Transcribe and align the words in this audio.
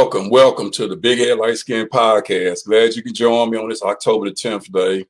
Welcome, 0.00 0.30
welcome 0.30 0.70
to 0.70 0.86
the 0.86 0.94
Big 0.94 1.18
Head 1.18 1.38
Light 1.38 1.58
Skin 1.58 1.88
Podcast. 1.88 2.66
Glad 2.66 2.94
you 2.94 3.02
could 3.02 3.16
join 3.16 3.50
me 3.50 3.58
on 3.58 3.68
this 3.68 3.82
October 3.82 4.26
the 4.26 4.30
10th 4.30 4.70
day. 4.70 5.04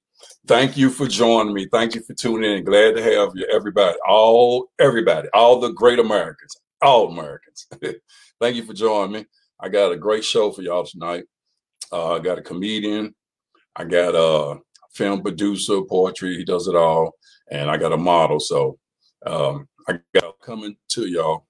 Thank 0.46 0.78
you 0.78 0.88
for 0.88 1.06
joining 1.06 1.52
me. 1.52 1.68
Thank 1.70 1.94
you 1.94 2.00
for 2.00 2.14
tuning 2.14 2.50
in. 2.50 2.64
Glad 2.64 2.96
to 2.96 3.02
have 3.02 3.32
you, 3.34 3.46
everybody, 3.52 3.98
all 4.08 4.70
everybody, 4.80 5.28
all 5.34 5.60
the 5.60 5.72
great 5.72 5.98
Americans, 5.98 6.56
all 6.80 7.12
Americans. 7.12 7.66
Thank 8.40 8.56
you 8.56 8.64
for 8.64 8.72
joining 8.72 9.12
me. 9.12 9.26
I 9.60 9.68
got 9.68 9.92
a 9.92 9.96
great 9.96 10.24
show 10.24 10.50
for 10.52 10.62
y'all 10.62 10.86
tonight. 10.86 11.24
Uh, 11.92 12.14
I 12.14 12.20
got 12.20 12.38
a 12.38 12.42
comedian. 12.42 13.14
I 13.76 13.84
got 13.84 14.14
a 14.14 14.58
film 14.94 15.20
producer, 15.20 15.82
poetry. 15.82 16.34
He 16.34 16.44
does 16.44 16.66
it 16.66 16.74
all, 16.74 17.12
and 17.50 17.70
I 17.70 17.76
got 17.76 17.92
a 17.92 17.98
model. 17.98 18.40
So 18.40 18.78
um, 19.26 19.68
I 19.86 19.98
got 20.14 20.40
coming 20.40 20.78
to 20.92 21.06
y'all 21.06 21.44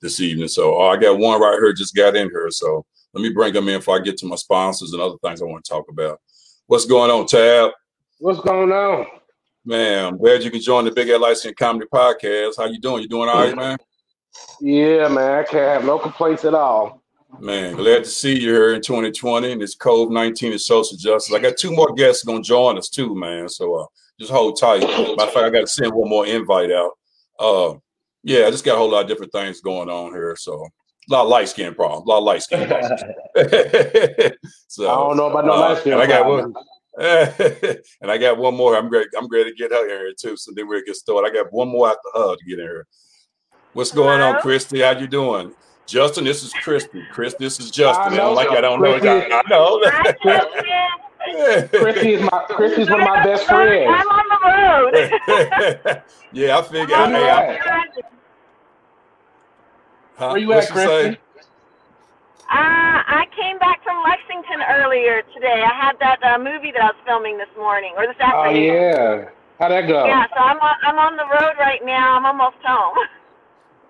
this 0.00 0.20
evening. 0.20 0.48
So 0.48 0.76
oh, 0.76 0.88
I 0.88 0.96
got 0.96 1.18
one 1.18 1.40
right 1.40 1.58
here, 1.58 1.72
just 1.72 1.94
got 1.94 2.16
in 2.16 2.28
here. 2.28 2.50
So 2.50 2.84
let 3.12 3.22
me 3.22 3.30
bring 3.30 3.52
them 3.52 3.68
in 3.68 3.78
before 3.78 3.96
I 3.96 4.02
get 4.02 4.16
to 4.18 4.26
my 4.26 4.36
sponsors 4.36 4.92
and 4.92 5.00
other 5.00 5.16
things 5.22 5.40
I 5.40 5.46
want 5.46 5.64
to 5.64 5.70
talk 5.70 5.88
about. 5.88 6.20
What's 6.66 6.84
going 6.84 7.10
on, 7.10 7.26
Tab? 7.26 7.70
What's 8.18 8.40
going 8.40 8.72
on? 8.72 9.06
Man, 9.64 10.04
I'm 10.04 10.18
glad 10.18 10.42
you 10.42 10.50
can 10.50 10.60
join 10.60 10.84
the 10.84 10.90
Big 10.90 11.08
Ed 11.08 11.20
Light 11.20 11.36
Skin 11.36 11.54
Comedy 11.58 11.86
Podcast. 11.92 12.54
How 12.56 12.66
you 12.66 12.78
doing? 12.78 13.02
You 13.02 13.08
doing 13.08 13.28
all 13.28 13.44
right, 13.44 13.56
man? 13.56 13.78
Yeah, 14.60 15.08
man. 15.08 15.40
I 15.40 15.42
can't 15.42 15.68
have 15.68 15.84
no 15.84 15.98
complaints 15.98 16.44
at 16.44 16.54
all. 16.54 17.02
Man, 17.40 17.74
glad 17.74 18.04
to 18.04 18.10
see 18.10 18.34
you 18.34 18.52
here 18.52 18.74
in 18.74 18.80
2020 18.80 19.52
and 19.52 19.60
this 19.60 19.76
COVID 19.76 20.10
19 20.10 20.52
and 20.52 20.60
social 20.60 20.96
justice. 20.96 21.34
I 21.34 21.38
got 21.38 21.56
two 21.56 21.70
more 21.70 21.92
guests 21.94 22.24
going 22.24 22.42
to 22.42 22.48
join 22.48 22.78
us 22.78 22.88
too, 22.88 23.14
man. 23.14 23.48
So 23.48 23.74
uh, 23.74 23.86
just 24.18 24.32
hold 24.32 24.58
tight. 24.58 24.80
Matter 24.80 25.22
of 25.22 25.32
fact, 25.32 25.36
I 25.36 25.50
got 25.50 25.60
to 25.60 25.66
send 25.66 25.92
one 25.92 26.08
more 26.08 26.26
invite 26.26 26.70
out. 26.70 26.92
Uh, 27.38 27.74
yeah, 28.26 28.46
I 28.46 28.50
just 28.50 28.64
got 28.64 28.74
a 28.74 28.78
whole 28.78 28.90
lot 28.90 29.02
of 29.02 29.08
different 29.08 29.30
things 29.30 29.60
going 29.60 29.88
on 29.88 30.12
here. 30.12 30.34
So 30.36 30.54
a 30.54 30.68
lot 31.12 31.22
of 31.22 31.28
light 31.28 31.48
skin 31.48 31.76
problems, 31.76 32.06
a 32.06 32.08
lot 32.08 32.18
of 32.18 32.24
light 32.24 32.42
skin 32.42 32.66
problems. 32.68 33.00
so 34.66 34.90
I 34.90 34.96
don't 34.96 35.16
know 35.16 35.30
about 35.30 35.46
no 35.46 35.52
uh, 35.52 35.60
light 35.60 35.78
skin. 35.78 35.94
I 35.94 36.08
got 36.08 36.26
one. 36.26 36.52
and 36.98 38.10
I 38.10 38.18
got 38.18 38.36
one 38.36 38.56
more. 38.56 38.76
I'm 38.76 38.88
great. 38.88 39.06
I'm 39.16 39.28
great 39.28 39.44
to 39.44 39.54
get 39.54 39.70
her 39.70 39.86
here 39.86 40.12
too. 40.18 40.36
So 40.36 40.50
then 40.56 40.66
we'll 40.66 40.82
get 40.84 40.96
started. 40.96 41.30
I 41.30 41.32
got 41.32 41.52
one 41.52 41.68
more 41.68 41.86
after 41.88 42.00
her 42.14 42.34
to 42.34 42.44
get 42.48 42.58
in 42.58 42.64
here. 42.64 42.88
What's 43.74 43.92
going 43.92 44.18
Hello? 44.18 44.34
on, 44.34 44.42
Christy? 44.42 44.80
How 44.80 44.98
you 44.98 45.06
doing? 45.06 45.54
Justin, 45.86 46.24
this 46.24 46.42
is 46.42 46.52
Christy. 46.52 47.04
Chris, 47.12 47.36
this 47.38 47.60
is 47.60 47.70
Justin. 47.70 48.14
I, 48.14 48.16
know, 48.16 48.16
I 48.16 48.16
don't 48.16 48.34
like 48.34 48.50
I 48.50 48.60
don't 48.60 48.80
Christy, 48.80 49.06
know. 49.06 49.22
I 49.30 49.42
know. 49.48 49.78
Christy 51.68 52.14
is 52.14 52.22
my 52.22 52.44
Christy's 52.48 52.90
one 52.90 53.02
of 53.02 53.06
my 53.06 53.22
best 53.22 53.46
friends. 53.46 53.88
I'm 53.88 54.08
on 54.08 54.24
the 54.32 54.38
road. 55.86 56.02
yeah, 56.32 56.58
I 56.58 56.62
figured. 56.62 56.90
Hey, 56.90 57.30
I, 57.30 57.60
Huh? 60.16 60.30
Where 60.30 60.38
you 60.38 60.52
at, 60.52 60.68
Christy? 60.70 61.18
Uh, 62.48 63.02
I 63.04 63.26
came 63.36 63.58
back 63.58 63.82
from 63.84 64.02
Lexington 64.02 64.62
earlier 64.70 65.22
today. 65.34 65.62
I 65.62 65.74
had 65.74 65.98
that 65.98 66.22
uh, 66.22 66.38
movie 66.38 66.72
that 66.72 66.80
I 66.80 66.86
was 66.86 66.96
filming 67.04 67.36
this 67.36 67.48
morning 67.58 67.92
or 67.96 68.06
this 68.06 68.16
oh, 68.20 68.24
afternoon. 68.24 68.70
Oh 68.70 68.74
yeah, 68.74 69.28
how'd 69.58 69.72
that 69.72 69.88
go? 69.88 70.06
Yeah, 70.06 70.26
so 70.28 70.42
I'm 70.42 70.58
on, 70.58 70.74
I'm 70.84 70.98
on 70.98 71.16
the 71.16 71.24
road 71.24 71.54
right 71.58 71.84
now. 71.84 72.16
I'm 72.16 72.26
almost 72.26 72.56
home. 72.64 72.96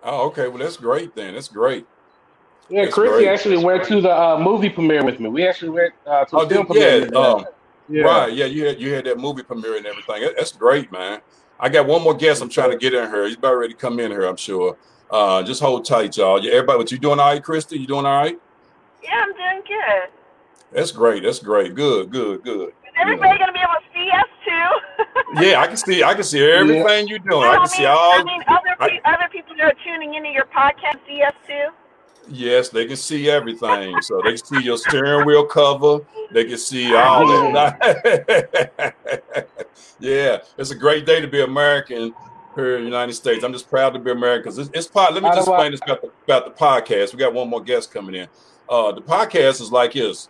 Oh, 0.09 0.29
okay. 0.29 0.47
Well, 0.47 0.59
that's 0.59 0.77
great 0.77 1.17
then. 1.17 1.35
That's 1.35 1.49
great. 1.49 1.85
Yeah, 2.69 2.85
that's 2.85 2.95
Chrissy 2.95 3.25
great. 3.25 3.29
actually 3.29 3.57
went 3.57 3.83
to 3.87 4.01
the 4.01 4.17
uh, 4.17 4.39
movie 4.39 4.69
premiere 4.69 5.05
with 5.05 5.19
me. 5.19 5.29
We 5.29 5.45
actually 5.45 5.71
went 5.71 5.95
uh, 6.07 6.25
to 6.27 6.37
oh, 6.37 6.49
film 6.49 6.67
premiere. 6.67 7.09
Yeah, 7.13 7.19
um, 7.19 7.45
yeah, 7.89 8.03
right. 8.03 8.33
Yeah, 8.33 8.45
you 8.45 8.67
had 8.67 8.81
you 8.81 8.95
had 8.95 9.05
that 9.07 9.19
movie 9.19 9.43
premiere 9.43 9.79
and 9.79 9.85
everything. 9.85 10.23
That's 10.37 10.53
great, 10.53 10.93
man. 10.93 11.23
I 11.59 11.69
got 11.71 11.89
one 11.89 12.03
more 12.03 12.15
guest. 12.15 12.41
I'm 12.41 12.49
trying 12.49 12.71
to 12.71 12.77
get 12.77 12.95
in 12.95 13.11
here. 13.11 13.27
He's 13.27 13.35
about 13.35 13.55
ready 13.55 13.73
to 13.73 13.79
come 13.79 13.99
in 13.99 14.13
here. 14.13 14.27
I'm 14.27 14.37
sure. 14.37 14.77
Uh, 15.11 15.43
just 15.43 15.61
hold 15.61 15.85
tight, 15.85 16.17
y'all. 16.17 16.39
Everybody, 16.39 16.79
what 16.79 16.91
you 16.91 16.99
doing 16.99 17.21
all 17.21 17.33
right, 17.33 17.43
Christy? 17.43 17.79
You 17.79 17.87
doing 17.87 18.07
all 18.07 18.23
right? 18.23 18.39
Yeah, 19.03 19.11
I'm 19.23 19.33
doing 19.35 19.63
good. 19.67 20.11
That's 20.73 20.91
great. 20.91 21.23
That's 21.23 21.39
great. 21.39 21.75
Good, 21.75 22.11
good, 22.11 22.43
good. 22.43 22.69
Is 22.69 22.75
everybody 22.97 23.31
yeah. 23.31 23.39
gonna 23.39 23.53
be 23.53 23.61
able 23.61 23.73
to 23.75 23.87
see 23.95 24.11
us 24.11 24.29
too? 24.45 25.43
yeah, 25.47 25.61
I 25.61 25.67
can 25.69 25.77
see. 25.77 26.03
I 26.03 26.15
can 26.15 26.25
see 26.25 26.43
everything 26.43 27.07
yeah. 27.07 27.11
you're 27.11 27.19
doing. 27.21 27.45
I, 27.45 27.51
I 27.51 27.55
can 27.55 27.61
mean, 27.61 27.69
see 27.69 27.85
all. 27.85 28.21
I 28.21 28.25
mean, 28.25 28.43
other 28.49 28.77
pe- 28.81 29.01
other 29.05 29.29
people 29.31 29.55
that 29.57 29.65
are 29.65 29.75
tuning 29.85 30.15
into 30.15 30.31
your 30.31 30.47
podcast 30.47 30.99
see 31.07 31.23
us 31.23 31.35
too. 31.47 31.69
Yes, 32.29 32.71
they 32.71 32.87
can 32.87 32.97
see 32.97 33.31
everything. 33.31 34.01
so 34.03 34.21
they 34.25 34.31
can 34.31 34.45
see 34.45 34.63
your 34.63 34.77
steering 34.77 35.25
wheel 35.25 35.47
cover. 35.47 36.01
They 36.33 36.45
can 36.45 36.59
see 36.59 36.93
all 36.97 37.53
that. 37.53 38.97
yeah, 40.01 40.39
it's 40.59 40.73
a 40.73 40.77
great 40.77 41.07
day 41.07 41.21
to 41.21 41.29
be 41.29 41.43
American 41.43 42.13
here 42.57 42.77
in 42.77 42.83
the 42.83 42.89
United 42.91 43.13
States. 43.13 43.45
I'm 43.45 43.53
just 43.53 43.69
proud 43.69 43.91
to 43.91 43.99
be 43.99 44.11
American 44.11 44.59
it's, 44.59 44.71
it's 44.73 44.87
part. 44.87 45.15
Let 45.15 45.23
me 45.23 45.29
just 45.29 45.49
explain 45.49 45.71
this 45.71 45.81
about 45.83 46.03
the, 46.03 46.11
about 46.25 46.45
the 46.45 46.65
podcast. 46.65 47.13
We 47.13 47.19
got 47.19 47.33
one 47.33 47.49
more 47.49 47.63
guest 47.63 47.93
coming 47.93 48.15
in. 48.15 48.29
Uh, 48.69 48.93
the 48.93 49.03
podcast 49.03 49.61
is 49.61 49.71
like 49.71 49.93
this. 49.93 50.29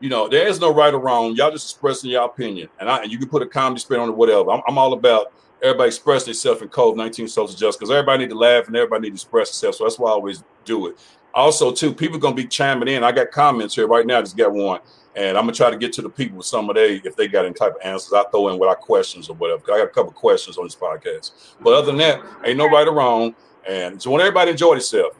You 0.00 0.08
know, 0.08 0.28
there 0.28 0.48
is 0.48 0.60
no 0.60 0.74
right 0.74 0.92
or 0.92 0.98
wrong. 0.98 1.36
Y'all 1.36 1.50
just 1.50 1.70
expressing 1.70 2.10
your 2.10 2.24
opinion, 2.24 2.68
and 2.80 2.88
I 2.88 3.02
and 3.02 3.12
you 3.12 3.18
can 3.18 3.28
put 3.28 3.42
a 3.42 3.46
comedy 3.46 3.80
spin 3.80 4.00
on 4.00 4.08
it, 4.08 4.16
whatever. 4.16 4.50
I'm, 4.50 4.62
I'm 4.66 4.78
all 4.78 4.94
about 4.94 5.32
everybody 5.62 5.88
expressing 5.88 6.26
themselves 6.26 6.62
in 6.62 6.68
COVID 6.68 6.96
19 6.96 7.28
social 7.28 7.54
justice 7.54 7.76
because 7.76 7.90
everybody 7.90 8.24
need 8.24 8.30
to 8.30 8.38
laugh 8.38 8.66
and 8.66 8.76
everybody 8.76 9.02
need 9.02 9.10
to 9.10 9.14
express 9.14 9.50
themselves. 9.50 9.78
So 9.78 9.84
that's 9.84 9.98
why 9.98 10.08
I 10.08 10.12
always 10.12 10.42
do 10.64 10.86
it. 10.86 10.98
Also, 11.34 11.70
too, 11.70 11.94
people 11.94 12.18
gonna 12.18 12.34
be 12.34 12.46
chiming 12.46 12.88
in. 12.88 13.04
I 13.04 13.12
got 13.12 13.30
comments 13.30 13.74
here 13.74 13.86
right 13.86 14.06
now. 14.06 14.18
I 14.18 14.22
just 14.22 14.36
got 14.36 14.52
one. 14.52 14.80
And 15.16 15.36
I'm 15.36 15.44
gonna 15.44 15.52
try 15.52 15.70
to 15.70 15.76
get 15.76 15.92
to 15.94 16.02
the 16.02 16.08
people 16.08 16.38
with 16.38 16.46
some 16.46 16.68
of 16.70 16.76
they 16.76 16.96
if 17.04 17.16
they 17.16 17.26
got 17.26 17.44
any 17.44 17.54
type 17.54 17.74
of 17.74 17.80
answers. 17.82 18.12
I 18.12 18.22
throw 18.30 18.48
in 18.48 18.58
what 18.58 18.68
our 18.68 18.76
questions 18.76 19.28
or 19.28 19.34
whatever. 19.34 19.62
I 19.72 19.78
got 19.78 19.84
a 19.84 19.88
couple 19.88 20.12
questions 20.12 20.56
on 20.56 20.64
this 20.64 20.76
podcast. 20.76 21.32
But 21.60 21.74
other 21.74 21.86
than 21.86 21.96
that, 21.98 22.22
ain't 22.44 22.58
no 22.58 22.68
right 22.68 22.86
or 22.86 22.94
wrong. 22.94 23.34
And 23.68 24.00
so 24.00 24.10
want 24.10 24.22
everybody 24.22 24.46
to 24.46 24.52
enjoy 24.52 24.74
themselves. 24.74 25.16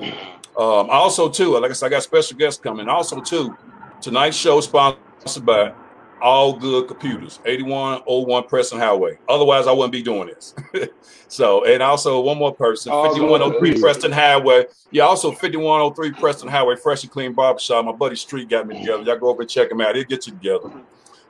Um, 0.57 0.91
also, 0.91 1.29
too, 1.29 1.59
like 1.59 1.71
I 1.71 1.75
said, 1.75 1.87
I 1.87 1.91
got 1.91 2.03
special 2.03 2.37
guests 2.37 2.61
coming. 2.61 2.89
Also, 2.89 3.21
too, 3.21 3.57
tonight's 4.01 4.37
show 4.37 4.61
sponsored 4.61 5.45
by 5.45 5.73
all 6.21 6.53
good 6.53 6.89
computers, 6.89 7.41
8101 7.45 8.45
Preston 8.45 8.79
Highway. 8.79 9.19
Otherwise, 9.29 9.67
I 9.67 9.73
wouldn't 9.73 9.93
be 9.93 10.03
doing 10.03 10.29
this. 10.29 10.55
so, 11.29 11.65
and 11.65 11.83
also 11.83 12.21
one 12.21 12.39
more 12.39 12.55
person, 12.55 12.93
5103 12.93 13.81
Preston 13.81 14.13
Highway. 14.13 14.67
Yeah, 14.91 15.05
also 15.05 15.31
5103 15.31 16.13
Preston 16.13 16.49
Highway, 16.49 16.77
Fresh 16.77 17.03
and 17.03 17.13
Clean 17.13 17.33
Barbershop. 17.33 17.85
My 17.85 17.93
buddy 17.93 18.17
Street 18.17 18.49
got 18.49 18.67
me 18.67 18.81
together. 18.81 19.03
Y'all 19.03 19.19
go 19.19 19.29
over 19.29 19.43
and 19.43 19.51
check 19.51 19.71
him 19.71 19.81
out. 19.81 19.95
He'll 19.95 20.05
get 20.05 20.27
you 20.27 20.33
together. 20.33 20.71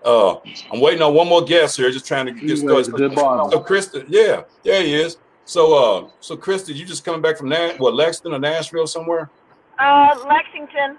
Uh, 0.05 0.37
I'm 0.73 0.81
waiting 0.81 1.03
on 1.03 1.15
one 1.15 1.29
more 1.29 1.45
guest 1.45 1.77
here, 1.77 1.91
just 1.91 2.07
trying 2.07 2.27
to 2.27 2.33
get 2.33 2.59
started. 2.59 2.87
So, 2.87 3.63
Krista, 3.63 4.05
yeah, 4.09 4.43
yeah, 4.65 4.81
he 4.81 4.95
is. 4.95 5.19
So, 5.45 5.75
uh, 6.07 6.11
so 6.21 6.37
Krista, 6.37 6.75
you 6.75 6.85
just 6.85 7.05
coming 7.05 7.21
back 7.21 7.37
from 7.37 7.49
that? 7.51 7.79
What, 7.79 7.95
Lexington 7.95 8.35
or 8.35 8.39
Nashville 8.39 8.87
somewhere? 8.87 9.29
Uh, 9.79 10.15
Lexington. 10.27 10.97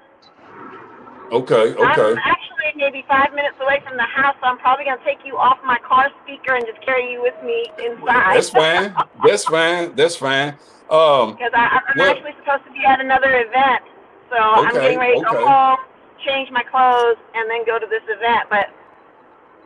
Okay, 1.31 1.73
okay. 1.73 2.11
I'm 2.11 2.17
actually 2.17 2.73
maybe 2.75 3.05
five 3.07 3.33
minutes 3.33 3.55
away 3.61 3.81
from 3.87 3.95
the 3.95 4.03
house, 4.03 4.35
so 4.41 4.47
I'm 4.47 4.57
probably 4.57 4.85
going 4.85 4.97
to 4.97 5.05
take 5.05 5.19
you 5.25 5.37
off 5.37 5.59
my 5.65 5.77
car 5.87 6.09
speaker 6.23 6.55
and 6.55 6.65
just 6.65 6.81
carry 6.85 7.09
you 7.09 7.21
with 7.21 7.35
me 7.43 7.71
inside. 7.79 8.35
That's 8.35 8.49
fine. 8.49 8.93
That's 9.23 9.45
fine. 9.45 9.95
That's 9.95 10.15
fine. 10.17 10.49
Um, 10.89 11.33
because 11.39 11.51
I, 11.55 11.79
am 11.79 11.95
well, 11.95 12.11
actually 12.11 12.35
supposed 12.39 12.65
to 12.65 12.71
be 12.73 12.83
at 12.85 12.99
another 12.99 13.47
event, 13.47 13.83
so 14.29 14.35
okay, 14.35 14.67
I'm 14.67 14.73
getting 14.73 14.99
ready 14.99 15.21
to 15.21 15.27
okay. 15.27 15.37
go 15.37 15.47
home, 15.47 15.79
change 16.25 16.51
my 16.51 16.63
clothes, 16.63 17.15
and 17.33 17.49
then 17.49 17.65
go 17.65 17.79
to 17.79 17.87
this 17.87 18.03
event. 18.09 18.49
But 18.49 18.67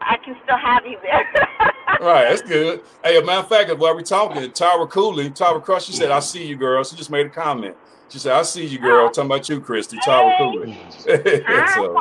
I 0.02 0.18
can 0.18 0.38
still 0.44 0.58
have 0.58 0.86
you 0.86 1.00
there. 1.02 1.26
right, 2.00 2.30
that's 2.30 2.44
good. 2.44 2.84
Hey, 3.04 3.18
a 3.18 3.26
matter 3.26 3.40
of 3.40 3.50
fact, 3.50 3.76
while 3.80 3.96
we're 3.96 4.02
talking, 4.04 4.44
Tyra 4.52 4.88
Cooley, 4.88 5.32
Tyra 5.32 5.64
Crush, 5.64 5.86
she 5.86 5.94
said, 5.94 6.12
I 6.12 6.20
see 6.20 6.46
you, 6.46 6.56
girl. 6.56 6.84
She 6.84 6.96
just 6.96 7.10
made 7.10 7.26
a 7.26 7.30
comment. 7.30 7.76
She 8.10 8.20
said, 8.20 8.34
I 8.34 8.44
see 8.44 8.66
you, 8.66 8.80
girl. 8.80 9.10
Talking 9.10 9.26
about 9.32 9.50
you, 9.50 9.60
Christy. 9.60 9.98
Tyra 9.98 10.38
Cooley. 10.38 10.78
so, 11.74 12.00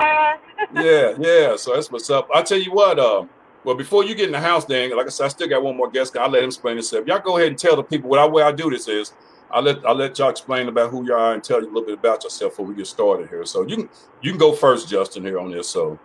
yeah, 0.75 1.15
yeah. 1.19 1.56
So 1.56 1.75
that's 1.75 1.91
what's 1.91 2.10
up. 2.10 2.28
I 2.34 2.42
tell 2.42 2.59
you 2.59 2.72
what, 2.72 2.98
um, 2.98 3.28
well, 3.65 3.75
before 3.75 4.04
you 4.04 4.14
get 4.14 4.26
in 4.26 4.32
the 4.32 4.41
house, 4.41 4.66
Dan, 4.66 4.94
like 4.94 5.06
I 5.06 5.09
said, 5.09 5.25
I 5.25 5.28
still 5.28 5.48
got 5.48 5.62
one 5.62 5.76
more 5.76 5.91
guest. 5.91 6.16
I'll 6.16 6.28
let 6.28 6.43
him 6.43 6.48
explain 6.48 6.76
himself. 6.76 7.06
Y'all 7.06 7.20
go 7.20 7.38
ahead 7.38 7.48
and 7.48 7.59
tell 7.59 7.76
the 7.76 7.82
people 7.82 8.10
what 8.10 8.19
I 8.19 8.26
way 8.26 8.43
I 8.43 8.53
do 8.53 8.70
this 8.70 8.88
is. 8.88 9.12
I'll 9.50 9.62
let 9.62 9.87
I'll 9.87 9.94
let 9.94 10.19
y'all 10.19 10.31
explain 10.31 10.69
about 10.69 10.91
who 10.91 11.06
you 11.06 11.14
are 11.14 11.32
and 11.32 11.43
tell 11.43 11.60
you 11.60 11.66
a 11.66 11.72
little 11.72 11.87
bit 11.87 11.98
about 11.98 12.25
yourself 12.25 12.52
before 12.52 12.67
we 12.67 12.75
get 12.75 12.88
started 12.88 13.28
here. 13.28 13.44
So 13.46 13.64
you 13.67 13.76
can 13.76 13.88
you 14.20 14.32
can 14.32 14.38
go 14.38 14.52
first, 14.52 14.88
Justin, 14.88 15.23
here 15.23 15.38
on 15.38 15.50
this. 15.50 15.69
So 15.69 15.99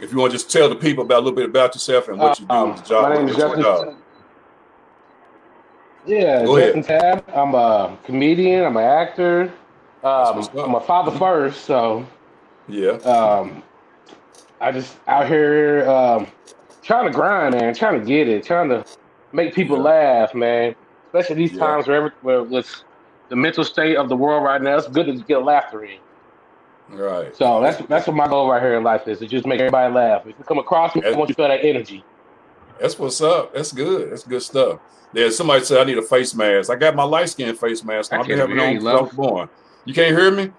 if 0.00 0.10
you 0.10 0.18
want 0.18 0.32
to 0.32 0.38
just 0.38 0.50
tell 0.50 0.68
the 0.68 0.76
people 0.76 1.04
about 1.04 1.18
a 1.18 1.22
little 1.22 1.36
bit 1.36 1.46
about 1.46 1.74
yourself 1.74 2.08
and 2.08 2.18
what 2.18 2.40
you 2.40 2.46
do 2.46 2.54
um, 2.54 2.70
with 2.70 2.82
the 2.82 2.88
job. 2.88 3.10
My 3.10 3.16
name 3.16 3.28
is 3.28 3.36
Justin. 3.36 3.96
Yeah, 6.06 6.44
Go 6.44 6.58
Justin. 6.58 6.82
Tab. 6.82 7.24
I'm 7.34 7.54
a 7.54 7.96
comedian. 8.04 8.64
I'm 8.64 8.76
an 8.76 8.84
actor. 8.84 9.52
Um, 10.02 10.48
I'm 10.58 10.74
a 10.74 10.80
father 10.80 11.16
first, 11.18 11.64
so 11.66 12.06
yeah. 12.68 12.92
Um, 12.92 13.62
I 14.60 14.72
just 14.72 14.96
out 15.06 15.28
here 15.28 15.88
um, 15.88 16.26
trying 16.82 17.06
to 17.06 17.12
grind, 17.12 17.54
man, 17.54 17.74
trying 17.74 18.00
to 18.00 18.06
get 18.06 18.28
it, 18.28 18.44
trying 18.44 18.68
to 18.70 18.84
make 19.32 19.54
people 19.54 19.76
yeah. 19.76 19.82
laugh, 19.82 20.34
man. 20.34 20.74
Especially 21.06 21.36
these 21.36 21.52
yeah. 21.52 21.58
times 21.58 21.86
where, 21.86 21.96
every, 21.96 22.10
where 22.22 22.42
with 22.42 22.82
the 23.28 23.36
mental 23.36 23.64
state 23.64 23.96
of 23.96 24.08
the 24.08 24.16
world 24.16 24.42
right 24.44 24.62
now, 24.62 24.76
it's 24.76 24.88
good 24.88 25.06
to 25.06 25.14
get 25.24 25.42
laughter 25.44 25.84
in. 25.84 25.98
Right. 26.88 27.34
So 27.36 27.60
that's 27.60 27.80
that's 27.86 28.06
what 28.06 28.16
my 28.16 28.26
goal 28.26 28.50
right 28.50 28.60
here 28.60 28.76
in 28.76 28.82
life 28.82 29.06
is 29.06 29.20
to 29.20 29.26
just 29.26 29.46
make 29.46 29.60
everybody 29.60 29.92
laugh. 29.92 30.26
If 30.26 30.38
you 30.38 30.44
come 30.44 30.58
across 30.58 30.94
me, 30.96 31.02
I 31.04 31.12
want 31.12 31.28
you 31.28 31.34
to 31.34 31.42
feel 31.42 31.48
that 31.48 31.64
energy. 31.64 32.04
That's 32.80 32.98
what's 32.98 33.20
up. 33.20 33.54
That's 33.54 33.72
good. 33.72 34.10
That's 34.10 34.24
good 34.24 34.42
stuff. 34.42 34.80
There's 35.12 35.36
somebody 35.36 35.64
said 35.64 35.78
I 35.78 35.84
need 35.84 35.98
a 35.98 36.02
face 36.02 36.34
mask. 36.34 36.70
I 36.70 36.76
got 36.76 36.94
my 36.94 37.02
light 37.02 37.28
skin 37.28 37.54
face 37.54 37.84
mask. 37.84 38.12
I've 38.12 38.26
been 38.26 38.38
having 38.38 38.58
on 38.58 38.80
since 38.80 39.14
born. 39.14 39.48
You 39.84 39.92
can't 39.92 40.16
hear 40.16 40.30
me? 40.30 40.50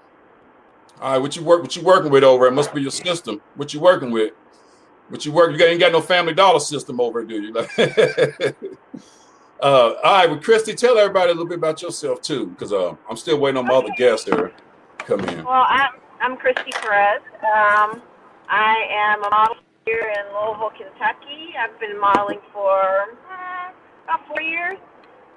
All 0.99 1.13
right, 1.13 1.17
what 1.17 1.35
you 1.35 1.43
work? 1.43 1.63
What 1.63 1.75
you 1.75 1.81
working 1.81 2.11
with 2.11 2.23
over? 2.23 2.45
It 2.45 2.51
must 2.51 2.73
be 2.73 2.81
your 2.81 2.91
system. 2.91 3.41
What 3.55 3.73
you 3.73 3.79
working 3.79 4.11
with? 4.11 4.33
What 5.09 5.25
you 5.25 5.31
work? 5.31 5.57
You 5.57 5.65
ain't 5.65 5.79
got 5.79 5.91
no 5.91 6.01
Family 6.01 6.33
Dollar 6.33 6.59
system 6.59 7.01
over, 7.01 7.23
do 7.23 7.41
you? 7.41 7.57
uh, 7.57 7.63
all 9.61 9.95
right, 10.03 10.29
well, 10.29 10.39
Christy, 10.39 10.75
tell 10.75 10.97
everybody 10.97 11.31
a 11.31 11.33
little 11.33 11.47
bit 11.47 11.57
about 11.57 11.81
yourself 11.81 12.21
too, 12.21 12.47
because 12.47 12.71
uh, 12.71 12.95
I'm 13.09 13.17
still 13.17 13.39
waiting 13.39 13.57
on 13.57 13.65
my 13.65 13.73
other 13.73 13.93
guests 13.97 14.25
there 14.29 14.51
come 14.99 15.21
in. 15.21 15.43
Well, 15.43 15.65
I'm 15.67 15.91
I'm 16.21 16.37
Christy 16.37 16.71
Perez. 16.71 17.21
Um, 17.41 18.01
I 18.47 18.75
am 18.91 19.23
a 19.23 19.29
model 19.29 19.55
here 19.85 20.13
in 20.13 20.25
Louisville, 20.33 20.71
Kentucky. 20.77 21.53
I've 21.57 21.79
been 21.79 21.99
modeling 21.99 22.39
for 22.53 23.17
uh, 23.29 23.71
about 24.05 24.27
four 24.27 24.41
years. 24.41 24.77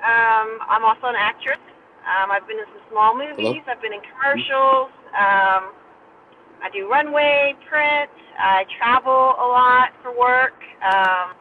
Um, 0.04 0.60
I'm 0.68 0.84
also 0.84 1.06
an 1.08 1.16
actress. 1.16 1.60
Um, 2.04 2.30
I've 2.30 2.46
been 2.46 2.58
in 2.58 2.68
some 2.68 2.84
small 2.90 3.16
movies. 3.16 3.64
Hello? 3.64 3.72
I've 3.72 3.80
been 3.80 3.94
in 3.94 4.04
commercials. 4.12 4.92
Um, 5.16 5.72
I 6.60 6.68
do 6.72 6.88
runway, 6.90 7.54
print. 7.68 8.10
I 8.38 8.64
travel 8.76 9.34
a 9.40 9.46
lot 9.48 9.92
for 10.02 10.12
work. 10.12 10.60
Um, 10.84 11.32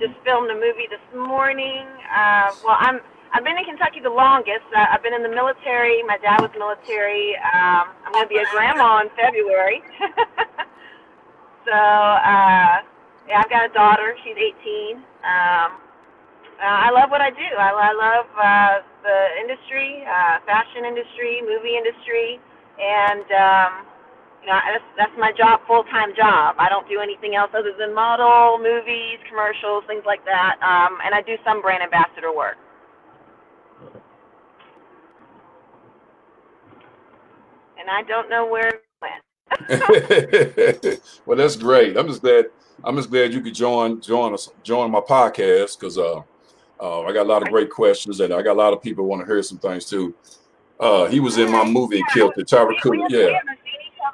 just 0.00 0.14
filmed 0.24 0.50
a 0.50 0.54
movie 0.54 0.90
this 0.90 1.04
morning. 1.14 1.86
Uh, 2.10 2.50
well, 2.64 2.76
I'm 2.80 3.00
I've 3.32 3.44
been 3.44 3.58
in 3.58 3.64
Kentucky 3.64 4.00
the 4.00 4.10
longest. 4.10 4.64
Uh, 4.74 4.86
I've 4.90 5.02
been 5.02 5.14
in 5.14 5.22
the 5.22 5.28
military. 5.28 6.02
My 6.02 6.16
dad 6.18 6.40
was 6.40 6.50
military. 6.56 7.36
Um, 7.52 7.92
I'm 8.06 8.12
going 8.12 8.24
to 8.24 8.28
be 8.28 8.38
a 8.38 8.46
grandma 8.52 9.00
in 9.02 9.10
February. 9.16 9.82
so 11.66 11.74
uh, 11.74 12.76
yeah, 13.28 13.42
I've 13.42 13.50
got 13.50 13.70
a 13.70 13.74
daughter. 13.74 14.16
She's 14.24 14.38
18. 14.38 14.96
Um, 15.26 15.70
uh, 16.60 16.88
I 16.88 16.90
love 16.92 17.10
what 17.10 17.20
I 17.22 17.30
do. 17.30 17.48
I, 17.58 17.70
I 17.72 17.92
love 17.96 18.26
uh, 18.36 18.74
the 19.02 19.18
industry, 19.42 20.04
uh, 20.06 20.40
fashion 20.46 20.84
industry, 20.86 21.42
movie 21.42 21.76
industry, 21.78 22.40
and 22.78 23.26
um, 23.34 23.72
you 24.42 24.48
know 24.50 24.58
that's, 24.60 24.88
that's 24.98 25.16
my 25.18 25.32
job, 25.36 25.60
full 25.66 25.84
time 25.90 26.14
job. 26.16 26.56
I 26.58 26.68
don't 26.70 26.88
do 26.88 27.00
anything 27.00 27.36
else 27.36 27.50
other 27.56 27.74
than 27.78 27.94
model, 27.94 28.58
movies, 28.62 29.18
commercials, 29.28 29.84
things 29.88 30.04
like 30.06 30.24
that, 30.26 30.56
um, 30.62 30.98
and 31.04 31.14
I 31.14 31.22
do 31.22 31.36
some 31.44 31.62
brand 31.62 31.82
ambassador 31.82 32.34
work. 32.34 32.56
And 37.78 37.90
I 37.90 38.02
don't 38.08 38.30
know 38.30 38.46
where. 38.48 38.85
well, 41.26 41.36
that's 41.36 41.56
great. 41.56 41.96
I'm 41.96 42.08
just 42.08 42.22
glad. 42.22 42.46
I'm 42.84 42.96
just 42.96 43.10
glad 43.10 43.32
you 43.32 43.40
could 43.40 43.54
join 43.54 44.00
join 44.00 44.34
us 44.34 44.50
join 44.62 44.90
my 44.90 45.00
podcast 45.00 45.78
because 45.78 45.98
uh, 45.98 46.22
uh, 46.80 47.02
I 47.02 47.12
got 47.12 47.22
a 47.22 47.28
lot 47.28 47.42
of 47.42 47.48
great 47.48 47.70
questions, 47.70 48.20
and 48.20 48.34
I 48.34 48.42
got 48.42 48.52
a 48.52 48.60
lot 48.60 48.72
of 48.72 48.82
people 48.82 49.06
want 49.06 49.22
to 49.22 49.26
hear 49.26 49.42
some 49.42 49.58
things 49.58 49.86
too. 49.86 50.14
Uh, 50.78 51.06
he 51.06 51.20
was 51.20 51.38
in 51.38 51.50
my 51.50 51.64
movie, 51.64 52.02
Killed 52.12 52.34
It. 52.36 52.48
Tyra 52.48 52.78
Cook. 52.80 52.94
Yeah. 53.08 53.38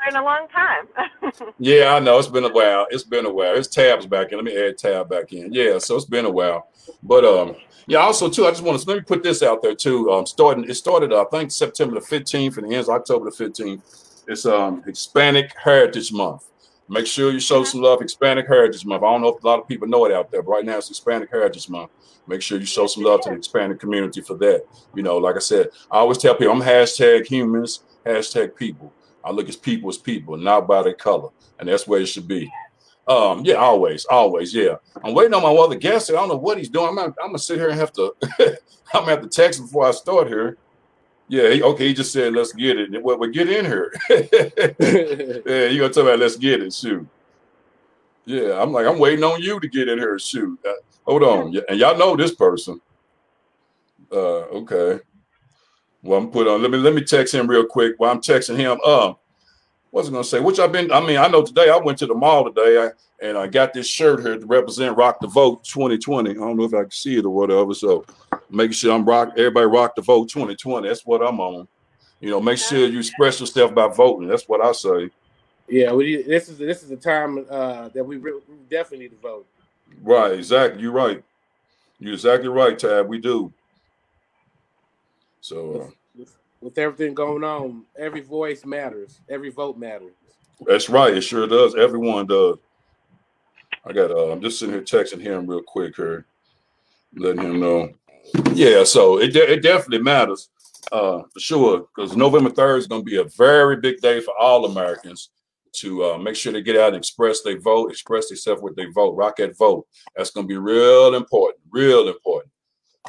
In 0.08 0.16
a 0.16 0.24
long 0.24 0.48
time. 0.48 1.52
yeah, 1.58 1.94
I 1.94 2.00
know 2.00 2.18
it's 2.18 2.26
been 2.26 2.44
a 2.44 2.52
while. 2.52 2.88
It's 2.90 3.04
been 3.04 3.24
a 3.24 3.32
while. 3.32 3.54
It's 3.54 3.68
tabs 3.68 4.04
back 4.04 4.32
in. 4.32 4.38
Let 4.38 4.44
me 4.44 4.56
add 4.56 4.76
tab 4.76 5.08
back 5.08 5.32
in. 5.32 5.52
Yeah, 5.52 5.78
so 5.78 5.94
it's 5.94 6.04
been 6.04 6.24
a 6.24 6.30
while. 6.30 6.68
But 7.04 7.24
um, 7.24 7.54
yeah, 7.86 7.98
also 7.98 8.28
too, 8.28 8.46
I 8.46 8.50
just 8.50 8.62
want 8.62 8.80
to 8.80 8.88
let 8.88 8.96
me 8.96 9.02
put 9.02 9.22
this 9.22 9.42
out 9.42 9.62
there 9.62 9.76
too. 9.76 10.10
Um, 10.10 10.26
starting 10.26 10.68
it 10.68 10.74
started, 10.74 11.12
I 11.12 11.24
think 11.24 11.52
September 11.52 11.94
the 11.94 12.04
15th 12.04 12.58
and 12.58 12.72
it 12.72 12.74
ends 12.74 12.88
October 12.88 13.30
the 13.30 13.44
15th. 13.44 14.11
It's 14.32 14.46
um 14.46 14.82
Hispanic 14.84 15.54
Heritage 15.62 16.10
Month. 16.10 16.48
Make 16.88 17.06
sure 17.06 17.30
you 17.30 17.38
show 17.38 17.64
some 17.64 17.82
love 17.82 18.00
Hispanic 18.00 18.48
Heritage 18.48 18.84
Month. 18.84 19.02
I 19.02 19.12
don't 19.12 19.20
know 19.20 19.28
if 19.28 19.44
a 19.44 19.46
lot 19.46 19.60
of 19.60 19.68
people 19.68 19.86
know 19.86 20.06
it 20.06 20.12
out 20.12 20.30
there, 20.30 20.42
but 20.42 20.50
right 20.50 20.64
now 20.64 20.78
it's 20.78 20.88
Hispanic 20.88 21.30
Heritage 21.30 21.68
Month. 21.68 21.90
Make 22.26 22.40
sure 22.40 22.58
you 22.58 22.64
show 22.64 22.86
some 22.86 23.04
love 23.04 23.20
to 23.22 23.30
the 23.30 23.36
Hispanic 23.36 23.78
community 23.78 24.22
for 24.22 24.36
that. 24.38 24.64
You 24.94 25.02
know, 25.02 25.18
like 25.18 25.36
I 25.36 25.40
said, 25.40 25.68
I 25.90 25.98
always 25.98 26.18
tell 26.18 26.34
people 26.34 26.52
I'm 26.54 26.62
hashtag 26.62 27.26
humans, 27.26 27.84
hashtag 28.06 28.56
people. 28.56 28.92
I 29.24 29.30
look 29.30 29.48
at 29.48 29.60
people 29.60 29.90
as 29.90 29.98
people, 29.98 30.36
not 30.36 30.66
by 30.66 30.82
their 30.82 30.94
color. 30.94 31.28
And 31.58 31.68
that's 31.68 31.86
where 31.86 32.00
it 32.00 32.06
should 32.06 32.26
be. 32.26 32.50
Um, 33.06 33.44
yeah, 33.44 33.56
always, 33.56 34.04
always, 34.06 34.54
yeah. 34.54 34.76
I'm 35.04 35.12
waiting 35.12 35.34
on 35.34 35.42
my 35.42 35.52
other 35.52 35.74
guest. 35.74 36.10
I 36.10 36.14
don't 36.14 36.28
know 36.28 36.36
what 36.36 36.56
he's 36.56 36.68
doing. 36.68 36.88
I'm, 36.88 36.96
gonna, 36.96 37.14
I'm 37.20 37.28
gonna 37.28 37.38
sit 37.38 37.58
here 37.58 37.68
and 37.68 37.78
have 37.78 37.92
to 37.94 38.14
I'm 38.94 39.04
gonna 39.04 39.10
have 39.10 39.22
to 39.22 39.28
text 39.28 39.60
before 39.60 39.86
I 39.86 39.90
start 39.90 40.28
here. 40.28 40.56
Yeah, 41.32 41.48
he, 41.48 41.62
okay, 41.62 41.88
he 41.88 41.94
just 41.94 42.12
said 42.12 42.34
let's 42.34 42.52
get 42.52 42.76
it. 42.78 43.02
Well, 43.02 43.16
we 43.16 43.30
get 43.30 43.48
in 43.48 43.64
here. 43.64 43.90
yeah, 44.10 45.64
you 45.64 45.80
gonna 45.80 45.88
tell 45.90 46.04
me 46.04 46.14
let's 46.14 46.36
get 46.36 46.62
it, 46.62 46.74
shoot. 46.74 47.08
Yeah, 48.26 48.60
I'm 48.60 48.70
like, 48.70 48.86
I'm 48.86 48.98
waiting 48.98 49.24
on 49.24 49.40
you 49.40 49.58
to 49.58 49.66
get 49.66 49.88
in 49.88 49.98
here, 49.98 50.18
shoot. 50.18 50.58
Uh, 50.62 50.74
hold 51.06 51.22
on. 51.22 51.56
And 51.70 51.80
y'all 51.80 51.96
know 51.96 52.16
this 52.16 52.34
person. 52.34 52.82
Uh, 54.12 54.44
okay. 54.60 55.00
Well, 56.02 56.20
I'm 56.20 56.30
put 56.30 56.48
on. 56.48 56.60
Let 56.60 56.70
me 56.70 56.76
let 56.76 56.92
me 56.92 57.02
text 57.02 57.34
him 57.34 57.46
real 57.46 57.64
quick 57.64 57.94
while 57.96 58.10
I'm 58.10 58.20
texting 58.20 58.58
him. 58.58 58.78
Um, 58.82 59.16
what's 59.90 60.08
I 60.08 60.10
gonna 60.10 60.24
say? 60.24 60.38
Which 60.38 60.58
I've 60.58 60.70
been. 60.70 60.92
I 60.92 61.00
mean, 61.00 61.16
I 61.16 61.28
know 61.28 61.42
today 61.42 61.70
I 61.70 61.78
went 61.78 61.96
to 62.00 62.06
the 62.06 62.14
mall 62.14 62.44
today 62.44 62.76
I, 62.78 63.26
and 63.26 63.38
I 63.38 63.46
got 63.46 63.72
this 63.72 63.86
shirt 63.86 64.20
here 64.20 64.38
to 64.38 64.46
represent 64.46 64.98
Rock 64.98 65.18
the 65.20 65.28
Vote 65.28 65.64
2020. 65.64 66.28
I 66.28 66.34
don't 66.34 66.58
know 66.58 66.64
if 66.64 66.74
I 66.74 66.82
can 66.82 66.90
see 66.90 67.16
it 67.16 67.24
or 67.24 67.30
whatever. 67.30 67.72
So 67.72 68.04
making 68.52 68.72
sure 68.72 68.94
I'm 68.94 69.04
rock. 69.04 69.30
Everybody 69.36 69.66
rock 69.66 69.94
the 69.96 70.02
vote 70.02 70.28
2020. 70.28 70.86
That's 70.86 71.06
what 71.06 71.22
I'm 71.26 71.40
on. 71.40 71.66
You 72.20 72.30
know, 72.30 72.40
make 72.40 72.58
sure 72.58 72.86
you 72.86 72.98
express 72.98 73.40
yourself 73.40 73.74
by 73.74 73.88
voting. 73.88 74.28
That's 74.28 74.48
what 74.48 74.64
I 74.64 74.72
say. 74.72 75.10
Yeah, 75.68 75.92
we, 75.92 76.22
this 76.22 76.48
is 76.48 76.58
this 76.58 76.82
is 76.82 76.88
the 76.88 76.96
time 76.96 77.46
uh, 77.50 77.88
that 77.88 78.04
we, 78.04 78.16
re- 78.16 78.40
we 78.48 78.56
definitely 78.68 79.06
need 79.06 79.12
to 79.12 79.22
vote. 79.22 79.46
Right, 80.02 80.32
exactly. 80.32 80.82
You're 80.82 80.92
right. 80.92 81.22
You're 81.98 82.14
exactly 82.14 82.48
right, 82.48 82.78
Tab. 82.78 83.08
We 83.08 83.18
do. 83.18 83.52
So, 85.40 85.82
uh, 85.82 85.90
with, 86.16 86.36
with, 86.60 86.78
everything 86.78 87.14
going 87.14 87.42
on, 87.42 87.84
every 87.98 88.20
voice 88.20 88.64
matters. 88.64 89.20
Every 89.28 89.50
vote 89.50 89.76
matters. 89.76 90.12
That's 90.66 90.88
right. 90.88 91.14
It 91.14 91.22
sure 91.22 91.46
does. 91.46 91.74
Everyone 91.74 92.26
does. 92.26 92.58
I 93.84 93.92
got. 93.92 94.10
Uh, 94.10 94.30
I'm 94.30 94.40
just 94.40 94.58
sitting 94.58 94.74
here 94.74 94.82
texting 94.82 95.20
him 95.20 95.46
real 95.46 95.62
quick 95.62 95.96
here, 95.96 96.26
letting 97.14 97.42
him 97.42 97.60
know. 97.60 97.92
Yeah. 98.52 98.84
So 98.84 99.18
it 99.18 99.32
de- 99.32 99.52
it 99.52 99.62
definitely 99.62 100.02
matters, 100.02 100.48
uh, 100.90 101.22
for 101.32 101.40
sure, 101.40 101.86
because 101.94 102.16
November 102.16 102.50
third 102.50 102.78
is 102.78 102.86
going 102.86 103.02
to 103.02 103.10
be 103.10 103.16
a 103.16 103.24
very 103.36 103.76
big 103.76 104.00
day 104.00 104.20
for 104.20 104.34
all 104.38 104.64
Americans 104.66 105.30
to 105.74 106.04
uh, 106.04 106.18
make 106.18 106.36
sure 106.36 106.52
they 106.52 106.62
get 106.62 106.76
out 106.76 106.88
and 106.88 106.96
express 106.96 107.40
their 107.40 107.58
vote, 107.58 107.90
express 107.90 108.28
themselves 108.28 108.62
with 108.62 108.76
their 108.76 108.92
vote, 108.92 109.14
rock 109.14 109.36
that 109.36 109.56
vote. 109.56 109.86
That's 110.14 110.30
going 110.30 110.46
to 110.46 110.48
be 110.48 110.58
real 110.58 111.14
important, 111.14 111.60
real 111.70 112.08
important. 112.08 112.52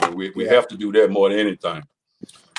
And 0.01 0.15
we, 0.15 0.31
we 0.31 0.45
yeah. 0.45 0.53
have 0.53 0.67
to 0.69 0.77
do 0.77 0.91
that 0.93 1.11
more 1.11 1.29
than 1.29 1.39
anything. 1.39 1.83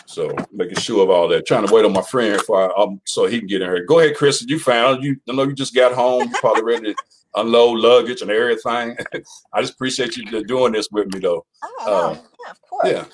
So 0.07 0.35
making 0.53 0.77
sure 0.77 1.03
of 1.03 1.11
all 1.11 1.27
that. 1.29 1.47
Trying 1.47 1.67
to 1.67 1.73
wait 1.73 1.85
on 1.85 1.93
my 1.93 2.03
friend 2.03 2.41
for 2.43 2.79
um, 2.79 3.01
so 3.05 3.27
he 3.27 3.39
can 3.39 3.49
get 3.49 3.63
in 3.63 3.69
here. 3.69 3.85
Go 3.85 4.01
ahead, 4.01 4.15
Chris. 4.15 4.45
You 4.47 4.59
found 4.59 5.03
you. 5.03 5.17
I 5.29 5.33
know 5.33 5.45
you 5.45 5.55
just 5.55 5.75
got 5.75 5.95
home. 5.95 6.29
You 6.29 6.35
probably 6.39 6.63
ready 6.63 6.93
to 6.93 6.95
unload 7.37 7.81
luggage 7.81 8.23
and 8.23 8.31
everything. 8.31 8.97
I 9.53 9.61
just 9.61 9.75
appreciate 9.75 10.17
you 10.17 10.45
doing 10.45 10.73
this 10.73 10.89
with 10.91 11.13
me, 11.13 11.21
though. 11.21 11.45
Oh, 11.63 12.11
uh, 12.11 12.15
yeah, 12.15 12.51
of 12.51 12.63
course. 12.63 12.89
Yeah. 12.89 13.05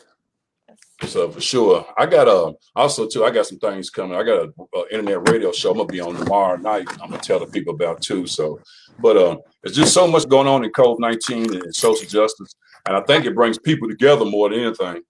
So 1.07 1.31
for 1.31 1.41
sure, 1.41 1.87
I 1.97 2.05
got 2.05 2.29
a 2.29 2.33
uh, 2.33 2.53
also 2.77 3.09
too. 3.09 3.25
I 3.25 3.31
got 3.31 3.47
some 3.47 3.59
things 3.59 3.89
coming. 3.89 4.17
I 4.17 4.23
got 4.23 4.49
a, 4.49 4.85
internet 4.93 5.31
radio 5.31 5.51
show. 5.51 5.71
I'm 5.71 5.79
gonna 5.79 5.89
be 5.89 6.01
on 6.01 6.15
tomorrow 6.15 6.57
night. 6.57 6.89
I'm 7.01 7.09
gonna 7.11 7.23
tell 7.23 7.39
the 7.39 7.47
people 7.47 7.75
about 7.75 8.03
too. 8.03 8.27
So, 8.27 8.61
but 8.99 9.17
uh, 9.17 9.39
there's 9.63 9.77
just 9.77 9.95
so 9.95 10.07
much 10.07 10.29
going 10.29 10.47
on 10.47 10.63
in 10.63 10.71
COVID 10.73 10.99
nineteen 10.99 11.55
and 11.55 11.75
social 11.75 12.07
justice, 12.07 12.55
and 12.87 12.97
I 12.97 13.01
think 13.03 13.25
it 13.25 13.35
brings 13.35 13.59
people 13.59 13.89
together 13.89 14.27
more 14.27 14.51
than 14.51 14.61
anything. 14.61 15.01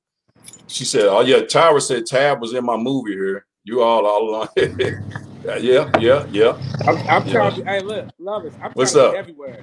She 0.69 0.85
said, 0.85 1.07
"Oh 1.07 1.23
yeah, 1.23 1.39
Tyra 1.39 1.83
said 1.83 2.07
Tab 2.07 2.41
was 2.41 2.55
in 2.55 2.65
my 2.65 2.77
movie 2.77 3.13
here. 3.13 3.47
You 3.65 3.83
all 3.83 4.07
all 4.07 4.31
along." 4.31 4.49
yeah, 5.45 5.91
yeah, 5.99 6.27
yeah. 6.31 6.61
I'm, 6.87 6.97
I'm 7.09 7.27
yeah. 7.27 7.33
trying. 7.33 7.55
To, 7.57 7.65
hey, 7.65 7.81
look, 7.81 8.09
love 8.19 8.45
it. 8.45 8.53
I'm 8.63 8.73
What's 8.73 8.95
up? 8.95 9.15
everywhere. 9.15 9.63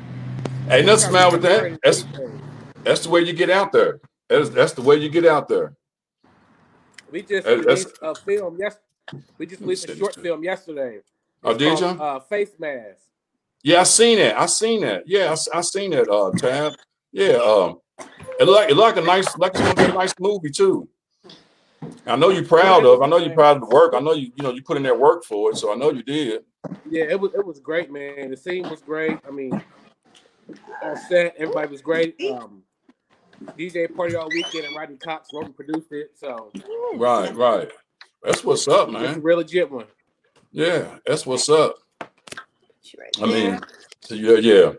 Ain't 0.70 0.86
nothing 0.86 1.10
smile 1.10 1.32
with 1.32 1.42
that. 1.44 1.80
That's 1.84 2.06
that's 2.84 3.02
the 3.02 3.10
way 3.10 3.22
you 3.22 3.34
get 3.34 3.50
out 3.50 3.72
there. 3.72 4.00
That's 4.28 4.50
that's 4.50 4.74
the 4.74 4.82
way 4.82 4.98
you 4.98 5.10
get 5.10 5.26
out 5.26 5.48
there. 5.48 5.74
We 7.12 7.22
just 7.22 7.48
released 7.48 7.98
a 8.02 8.16
film. 8.16 8.58
Yes, 8.60 8.78
we 9.38 9.46
just 9.46 9.62
released 9.62 9.90
a 9.90 9.96
short 9.96 10.16
film 10.16 10.44
yesterday. 10.44 11.00
Oh, 11.44 11.52
it's 11.52 11.64
oh, 11.64 11.70
did 11.70 11.80
you? 11.80 11.86
Uh, 11.86 12.20
face 12.20 12.52
mask. 12.60 13.02
Yeah, 13.64 13.82
I 13.82 13.84
seen 13.84 14.18
it. 14.20 14.36
I 14.36 14.46
seen 14.46 14.82
that. 14.82 15.04
Yeah, 15.08 15.36
I, 15.54 15.58
I 15.58 15.62
seen 15.62 15.92
that. 15.92 16.10
Uh, 16.10 16.32
Tab. 16.38 16.74
Yeah. 17.12 17.36
Um, 17.36 17.80
it 18.40 18.48
like 18.48 18.70
it 18.70 18.76
like 18.76 18.98
a 18.98 19.02
nice 19.02 19.38
like 19.38 19.52
it's 19.56 19.62
gonna 19.62 19.76
be 19.76 19.84
a 19.84 19.94
nice 19.94 20.14
movie 20.20 20.50
too. 20.50 20.88
I 22.06 22.16
know 22.16 22.30
you're 22.30 22.46
proud 22.46 22.86
of. 22.86 23.02
I 23.02 23.08
know 23.08 23.18
you're 23.18 23.34
proud 23.34 23.58
of 23.58 23.70
the 23.70 23.76
work. 23.76 23.94
I 23.94 24.00
know 24.00 24.14
you 24.14 24.32
you 24.36 24.44
know 24.44 24.52
you 24.52 24.62
put 24.62 24.78
in 24.78 24.84
that 24.84 25.00
work 25.00 25.24
for 25.24 25.52
it. 25.52 25.58
So 25.58 25.72
I 25.72 25.76
know 25.76 25.92
you 25.92 26.04
did. 26.04 26.44
Yeah, 26.90 27.04
it 27.04 27.20
was 27.20 27.34
it 27.34 27.46
was 27.46 27.60
great, 27.60 27.92
man. 27.92 28.30
The 28.32 28.38
scene 28.38 28.68
was 28.70 28.82
great. 28.82 29.20
I 29.28 29.32
mean, 29.32 29.62
on 30.82 30.98
set, 30.98 31.36
everybody 31.38 31.70
was 31.70 31.82
great. 31.82 32.20
Um, 32.32 32.64
DJ 33.58 33.94
party 33.94 34.16
all 34.16 34.30
weekend, 34.30 34.66
and 34.66 34.76
Rodney 34.76 34.98
Cox 34.98 35.30
wrote 35.34 35.46
and 35.46 35.56
produced 35.56 35.92
it. 35.92 36.12
So 36.16 36.52
right, 36.96 37.34
right. 37.36 37.70
That's 38.24 38.44
what's 38.44 38.68
up, 38.68 38.90
man. 38.90 39.06
It's 39.06 39.18
a 39.18 39.22
real 39.22 39.38
legit 39.38 39.72
one. 39.72 39.86
Yeah, 40.52 40.98
that's 41.06 41.26
what's 41.26 41.50
up. 41.50 41.76
I 43.22 43.26
mean, 43.26 43.60
so 44.02 44.16
yeah, 44.16 44.38
yeah. 44.38 44.72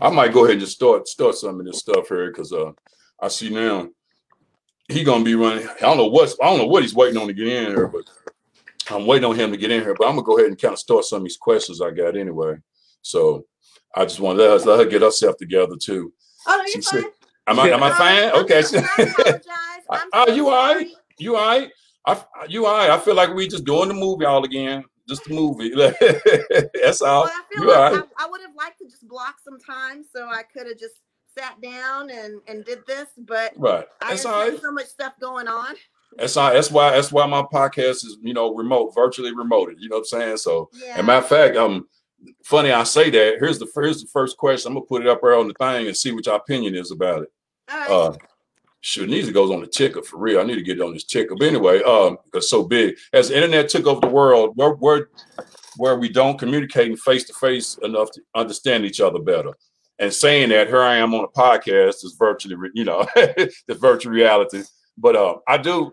I 0.00 0.10
might 0.10 0.32
go 0.32 0.44
ahead 0.44 0.52
and 0.52 0.60
just 0.60 0.72
start 0.74 1.06
start 1.08 1.34
some 1.34 1.60
of 1.60 1.66
this 1.66 1.78
stuff 1.78 2.08
here 2.08 2.30
because 2.30 2.52
uh, 2.52 2.72
I 3.20 3.28
see 3.28 3.50
now 3.50 3.88
he 4.88 5.04
gonna 5.04 5.24
be 5.24 5.34
running. 5.34 5.66
I 5.68 5.80
don't 5.80 5.96
know 5.96 6.06
what's 6.06 6.36
I 6.42 6.46
don't 6.46 6.58
know 6.58 6.66
what 6.66 6.82
he's 6.82 6.94
waiting 6.94 7.20
on 7.20 7.26
to 7.28 7.32
get 7.32 7.46
in 7.46 7.66
here, 7.66 7.88
but 7.88 8.04
I'm 8.90 9.06
waiting 9.06 9.28
on 9.28 9.36
him 9.36 9.50
to 9.50 9.56
get 9.56 9.70
in 9.70 9.82
here, 9.82 9.94
but 9.98 10.06
I'm 10.06 10.14
gonna 10.14 10.22
go 10.24 10.38
ahead 10.38 10.48
and 10.48 10.60
kind 10.60 10.72
of 10.72 10.78
start 10.78 11.04
some 11.04 11.18
of 11.18 11.22
these 11.24 11.36
questions 11.36 11.80
I 11.80 11.90
got 11.90 12.16
anyway. 12.16 12.56
So 13.02 13.44
I 13.94 14.04
just 14.04 14.20
want 14.20 14.38
to 14.38 14.54
let 14.54 14.78
her 14.78 14.84
get 14.86 15.02
herself 15.02 15.36
together 15.36 15.76
too. 15.80 16.12
Oh, 16.46 16.64
you're 16.72 16.82
fine. 16.82 17.04
Am 17.46 17.58
I 17.60 17.70
am 17.70 17.82
I 17.82 17.90
fine? 17.96 18.42
Okay. 18.42 18.62
I'm 19.90 20.08
Oh, 20.12 20.26
so 20.26 20.34
you 20.34 20.48
all 20.48 20.74
right? 20.74 20.88
You 21.18 21.36
all 21.36 21.46
right? 21.46 21.70
I, 22.06 22.22
you 22.48 22.66
all 22.66 22.76
right? 22.76 22.90
I 22.90 22.98
feel 22.98 23.14
like 23.14 23.34
we 23.34 23.48
just 23.48 23.64
doing 23.64 23.88
the 23.88 23.94
movie 23.94 24.24
all 24.24 24.44
again. 24.44 24.84
Just 25.08 25.24
the 25.24 25.34
movie. 25.34 25.70
That's 26.82 27.00
all. 27.00 27.24
Well, 27.24 27.32
I 27.32 27.42
You 27.54 27.62
all 27.62 27.66
like 27.68 27.92
right? 27.92 28.04
I, 28.18 28.26
I 28.26 28.30
would 28.30 28.40
have 28.42 28.54
liked 28.54 28.78
to 28.78 28.84
just 28.84 29.08
block 29.08 29.36
some 29.42 29.58
time 29.58 30.04
so 30.14 30.28
I 30.28 30.42
could 30.42 30.66
have 30.66 30.78
just 30.78 30.96
sat 31.38 31.60
down 31.60 32.10
and 32.10 32.40
and 32.46 32.64
did 32.64 32.86
this, 32.86 33.06
but 33.18 33.52
Right. 33.56 33.86
I 34.02 34.10
That's 34.10 34.22
just 34.24 34.34
had 34.34 34.48
right. 34.52 34.60
so 34.60 34.72
much 34.72 34.86
stuff 34.86 35.12
going 35.20 35.48
on. 35.48 35.74
That's 36.16 36.36
all. 36.36 36.52
That's 36.52 36.70
why. 36.70 36.92
That's 36.92 37.12
why 37.12 37.26
my 37.26 37.42
podcast 37.42 38.04
is, 38.04 38.18
you 38.22 38.32
know, 38.34 38.54
remote, 38.54 38.92
virtually 38.94 39.32
remoted. 39.32 39.74
You 39.78 39.88
know 39.88 39.96
what 39.96 40.08
I'm 40.12 40.20
saying? 40.20 40.36
So, 40.38 40.70
Yeah. 40.72 40.94
and 40.98 41.06
matter 41.06 41.18
of 41.24 41.28
fact, 41.28 41.56
um, 41.56 41.86
funny 42.44 42.72
I 42.72 42.82
say 42.84 43.10
that. 43.10 43.36
Here's 43.38 43.58
the 43.58 43.68
here's 43.74 44.02
the 44.02 44.08
first 44.08 44.36
question. 44.36 44.70
I'm 44.70 44.74
gonna 44.74 44.86
put 44.86 45.02
it 45.02 45.08
up 45.08 45.20
there 45.22 45.36
on 45.36 45.48
the 45.48 45.54
thing 45.54 45.86
and 45.86 45.96
see 45.96 46.12
what 46.12 46.26
your 46.26 46.36
opinion 46.36 46.74
is 46.74 46.90
about 46.90 47.22
it. 47.22 47.32
All 47.70 47.78
right. 47.78 47.90
Uh, 47.90 48.16
shoot, 48.80 49.08
needs 49.08 49.26
to 49.28 49.32
goes 49.34 49.50
on 49.50 49.60
the 49.60 49.66
ticker 49.66 50.02
for 50.02 50.16
real. 50.18 50.40
I 50.40 50.44
need 50.44 50.54
to 50.56 50.62
get 50.62 50.80
on 50.80 50.92
this 50.94 51.04
ticker. 51.04 51.34
But 51.38 51.48
anyway, 51.48 51.82
um, 51.82 52.16
because 52.24 52.44
it's 52.44 52.50
so 52.50 52.64
big. 52.64 52.96
As 53.12 53.28
the 53.28 53.36
internet 53.36 53.68
took 53.68 53.86
over 53.86 54.00
the 54.00 54.08
world, 54.08 54.52
where 54.56 54.70
where 54.70 55.10
where 55.76 55.96
we 55.98 56.08
don't 56.08 56.38
communicate 56.38 56.98
face 57.00 57.24
to 57.24 57.34
face 57.34 57.78
enough 57.82 58.10
to 58.12 58.22
understand 58.34 58.84
each 58.86 59.00
other 59.00 59.18
better. 59.20 59.52
And 59.98 60.12
saying 60.12 60.50
that, 60.50 60.68
here 60.68 60.82
I 60.82 60.96
am 60.96 61.14
on 61.14 61.24
a 61.24 61.28
podcast 61.28 62.04
is 62.04 62.14
virtually, 62.18 62.56
you 62.74 62.84
know, 62.84 63.06
the 63.14 63.74
virtual 63.80 64.12
reality. 64.12 64.62
But 64.96 65.16
uh, 65.16 65.36
I 65.46 65.58
do. 65.58 65.92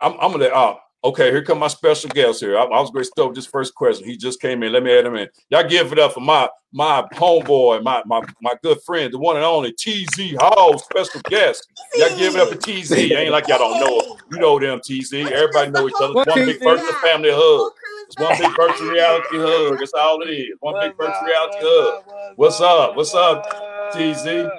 I'm, 0.00 0.14
I'm 0.20 0.32
gonna. 0.32 0.46
Uh, 0.46 0.76
okay, 1.04 1.30
here 1.30 1.42
come 1.42 1.58
my 1.58 1.68
special 1.68 2.10
guest 2.10 2.40
here. 2.40 2.56
I, 2.56 2.62
I 2.62 2.80
was 2.80 2.90
going 2.90 3.04
to 3.04 3.10
start 3.10 3.34
this 3.34 3.46
first 3.46 3.74
question. 3.74 4.06
He 4.06 4.16
just 4.16 4.40
came 4.40 4.62
in. 4.62 4.72
Let 4.72 4.82
me 4.82 4.96
add 4.96 5.06
him 5.06 5.16
in. 5.16 5.28
Y'all 5.50 5.68
give 5.68 5.92
it 5.92 5.98
up 5.98 6.12
for 6.12 6.20
my 6.20 6.48
my 6.72 7.02
homeboy, 7.14 7.82
my 7.82 8.02
my 8.06 8.22
my 8.40 8.54
good 8.62 8.80
friend, 8.82 9.12
the 9.12 9.18
one 9.18 9.36
and 9.36 9.44
only 9.44 9.72
TZ 9.72 10.34
Hall, 10.38 10.78
special 10.78 11.20
guest. 11.24 11.66
Y'all 11.94 12.16
give 12.16 12.34
it 12.34 12.40
up 12.40 12.48
for 12.48 12.56
TZ. 12.56 12.92
Ain't 12.92 13.30
like 13.30 13.48
y'all 13.48 13.58
don't 13.58 13.80
know. 13.80 14.00
him. 14.00 14.20
You 14.30 14.38
know 14.38 14.58
them 14.58 14.80
TZ. 14.80 15.12
Everybody 15.12 15.70
know 15.70 15.88
each 15.88 15.94
other. 16.00 16.14
One 16.14 16.26
big 16.34 16.62
virtual 16.62 16.92
family 16.94 17.30
hug. 17.32 17.72
Whole 18.18 18.28
crew 18.28 18.36
is 18.36 18.38
It's 18.38 18.38
one 18.38 18.38
big 18.38 18.48
back. 18.48 18.56
virtual 18.56 18.90
reality 18.90 19.38
hug. 19.38 19.78
That's 19.78 19.92
all 19.94 20.22
it 20.22 20.30
is. 20.30 20.48
One 20.60 20.74
big 20.80 20.94
What's 20.96 21.18
virtual 21.18 21.26
reality 21.26 21.56
what's 21.62 21.62
hug. 21.62 22.36
What's 22.36 22.60
up? 22.60 22.96
What's 22.96 23.14
up, 23.14 23.46
up, 23.46 23.92
TZ? 23.92 24.50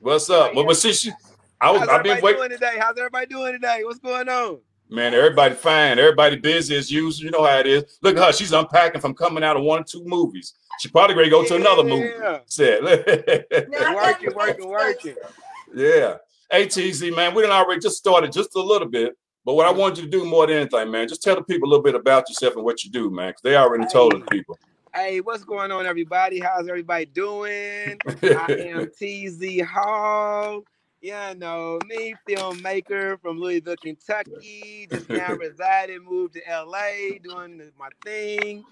What's 0.00 0.30
up? 0.30 0.54
Well, 0.54 0.66
but 0.66 0.76
see, 0.76 0.92
she, 0.92 1.12
I 1.60 1.70
was, 1.70 1.82
I've 1.88 2.02
been 2.02 2.20
waiting. 2.22 2.38
doing 2.38 2.50
today? 2.50 2.76
How's 2.78 2.98
everybody 2.98 3.26
doing 3.26 3.52
today? 3.52 3.80
What's 3.84 3.98
going 4.00 4.28
on? 4.28 4.60
Man, 4.90 5.14
everybody 5.14 5.54
fine. 5.54 5.98
Everybody 5.98 6.36
busy 6.36 6.76
as 6.76 6.90
usual. 6.90 7.24
You 7.24 7.30
know 7.30 7.44
how 7.44 7.58
it 7.58 7.66
is. 7.66 7.98
Look 8.02 8.16
at 8.16 8.24
her. 8.26 8.32
She's 8.32 8.52
unpacking 8.52 9.00
from 9.00 9.14
coming 9.14 9.42
out 9.42 9.56
of 9.56 9.62
one 9.62 9.80
or 9.80 9.84
two 9.84 10.04
movies. 10.04 10.54
She 10.80 10.88
probably 10.88 11.16
ready 11.16 11.30
to 11.30 11.36
go 11.36 11.44
to 11.46 11.56
another 11.56 11.84
movie. 11.84 12.10
Yeah. 12.18 12.38
Said, 12.46 12.82
No, 13.70 13.78
I 13.78 13.94
got 13.94 13.94
Working, 13.94 14.34
working, 14.34 14.68
working. 14.68 15.14
yeah. 15.74 16.16
Hey, 16.50 16.66
TZ, 16.66 17.04
man, 17.16 17.34
we 17.34 17.42
done 17.42 17.52
already 17.52 17.80
just 17.80 17.96
started 17.96 18.32
just 18.32 18.54
a 18.56 18.60
little 18.60 18.88
bit. 18.88 19.16
But 19.44 19.54
what 19.54 19.66
I 19.66 19.72
want 19.72 19.96
you 19.96 20.04
to 20.04 20.08
do 20.08 20.24
more 20.24 20.46
than 20.46 20.56
anything, 20.56 20.90
man, 20.90 21.08
just 21.08 21.22
tell 21.22 21.34
the 21.34 21.42
people 21.42 21.68
a 21.68 21.70
little 21.70 21.82
bit 21.82 21.96
about 21.96 22.28
yourself 22.28 22.54
and 22.54 22.64
what 22.64 22.84
you 22.84 22.90
do, 22.90 23.10
man, 23.10 23.30
because 23.30 23.42
they 23.42 23.56
already 23.56 23.86
told 23.86 24.12
the 24.12 24.24
people. 24.26 24.56
Hey, 24.94 25.20
what's 25.20 25.42
going 25.42 25.72
on, 25.72 25.84
everybody? 25.84 26.38
How's 26.38 26.68
everybody 26.68 27.06
doing? 27.06 27.98
I 28.22 28.46
am 28.68 28.90
TZ 28.90 29.62
Hall. 29.62 30.62
Yeah, 31.00 31.32
know 31.32 31.80
me, 31.88 32.14
filmmaker 32.28 33.20
from 33.20 33.40
Louisville, 33.40 33.74
Kentucky. 33.82 34.86
Just 34.88 35.08
now 35.08 35.32
resided, 35.34 36.02
moved 36.02 36.34
to 36.34 36.40
LA, 36.48 37.18
doing 37.20 37.60
my 37.76 37.88
thing. 38.04 38.62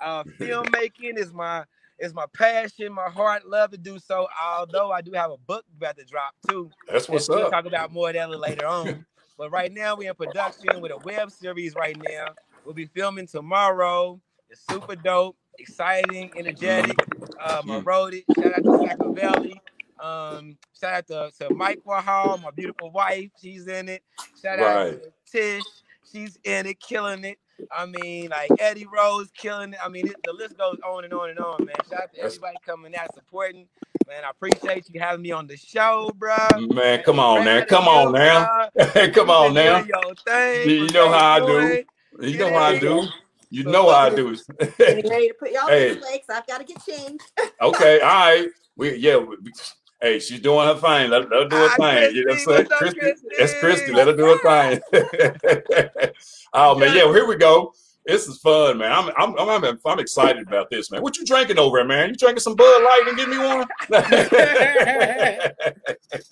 Uh, 0.00 0.22
filmmaking 0.38 1.16
is 1.16 1.32
my 1.32 1.64
is 1.98 2.14
my 2.14 2.26
passion, 2.32 2.92
my 2.92 3.08
heart. 3.08 3.48
Love 3.48 3.72
to 3.72 3.78
do 3.78 3.98
so. 3.98 4.28
Although 4.40 4.92
I 4.92 5.00
do 5.00 5.12
have 5.12 5.32
a 5.32 5.36
book 5.38 5.64
about 5.76 5.96
to 5.96 6.04
drop 6.04 6.34
too. 6.48 6.70
That's 6.88 7.08
what's 7.08 7.28
And 7.28 7.36
we'll 7.38 7.46
up. 7.46 7.52
talk 7.52 7.66
about 7.66 7.92
more 7.92 8.10
of 8.10 8.14
that 8.14 8.30
later 8.30 8.66
on. 8.66 9.04
But 9.38 9.50
right 9.50 9.72
now 9.72 9.96
we're 9.96 10.10
in 10.10 10.14
production 10.16 10.80
with 10.80 10.92
a 10.92 10.98
web 10.98 11.30
series 11.30 11.74
right 11.74 11.96
now. 12.08 12.26
We'll 12.64 12.74
be 12.74 12.86
filming 12.86 13.26
tomorrow. 13.26 14.20
It's 14.50 14.62
super 14.70 14.94
dope, 14.96 15.36
exciting, 15.58 16.30
energetic. 16.36 16.96
Um, 17.44 17.70
I 17.70 17.78
wrote 17.78 18.14
it. 18.14 18.24
Shout 18.36 18.52
out 18.58 18.62
to 18.64 18.86
Sacramento 18.86 19.12
Valley. 19.20 19.60
Um, 20.00 20.56
shout 20.78 20.92
out 20.94 21.06
to, 21.38 21.46
to 21.48 21.54
Mike 21.54 21.80
Wahal, 21.86 22.40
my 22.42 22.50
beautiful 22.50 22.90
wife. 22.90 23.30
She's 23.40 23.66
in 23.66 23.88
it. 23.88 24.02
Shout 24.42 24.58
out 24.60 24.76
Right. 24.90 25.02
to 25.02 25.12
Tish. 25.30 25.62
She's 26.10 26.38
in 26.44 26.66
it, 26.66 26.78
killing 26.80 27.24
it. 27.24 27.38
I 27.70 27.86
mean, 27.86 28.30
like 28.30 28.50
Eddie 28.58 28.86
Rose 28.86 29.30
killing 29.36 29.72
it. 29.72 29.78
I 29.82 29.88
mean, 29.88 30.06
it, 30.08 30.16
the 30.24 30.32
list 30.32 30.58
goes 30.58 30.76
on 30.86 31.04
and 31.04 31.12
on 31.14 31.30
and 31.30 31.38
on, 31.38 31.64
man. 31.64 31.74
Shout 31.90 32.02
out 32.02 32.12
to 32.14 32.20
everybody 32.20 32.56
coming 32.66 32.94
out 32.96 33.12
supporting. 33.14 33.66
Man, 34.08 34.24
I 34.24 34.30
appreciate 34.30 34.84
you 34.92 35.00
having 35.00 35.22
me 35.22 35.30
on 35.30 35.46
the 35.46 35.56
show, 35.56 36.10
bro. 36.16 36.36
Man, 36.58 37.02
come 37.04 37.20
on 37.20 37.44
now. 37.44 37.64
Come 37.64 37.86
on 37.88 38.12
now. 38.12 38.68
come 39.14 39.30
on 39.30 39.48
You 39.54 39.54
been 39.54 39.88
now. 39.88 40.00
doing 40.02 40.16
thing, 40.26 40.68
You 40.68 40.88
know 40.92 41.08
how 41.08 41.34
I 41.34 41.40
do. 41.46 41.84
you're 42.28 42.50
know 42.50 42.58
how 42.58 42.64
I 42.64 42.78
do. 42.78 43.06
You 43.50 43.64
know 43.64 43.90
how 43.90 43.96
I 43.98 44.10
do. 44.10 44.36
Getting 44.78 45.08
ready 45.10 45.28
to 45.28 45.34
put 45.38 45.52
y'all 45.52 45.68
Hey. 45.68 45.92
in 45.92 45.98
place. 45.98 46.24
I've 46.28 46.46
got 46.46 46.58
to 46.58 46.64
get 46.64 46.84
changed. 46.84 47.22
Okay, 47.60 48.00
all 48.00 48.08
right. 48.08 48.48
We 48.76 48.96
yeah. 48.96 49.16
We, 49.18 49.36
we- 49.42 49.52
hey, 50.02 50.18
she's 50.18 50.40
doing 50.40 50.66
her 50.66 50.74
thing. 50.74 51.08
Let, 51.10 51.30
let 51.30 51.42
her 51.44 51.48
do 51.48 51.56
her 51.56 51.68
Ah, 51.70 51.76
thing. 51.76 52.14
You 52.14 52.24
know 52.26 52.34
what 52.34 52.40
I'm 52.40 52.46
saying? 52.56 52.66
Christy, 52.78 53.00
Christy? 53.00 53.28
that's 53.38 53.54
Christy. 53.60 53.92
Let 53.92 54.08
her 54.08 54.16
do 54.16 54.26
her 54.26 54.38
thing. 54.90 54.92
oh 56.52 56.74
man, 56.78 56.94
yeah. 56.94 57.04
Well, 57.04 57.14
here 57.14 57.26
we 57.26 57.36
go. 57.36 57.72
This 58.04 58.26
is 58.26 58.38
fun, 58.38 58.78
man. 58.78 58.90
I'm 58.90 59.10
I'm 59.16 59.38
I'm 59.38 59.64
I'm, 59.64 59.78
I'm 59.86 59.98
excited 60.00 60.48
about 60.48 60.68
this, 60.70 60.90
man. 60.90 61.02
What 61.02 61.16
you 61.16 61.24
drinking 61.24 61.56
over 61.58 61.78
there, 61.78 61.86
man? 61.86 62.08
You 62.08 62.16
drinking 62.16 62.40
some 62.40 62.56
Bud 62.56 62.82
Light 62.82 63.04
and 63.06 63.16
give 63.16 63.28
me 63.28 63.38
one? 63.38 63.66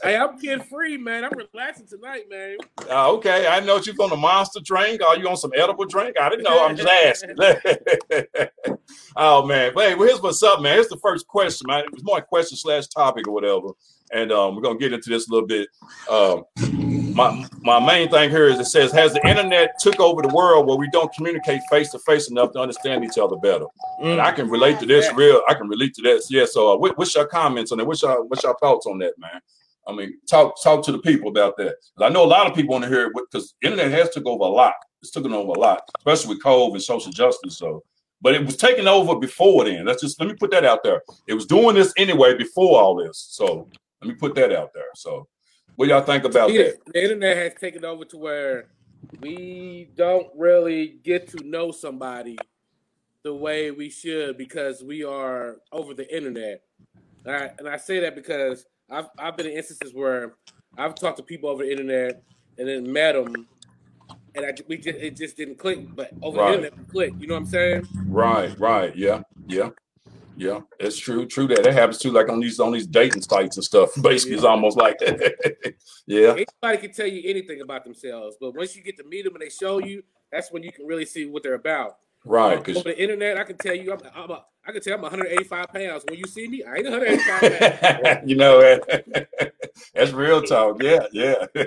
Hey, 0.03 0.17
I'm 0.17 0.39
kid 0.39 0.65
free, 0.65 0.97
man. 0.99 1.25
I'm 1.25 1.33
relaxing 1.33 1.87
tonight, 1.87 2.25
man. 2.29 2.57
Uh, 2.89 3.11
okay, 3.13 3.47
I 3.47 3.61
know 3.61 3.79
you're 3.79 3.95
on 4.01 4.11
the 4.11 4.17
monster 4.17 4.61
drink. 4.63 5.01
Are 5.03 5.17
you 5.17 5.29
on 5.29 5.37
some 5.37 5.53
edible 5.57 5.85
drink? 5.87 6.17
I 6.21 6.29
didn't 6.29 6.43
know. 6.45 6.67
I'm 6.67 6.77
just 6.77 6.89
asking. 6.89 7.37
Oh 9.17 9.47
man, 9.47 9.73
but 9.75 9.89
hey, 9.89 9.95
well, 9.95 10.09
here's 10.09 10.21
what's 10.21 10.43
up, 10.43 10.61
man. 10.61 10.75
Here's 10.75 10.89
the 10.89 10.99
first 10.99 11.27
question, 11.27 11.67
man. 11.69 11.85
It 11.85 11.93
was 11.93 12.05
more 12.05 12.19
a 12.19 12.23
question 12.23 12.57
slash 12.57 12.87
topic 12.89 13.27
or 13.27 13.33
whatever, 13.33 13.69
and 14.13 14.33
um, 14.33 14.57
we're 14.57 14.63
gonna 14.63 14.79
get 14.79 14.93
into 14.93 15.11
this 15.11 15.29
a 15.29 15.33
little 15.33 15.49
bit. 15.49 15.69
Um, 16.11 16.45
my 17.15 17.47
my 17.63 17.85
main 17.85 18.09
thing 18.11 18.31
here 18.31 18.47
is 18.49 18.59
it 18.59 18.67
says, 18.67 18.93
has 18.93 19.13
the 19.13 19.27
internet 19.27 19.79
took 19.81 20.01
over 20.01 20.23
the 20.23 20.35
world 20.35 20.67
where 20.67 20.77
we 20.77 20.89
don't 20.91 21.13
communicate 21.15 21.61
face 21.71 21.91
to 21.91 21.99
face 22.01 22.31
enough 22.31 22.53
to 22.53 22.61
understand 22.61 23.05
each 23.05 23.19
other 23.19 23.37
better? 23.37 23.67
And 24.03 24.21
I 24.21 24.33
can 24.33 24.49
relate 24.49 24.79
to 24.81 24.87
this 24.87 25.13
real. 25.15 25.43
I 25.49 25.55
can 25.55 25.69
relate 25.69 25.95
to 25.95 26.03
this. 26.03 26.31
Yeah. 26.31 26.47
So, 26.47 26.73
uh, 26.73 26.77
what, 26.77 26.97
what's 26.99 27.15
your 27.15 27.27
comments 27.27 27.73
on 27.73 27.79
that? 27.79 27.87
What's 27.87 28.03
your 28.03 28.25
what's 28.25 28.43
your 28.43 28.57
thoughts 28.59 28.87
on 28.87 28.99
that, 28.99 29.15
man? 29.19 29.41
I 29.87 29.93
mean, 29.93 30.19
talk 30.29 30.61
talk 30.63 30.85
to 30.85 30.93
the 30.93 30.99
people 30.99 31.29
about 31.29 31.57
that. 31.59 31.77
I 31.99 32.09
know 32.09 32.25
a 32.25 32.27
lot 32.27 32.47
of 32.47 32.55
people 32.55 32.73
want 32.73 32.85
to 32.85 32.91
hear 32.91 33.07
it 33.07 33.13
because 33.15 33.55
internet 33.63 33.91
has 33.91 34.11
took 34.11 34.27
over 34.27 34.45
a 34.45 34.49
lot. 34.49 34.75
It's 35.03 35.11
taken 35.11 35.33
over 35.33 35.53
a 35.53 35.59
lot, 35.59 35.83
especially 35.99 36.35
with 36.35 36.43
COVID 36.43 36.73
and 36.73 36.83
social 36.83 37.13
justice. 37.13 37.59
So, 37.59 37.83
but 38.21 38.35
it 38.35 38.45
was 38.45 38.57
taking 38.57 38.87
over 38.87 39.17
before 39.17 39.65
then. 39.65 39.85
Let's 39.87 40.03
just 40.03 40.21
let 40.21 40.29
me 40.29 40.35
put 40.35 40.51
that 40.53 40.65
out 40.65 40.83
there. 40.83 41.03
It 41.27 41.35
was 41.35 41.47
doing 41.47 41.75
this 41.75 41.93
anyway 41.97 42.37
before 42.37 42.81
all 42.81 42.97
this. 42.97 43.27
So 43.31 43.69
let 44.03 44.09
me 44.09 44.15
put 44.15 44.35
that 44.37 44.53
out 44.53 44.73
there. 44.75 44.85
So, 44.95 45.29
what 45.77 45.89
y'all 45.89 46.03
think 46.03 46.25
about 46.25 46.53
Yeah, 46.53 46.65
that? 46.65 46.79
the 46.93 47.03
internet 47.03 47.37
has 47.37 47.55
taken 47.55 47.85
over 47.85 48.05
to 48.07 48.17
where 48.19 48.69
we 49.21 49.91
don't 49.97 50.29
really 50.37 51.01
get 51.05 51.29
to 51.29 51.45
know 51.45 51.71
somebody 51.71 52.39
the 53.23 53.35
way 53.35 53.71
we 53.71 53.91
should 53.91 54.39
because 54.39 54.83
we 54.83 55.05
are 55.05 55.57
over 55.73 55.95
the 55.95 56.15
internet. 56.15 56.63
And 57.25 57.37
I, 57.37 57.51
and 57.59 57.69
I 57.69 57.77
say 57.77 58.01
that 58.01 58.15
because 58.15 58.65
I've 58.91 59.09
I've 59.19 59.37
been 59.37 59.47
in 59.47 59.53
instances 59.57 59.95
where 59.95 60.37
I've 60.79 60.95
talked 60.95 61.19
to 61.19 61.23
people 61.23 61.51
over 61.51 61.65
the 61.65 61.71
internet 61.71 62.23
and 62.59 62.69
then 62.69 62.91
met 62.93 63.13
them, 63.13 63.47
and 64.35 64.47
I 64.47 64.53
we 64.69 64.77
just 64.79 64.99
it 64.99 65.17
just 65.17 65.37
didn't 65.37 65.59
click. 65.59 65.95
But 65.95 66.13
over 66.23 66.39
Right. 66.39 66.47
the 66.49 66.57
internet, 66.59 66.79
we 66.79 66.85
click. 66.85 67.15
You 67.19 67.27
know 67.29 67.35
what 67.35 67.41
I'm 67.41 67.47
saying? 67.47 67.87
Right, 68.07 68.59
right, 68.59 68.95
yeah, 68.97 69.23
yeah, 69.47 69.71
yeah. 70.37 70.61
It's 70.79 70.99
true, 70.99 71.27
true 71.27 71.47
that 71.49 71.63
that 71.65 71.73
happens 71.73 71.99
too. 71.99 72.11
Like 72.13 72.29
on 72.29 72.41
these 72.41 72.61
on 72.61 72.73
these 72.73 72.87
dating 72.87 73.23
sites 73.23 73.57
and 73.57 73.65
stuff. 73.65 73.91
Basically, 74.03 74.37
it's 74.37 74.45
almost 74.45 74.77
like 74.77 74.99
that. 74.99 75.75
yeah, 76.07 76.33
Anybody 76.63 76.87
can 76.87 76.93
tell 76.93 77.07
you 77.07 77.23
anything 77.29 77.61
about 77.61 77.85
themselves, 77.85 78.37
but 78.41 78.55
once 78.55 78.75
you 78.77 78.83
get 78.83 78.97
to 78.99 79.05
meet 79.05 79.25
them 79.25 79.35
and 79.35 79.43
they 79.43 79.51
show 79.51 79.79
you, 79.79 80.03
that's 80.33 80.51
when 80.53 80.63
you 80.63 80.73
can 80.73 80.87
really 80.87 81.05
see 81.07 81.27
what 81.27 81.43
they're 81.43 81.55
about. 81.55 81.97
right. 82.25 82.55
Um, 82.55 82.59
Because 82.63 82.77
over 82.79 82.91
the 82.91 83.01
internet, 83.03 83.37
I 83.37 83.45
can 83.45 83.57
tell 83.57 83.75
you, 83.75 83.93
I'm, 83.93 84.01
I'm 84.15 84.31
a, 84.31 84.45
I 84.67 84.73
can 84.73 84.81
tell 84.83 84.95
I'm 84.95 85.03
185 85.03 85.69
pounds. 85.69 86.05
When 86.09 86.19
you 86.19 86.27
see 86.27 86.47
me, 86.49 86.63
I 86.65 86.77
ain't 86.77 86.85
185 86.85 88.03
pounds. 88.03 88.19
you 88.31 88.37
know 88.37 88.61
that 88.61 89.50
that's 89.95 90.13
real 90.13 90.43
talk. 90.43 90.83
Yeah, 90.83 91.07
yeah. 91.13 91.47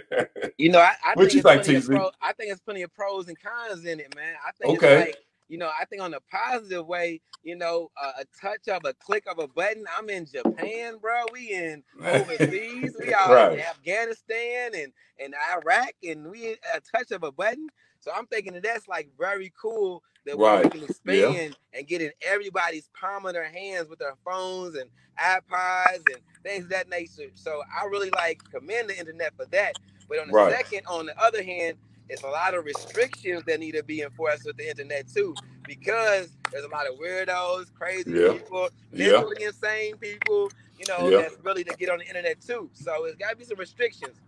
You 0.57 0.71
know, 0.71 0.79
I, 0.79 0.93
I 1.05 1.15
What 1.15 1.23
think 1.23 1.33
you 1.33 1.41
plenty 1.41 1.79
TZ? 1.79 1.87
pro- 1.87 2.11
I 2.21 2.33
think 2.33 2.51
it's 2.51 2.61
plenty 2.61 2.83
of 2.83 2.93
pros 2.93 3.27
and 3.27 3.37
cons 3.39 3.85
in 3.85 3.99
it, 3.99 4.15
man. 4.15 4.35
I 4.47 4.51
think 4.51 4.77
Okay. 4.77 4.93
it's 5.01 5.07
like, 5.07 5.17
you 5.49 5.57
know, 5.57 5.69
I 5.79 5.85
think 5.85 6.01
on 6.01 6.13
a 6.13 6.19
positive 6.31 6.85
way, 6.87 7.21
you 7.43 7.55
know, 7.55 7.91
uh, 8.01 8.13
a 8.21 8.25
touch 8.39 8.67
of 8.69 8.85
a 8.85 8.93
click 8.93 9.25
of 9.29 9.39
a 9.39 9.47
button. 9.47 9.85
I'm 9.97 10.09
in 10.09 10.25
Japan, 10.25 10.97
bro. 11.01 11.23
We 11.31 11.51
in 11.51 11.83
overseas. 12.13 12.95
we 12.99 13.13
are 13.13 13.33
right. 13.33 13.53
in 13.53 13.59
Afghanistan 13.61 14.71
and 14.75 14.93
and 15.19 15.35
Iraq, 15.55 15.91
and 16.03 16.29
we 16.29 16.53
a 16.73 16.81
touch 16.95 17.11
of 17.11 17.23
a 17.23 17.31
button. 17.31 17.67
So 18.03 18.11
I'm 18.13 18.27
thinking 18.27 18.53
that 18.53 18.63
that's 18.63 18.87
like 18.87 19.09
very 19.17 19.53
cool 19.59 20.03
that 20.25 20.37
right. 20.37 20.65
we 20.65 20.69
can 20.69 20.83
expand 20.83 21.35
yeah. 21.35 21.79
and 21.79 21.87
get 21.87 22.01
in 22.01 22.11
everybody's 22.21 22.89
palm 22.99 23.25
of 23.25 23.33
their 23.33 23.49
hands 23.49 23.87
with 23.89 23.99
their 23.99 24.15
phones 24.25 24.75
and 24.75 24.89
iPods 25.17 26.03
and 26.11 26.17
things 26.43 26.65
of 26.65 26.69
that 26.71 26.89
nature. 26.89 27.29
So 27.33 27.61
I 27.73 27.85
really 27.85 28.09
like 28.09 28.41
commend 28.51 28.89
the 28.89 28.99
internet 28.99 29.33
for 29.37 29.45
that. 29.47 29.73
But 30.09 30.19
on 30.19 30.27
the 30.27 30.33
right. 30.33 30.53
second, 30.53 30.81
on 30.87 31.05
the 31.05 31.17
other 31.21 31.41
hand, 31.41 31.77
it's 32.09 32.23
a 32.23 32.27
lot 32.27 32.53
of 32.53 32.65
restrictions 32.65 33.43
that 33.45 33.61
need 33.61 33.71
to 33.71 33.83
be 33.83 34.01
enforced 34.01 34.45
with 34.45 34.57
the 34.57 34.69
internet 34.69 35.07
too, 35.07 35.33
because 35.65 36.29
there's 36.51 36.65
a 36.65 36.69
lot 36.69 36.85
of 36.85 36.99
weirdos, 36.99 37.73
crazy 37.73 38.11
yeah. 38.11 38.33
people, 38.33 38.67
mentally 38.91 39.37
yeah. 39.39 39.47
insane 39.47 39.95
people, 39.95 40.51
you 40.77 40.85
know, 40.89 41.07
yeah. 41.07 41.21
that's 41.21 41.37
really 41.41 41.63
to 41.63 41.73
get 41.77 41.89
on 41.89 41.99
the 41.99 42.07
internet 42.07 42.41
too. 42.41 42.69
So 42.73 43.05
it's 43.05 43.15
got 43.15 43.29
to 43.29 43.35
be 43.37 43.45
some 43.45 43.57
restrictions. 43.57 44.19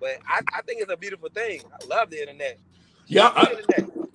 But 0.00 0.18
I, 0.28 0.40
I, 0.54 0.62
think 0.62 0.82
it's 0.82 0.92
a 0.92 0.96
beautiful 0.96 1.28
thing. 1.28 1.62
I 1.72 1.84
love 1.86 2.10
the 2.10 2.20
internet. 2.20 2.58
Yeah, 3.06 3.32
I, 3.34 3.56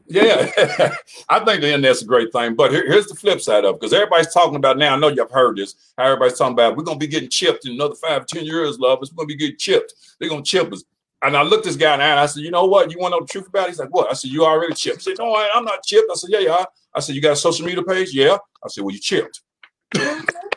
yeah, 0.07 0.51
I 1.29 1.39
think 1.45 1.61
the 1.61 1.67
internet's 1.67 2.01
a 2.01 2.05
great 2.05 2.31
thing. 2.31 2.55
But 2.55 2.71
here, 2.71 2.85
here's 2.87 3.07
the 3.07 3.15
flip 3.15 3.41
side 3.41 3.65
of 3.65 3.75
it, 3.75 3.81
because 3.81 3.93
everybody's 3.93 4.33
talking 4.33 4.55
about 4.55 4.77
now. 4.77 4.95
I 4.95 4.99
know 4.99 5.09
you've 5.09 5.31
heard 5.31 5.57
this. 5.57 5.75
How 5.97 6.05
everybody's 6.05 6.37
talking 6.37 6.53
about 6.53 6.75
we're 6.75 6.83
gonna 6.83 6.97
be 6.97 7.07
getting 7.07 7.29
chipped 7.29 7.65
in 7.65 7.73
another 7.73 7.95
five, 7.95 8.25
ten 8.25 8.45
years, 8.45 8.79
lovers. 8.79 9.11
We're 9.11 9.23
gonna 9.23 9.27
be 9.27 9.35
getting 9.35 9.57
chipped. 9.57 9.93
They're 10.19 10.29
gonna 10.29 10.43
chip 10.43 10.73
us. 10.73 10.83
And 11.21 11.35
I 11.35 11.43
looked 11.43 11.65
this 11.65 11.75
guy 11.75 11.93
in 11.93 11.99
the 11.99 12.05
eye 12.05 12.09
and 12.09 12.19
I 12.19 12.25
said, 12.27 12.43
you 12.43 12.51
know 12.51 12.65
what? 12.65 12.91
You 12.91 12.97
want 12.97 13.11
to 13.11 13.17
know 13.17 13.25
the 13.25 13.27
truth 13.27 13.47
about 13.47 13.65
it? 13.65 13.71
He's 13.71 13.79
like, 13.79 13.93
what? 13.93 14.09
I 14.09 14.13
said, 14.13 14.31
you 14.31 14.45
already 14.45 14.73
chipped. 14.73 14.99
He 14.99 15.11
said, 15.11 15.17
no, 15.19 15.33
I, 15.33 15.49
am 15.53 15.65
not 15.65 15.83
chipped. 15.83 16.09
I 16.09 16.15
said, 16.15 16.29
yeah, 16.29 16.39
yeah. 16.39 16.65
I 16.95 17.01
said, 17.01 17.13
you 17.13 17.21
got 17.21 17.33
a 17.33 17.35
social 17.35 17.65
media 17.65 17.83
page? 17.83 18.13
Yeah. 18.13 18.37
I 18.63 18.69
said, 18.69 18.85
well, 18.85 18.93
you 18.93 19.01
chipped. 19.01 19.41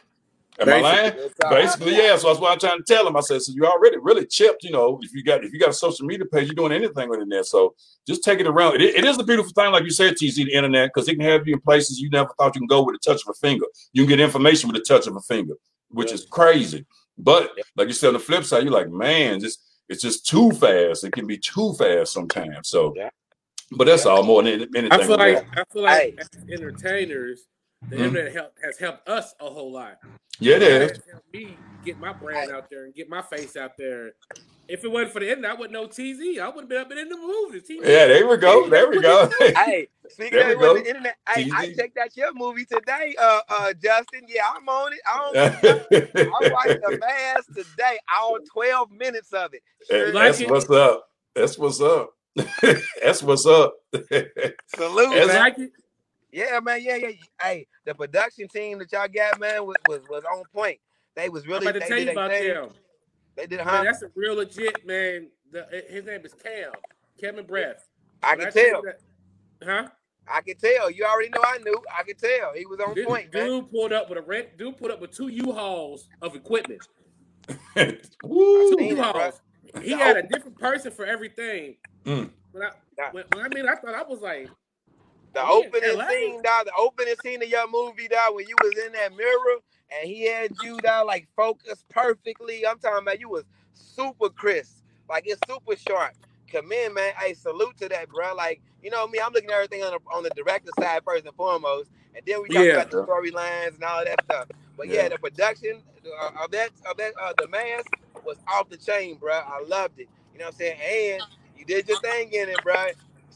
Am 0.62 0.68
I 0.68 0.80
lying? 0.80 1.12
Basically, 1.50 1.96
yeah. 1.96 2.16
So 2.16 2.28
that's 2.28 2.40
what 2.40 2.52
I'm 2.52 2.58
trying 2.58 2.78
to 2.78 2.84
tell 2.84 3.06
him. 3.06 3.16
I 3.16 3.20
said, 3.20 3.42
so 3.42 3.52
you 3.52 3.66
already 3.66 3.98
really 3.98 4.26
chipped, 4.26 4.64
you 4.64 4.70
know, 4.70 4.98
if 5.02 5.12
you 5.12 5.22
got 5.22 5.44
if 5.44 5.52
you 5.52 5.58
got 5.58 5.70
a 5.70 5.74
social 5.74 6.06
media 6.06 6.26
page, 6.26 6.46
you're 6.46 6.54
doing 6.54 6.72
anything 6.72 7.08
with 7.08 7.20
it 7.20 7.28
there. 7.28 7.44
So 7.44 7.74
just 8.06 8.24
take 8.24 8.40
it 8.40 8.46
around. 8.46 8.76
It, 8.76 8.94
it 8.94 9.04
is 9.04 9.18
a 9.18 9.24
beautiful 9.24 9.52
thing, 9.52 9.72
like 9.72 9.84
you 9.84 9.90
said, 9.90 10.16
TZ, 10.16 10.36
the 10.36 10.52
internet, 10.52 10.90
because 10.92 11.08
it 11.08 11.16
can 11.16 11.24
have 11.24 11.46
you 11.46 11.54
in 11.54 11.60
places 11.60 12.00
you 12.00 12.10
never 12.10 12.30
thought 12.38 12.54
you 12.54 12.60
can 12.60 12.66
go 12.66 12.82
with 12.84 12.96
a 12.96 12.98
touch 12.98 13.22
of 13.22 13.30
a 13.30 13.34
finger. 13.34 13.66
You 13.92 14.02
can 14.02 14.10
get 14.10 14.20
information 14.20 14.70
with 14.70 14.80
a 14.80 14.84
touch 14.84 15.06
of 15.06 15.16
a 15.16 15.20
finger, 15.20 15.54
which 15.90 16.08
yeah. 16.08 16.14
is 16.14 16.26
crazy. 16.26 16.86
But 17.18 17.52
like 17.76 17.88
you 17.88 17.94
said 17.94 18.08
on 18.08 18.14
the 18.14 18.20
flip 18.20 18.44
side, 18.44 18.64
you're 18.64 18.72
like, 18.72 18.90
man, 18.90 19.40
just 19.40 19.60
it's 19.88 20.02
just 20.02 20.26
too 20.26 20.50
fast. 20.52 21.04
It 21.04 21.12
can 21.12 21.26
be 21.26 21.38
too 21.38 21.74
fast 21.74 22.12
sometimes. 22.12 22.68
So, 22.68 22.94
yeah. 22.96 23.10
but 23.72 23.84
that's 23.84 24.04
yeah. 24.04 24.12
all 24.12 24.22
more 24.22 24.42
than 24.42 24.52
anything. 24.74 24.90
I 24.90 24.98
feel 25.04 25.16
like 25.16 25.46
I 25.56 25.64
feel 25.72 25.82
like 25.82 26.00
hey. 26.00 26.14
as 26.18 26.28
entertainers, 26.50 27.46
the 27.88 27.96
mm-hmm. 27.96 28.04
internet 28.04 28.32
help, 28.32 28.54
has 28.62 28.78
helped 28.78 29.08
us 29.08 29.34
a 29.40 29.50
whole 29.50 29.72
lot. 29.72 29.98
Yeah, 30.38 30.56
it 30.56 30.62
has. 30.62 31.00
Helped 31.10 31.32
me 31.32 31.56
get 31.84 31.98
my 31.98 32.12
brand 32.12 32.50
out 32.50 32.70
there 32.70 32.84
and 32.84 32.94
get 32.94 33.08
my 33.08 33.22
face 33.22 33.56
out 33.56 33.76
there. 33.76 34.12
If 34.68 34.84
it 34.84 34.90
wasn't 34.90 35.12
for 35.12 35.20
the 35.20 35.28
internet, 35.28 35.50
I 35.50 35.54
wouldn't 35.54 35.72
know 35.72 35.86
TZ. 35.86 36.38
I 36.40 36.48
would 36.48 36.62
have 36.62 36.68
been 36.68 36.78
up 36.78 36.92
in 36.92 37.08
the 37.08 37.16
movies. 37.16 37.64
TV. 37.68 37.82
Yeah, 37.82 38.06
there 38.06 38.26
we 38.26 38.36
go. 38.36 38.68
There 38.68 38.88
we 38.88 39.00
go. 39.00 39.30
hey, 39.38 39.88
speaking 40.08 40.38
of 40.38 40.58
the 40.58 40.84
internet, 40.86 41.16
hey, 41.28 41.50
I 41.54 41.72
checked 41.74 41.98
out 41.98 42.16
your 42.16 42.32
movie 42.32 42.64
today, 42.64 43.14
uh, 43.20 43.40
uh, 43.48 43.72
Justin. 43.74 44.22
Yeah, 44.28 44.44
I'm 44.56 44.68
on 44.68 44.92
it. 44.92 45.00
I 45.06 45.32
I 46.42 46.48
watched 46.50 46.80
the 46.80 46.98
mask 46.98 47.48
today. 47.48 47.98
All 48.16 48.38
12 48.52 48.90
minutes 48.92 49.32
of 49.32 49.52
it. 49.52 49.62
Sure 49.90 50.06
hey, 50.06 50.12
that's 50.12 50.40
what's 50.48 50.70
up. 50.70 51.08
That's 51.34 51.58
what's 51.58 51.80
up. 51.80 52.10
that's 53.02 53.22
what's 53.22 53.46
up. 53.46 53.74
Salute, 54.74 55.10
man. 55.10 55.28
Like 55.28 55.56
yeah, 56.32 56.60
man. 56.60 56.82
Yeah, 56.82 56.96
yeah. 56.96 57.10
Hey, 57.40 57.66
the 57.84 57.94
production 57.94 58.48
team 58.48 58.78
that 58.78 58.90
y'all 58.92 59.08
got, 59.08 59.38
man, 59.38 59.66
was 59.66 59.76
was, 59.88 60.00
was 60.08 60.24
on 60.24 60.42
point. 60.54 60.78
They 61.14 61.28
was 61.28 61.46
really. 61.46 61.66
I'm 61.66 61.76
about 61.76 61.82
to 61.82 61.88
tell 61.88 61.98
you 61.98 62.10
about 62.10 62.30
them. 62.30 62.70
They 63.36 63.46
did, 63.46 63.60
huh? 63.60 63.72
Man, 63.72 63.84
that's 63.84 64.02
a 64.02 64.10
real 64.14 64.36
legit 64.36 64.86
man. 64.86 65.28
The, 65.50 65.84
his 65.88 66.04
name 66.04 66.24
is 66.24 66.34
Cam. 66.34 66.72
Kevin 67.20 67.46
Breath. 67.46 67.88
I 68.22 68.36
can 68.36 68.52
tell. 68.52 68.82
That, 68.82 69.00
huh? 69.62 69.88
I 70.28 70.40
can 70.40 70.56
tell. 70.56 70.90
You 70.90 71.04
already 71.04 71.30
know 71.30 71.42
I 71.44 71.58
knew. 71.58 71.82
I 71.96 72.02
can 72.02 72.16
tell. 72.16 72.52
He 72.54 72.64
was 72.66 72.80
on 72.80 72.94
dude, 72.94 73.06
point, 73.06 73.32
man. 73.34 73.46
Dude 73.46 73.70
pulled 73.70 73.92
up 73.92 74.08
with 74.08 74.18
a 74.18 74.22
rent. 74.22 74.56
Dude 74.56 74.78
pulled 74.78 74.90
up 74.90 75.00
with 75.00 75.10
two 75.10 75.28
U-Hauls 75.28 76.08
of 76.20 76.36
equipment. 76.36 76.86
two 77.76 78.76
U-Hauls. 78.78 79.40
He 79.82 79.90
had 79.90 80.16
a 80.16 80.22
different 80.22 80.58
person 80.58 80.92
for 80.92 81.04
everything. 81.04 81.76
Mm. 82.04 82.30
When 82.52 82.62
I, 82.62 82.70
when, 83.10 83.24
when 83.32 83.44
I 83.44 83.48
mean, 83.48 83.68
I 83.68 83.74
thought 83.74 83.94
I 83.94 84.02
was 84.02 84.20
like, 84.20 84.48
the 85.34 85.44
opening 85.44 86.00
scene, 86.08 86.42
dog, 86.42 86.66
the 86.66 86.72
opening 86.78 87.14
scene 87.22 87.42
of 87.42 87.48
your 87.48 87.70
movie, 87.70 88.08
dog, 88.08 88.34
when 88.34 88.46
you 88.46 88.54
was 88.62 88.72
in 88.86 88.92
that 88.92 89.16
mirror 89.16 89.60
and 90.00 90.08
he 90.08 90.26
had 90.26 90.52
you 90.62 90.78
dog 90.78 91.06
like 91.06 91.28
focused 91.36 91.88
perfectly. 91.88 92.66
I'm 92.66 92.78
talking 92.78 93.02
about 93.02 93.20
you 93.20 93.28
was 93.28 93.44
super 93.74 94.28
crisp, 94.28 94.82
like 95.08 95.24
it's 95.26 95.40
super 95.48 95.76
sharp. 95.76 96.14
Come 96.50 96.70
in, 96.72 96.92
man. 96.94 97.12
Hey, 97.16 97.34
salute 97.34 97.76
to 97.78 97.88
that, 97.88 98.10
bro. 98.10 98.34
Like, 98.34 98.60
you 98.82 98.90
know 98.90 99.06
me, 99.06 99.18
I'm 99.24 99.32
looking 99.32 99.50
at 99.50 99.56
everything 99.56 99.82
on 99.82 99.92
the 99.92 99.98
on 100.14 100.22
the 100.22 100.30
director 100.30 100.70
side 100.78 101.02
first 101.04 101.24
and 101.24 101.34
foremost, 101.34 101.90
and 102.14 102.24
then 102.26 102.42
we 102.42 102.48
talk 102.48 102.64
yeah. 102.64 102.72
about 102.72 102.90
the 102.90 103.04
storylines 103.04 103.74
and 103.74 103.84
all 103.84 104.04
that 104.04 104.22
stuff. 104.24 104.48
But 104.76 104.88
yeah, 104.88 105.02
yeah 105.02 105.08
the 105.10 105.18
production 105.18 105.82
uh, 106.20 106.44
of 106.44 106.50
that 106.50 106.70
of 106.90 106.96
that 106.98 107.12
uh, 107.20 107.32
the 107.38 107.48
mask 107.48 107.86
was 108.24 108.36
off 108.48 108.68
the 108.68 108.76
chain, 108.76 109.16
bro. 109.16 109.32
I 109.32 109.64
loved 109.66 109.98
it. 109.98 110.08
You 110.32 110.40
know 110.40 110.46
what 110.46 110.54
I'm 110.54 110.58
saying? 110.58 110.78
And 110.80 111.22
you 111.56 111.64
did 111.64 111.88
your 111.88 112.00
thing 112.00 112.32
in 112.32 112.48
it, 112.48 112.62
bro. 112.62 112.86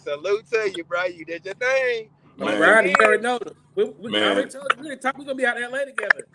Salute 0.07 0.47
to 0.53 0.73
you, 0.77 0.85
bro. 0.85 1.05
You 1.07 1.25
did 1.25 1.45
your 1.45 1.55
thing. 1.55 2.11
Man, 2.37 2.59
Brian, 2.59 2.89
you 2.89 2.95
already 3.03 3.23
know. 3.23 3.41
We, 3.75 3.85
we, 3.85 4.11
man. 4.13 4.35
already 4.35 4.51
told 4.51 4.67
you, 4.77 4.89
we 4.89 4.97
talk, 4.97 5.19
we're 5.19 5.25
gonna 5.25 5.35
be 5.35 5.45
out 5.45 5.57
in 5.57 5.69
LA 5.69 5.79
together. 5.79 6.29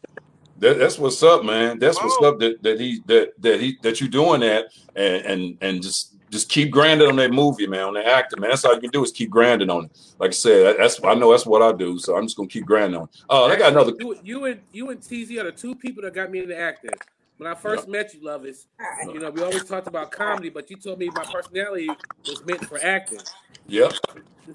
That, 0.58 0.78
that's 0.78 1.00
what's 1.00 1.24
up, 1.24 1.46
man. 1.46 1.80
That's 1.80 1.98
what's 1.98 2.22
up 2.22 2.38
that, 2.40 2.62
that 2.64 2.82
he 2.82 3.02
that 3.06 3.32
that 3.42 3.62
he 3.62 3.78
that 3.82 4.02
you 4.02 4.10
doing 4.10 4.42
that 4.42 4.66
and 4.98 5.26
and 5.26 5.58
and 5.62 5.82
just 5.82 6.18
just 6.30 6.50
keep 6.50 6.70
grinding 6.70 7.08
on 7.08 7.16
that 7.16 7.32
movie, 7.32 7.66
man, 7.66 7.86
on 7.86 7.94
the 7.94 8.06
actor, 8.06 8.36
man. 8.42 8.50
That's 8.50 8.66
all 8.66 8.76
you 8.76 8.82
can 8.82 8.90
do 8.90 9.06
is 9.06 9.12
keep 9.14 9.30
grinding 9.30 9.70
on 9.70 9.86
it. 9.86 9.98
Like 10.20 10.32
I 10.32 10.34
said, 10.34 10.76
that's 10.78 11.02
I 11.02 11.14
know 11.14 11.32
that's 11.32 11.46
what 11.46 11.62
I 11.62 11.72
do, 11.72 11.98
so 11.98 12.18
I'm 12.18 12.24
just 12.24 12.36
gonna 12.36 12.50
keep 12.50 12.66
grinding 12.66 13.00
on. 13.00 13.06
It. 13.06 13.24
Oh, 13.30 13.46
I 13.50 13.56
got 13.56 13.72
another. 13.72 13.94
You, 13.98 14.18
you 14.22 14.46
and 14.46 14.60
you 14.74 14.90
and 14.90 15.02
TZ 15.02 15.32
are 15.38 15.44
the 15.46 15.54
two 15.56 15.76
people 15.76 16.04
that 16.04 16.14
got 16.14 16.30
me 16.30 16.40
into 16.40 16.60
acting. 16.60 16.92
When 17.38 17.50
I 17.50 17.56
first 17.56 17.88
met 17.88 18.14
you, 18.14 18.20
Lovis, 18.20 18.68
you 19.08 19.20
know, 19.20 19.32
we 19.32 19.42
always 19.42 19.64
talked 19.64 19.88
about 19.88 20.12
comedy, 20.12 20.50
but 20.50 20.70
you 20.70 20.78
told 20.78 21.00
me 21.00 21.10
my 21.16 21.24
personality 21.24 21.90
was 22.28 22.46
meant 22.46 22.64
for 22.66 22.78
acting. 22.84 23.18
Yep. 23.68 23.94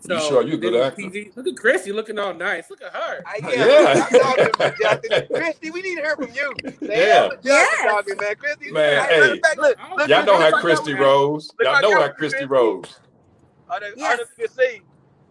So, 0.00 0.14
you 0.14 0.20
sure 0.20 0.42
you're 0.42 0.58
good 0.58 0.74
actor. 0.74 1.02
Look 1.36 1.46
at 1.46 1.56
Christy 1.56 1.92
looking 1.92 2.18
all 2.18 2.34
nice. 2.34 2.68
Look 2.68 2.82
at 2.82 2.92
her. 2.92 3.22
Uh, 3.26 3.50
yeah. 3.50 4.98
yeah. 5.10 5.20
Christy, 5.22 5.70
we 5.70 5.82
need 5.82 5.96
to 5.96 6.02
hear 6.02 6.16
from 6.16 6.32
you. 6.32 6.54
yeah. 6.82 7.28
Yes. 7.42 7.82
Talking, 7.82 8.16
man. 8.20 8.36
Christy, 8.36 8.72
man, 8.72 9.08
hey, 9.08 9.40
fact, 9.40 9.58
look, 9.58 9.78
look, 9.96 10.08
y'all 10.08 10.24
know 10.24 10.38
how 10.38 10.60
Christy 10.60 10.94
rose. 10.94 11.50
Y'all 11.60 11.80
know 11.80 12.00
how 12.00 12.08
Christy 12.08 12.44
rose. 12.44 12.98
On 13.70 13.80
the, 13.80 13.94
yes. 13.96 14.20
on 14.20 14.26
the 14.38 14.48
scene. 14.48 14.82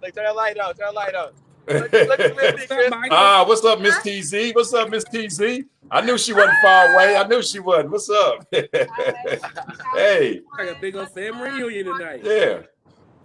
Like, 0.01 0.15
turn 0.15 0.25
that 0.25 0.35
light 0.35 0.57
out. 0.57 0.77
Turn 0.77 0.88
that 0.88 0.95
light 0.95 1.15
out. 1.15 1.33
Ah, 1.67 3.41
uh, 3.41 3.45
what's 3.47 3.65
up, 3.65 3.79
Miss 3.79 3.97
TZ? 4.03 4.53
What's 4.53 4.71
up, 4.73 4.88
Miss 4.89 5.03
TZ? 5.05 5.63
I 5.89 6.01
knew 6.01 6.15
she 6.15 6.31
wasn't 6.31 6.57
far 6.61 6.93
away. 6.93 7.15
I 7.15 7.27
knew 7.27 7.41
she 7.41 7.59
wasn't. 7.59 7.89
What's 7.89 8.07
up? 8.07 8.45
hey. 8.51 10.41
Like 10.57 10.69
a 10.69 10.77
big 10.79 10.95
old 10.95 11.11
family 11.11 11.49
reunion 11.49 11.97
tonight. 11.97 12.21
Yeah. 12.23 12.61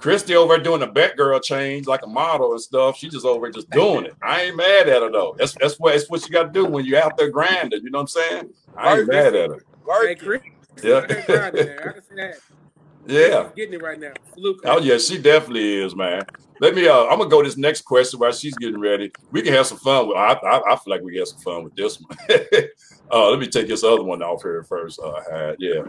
Christy 0.00 0.34
over 0.34 0.58
doing 0.58 0.80
the 0.80 1.12
girl 1.16 1.38
change 1.38 1.86
like 1.86 2.00
a 2.02 2.06
model 2.06 2.52
and 2.52 2.60
stuff. 2.60 2.96
She 2.96 3.10
just 3.10 3.26
over 3.26 3.50
just 3.50 3.68
doing 3.70 4.06
it. 4.06 4.14
I 4.22 4.44
ain't 4.44 4.56
mad 4.56 4.88
at 4.88 5.02
her 5.02 5.10
though. 5.10 5.36
That's 5.38 5.54
that's 5.60 5.78
what 5.78 5.92
that's 5.92 6.08
what 6.08 6.26
you 6.26 6.32
got 6.32 6.44
to 6.44 6.50
do 6.52 6.64
when 6.64 6.86
you're 6.86 7.02
out 7.02 7.18
there 7.18 7.28
grinding. 7.28 7.82
You 7.84 7.90
know 7.90 7.98
what 7.98 8.02
I'm 8.02 8.08
saying? 8.08 8.54
I 8.76 8.98
ain't 8.98 9.08
mad 9.08 9.34
at 9.36 9.50
her. 9.50 9.64
Hey, 10.02 10.14
Chris, 10.14 10.40
yeah. 10.82 12.32
Yeah. 13.06 13.48
Getting 13.56 13.74
it 13.74 13.82
right 13.82 13.98
now. 13.98 14.12
Luke. 14.36 14.60
Oh 14.64 14.78
yeah, 14.78 14.98
she 14.98 15.18
definitely 15.18 15.82
is, 15.82 15.96
man. 15.96 16.22
Let 16.60 16.74
me. 16.74 16.86
Uh, 16.86 17.06
I'm 17.06 17.18
gonna 17.18 17.30
go 17.30 17.42
this 17.42 17.56
next 17.56 17.82
question 17.82 18.20
while 18.20 18.30
she's 18.30 18.54
getting 18.56 18.78
ready. 18.78 19.10
We 19.32 19.42
can 19.42 19.52
have 19.54 19.66
some 19.66 19.78
fun 19.78 20.06
with. 20.06 20.16
I, 20.16 20.34
I, 20.34 20.72
I 20.72 20.76
feel 20.76 20.82
like 20.86 21.00
we 21.00 21.12
can 21.12 21.20
have 21.20 21.28
some 21.28 21.40
fun 21.40 21.64
with 21.64 21.74
this 21.74 21.98
one. 22.00 22.16
uh, 23.10 23.30
let 23.30 23.38
me 23.38 23.46
take 23.48 23.68
this 23.68 23.82
other 23.82 24.02
one 24.02 24.22
off 24.22 24.42
here 24.42 24.62
first. 24.64 25.00
Uh, 25.00 25.54
yeah. 25.58 25.82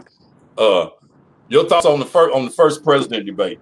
Uh, 0.56 0.88
your 1.52 1.68
thoughts 1.68 1.84
on 1.84 2.00
the 2.00 2.06
first 2.06 2.34
on 2.34 2.46
the 2.46 2.50
first 2.50 2.82
president 2.82 3.26
debate 3.26 3.60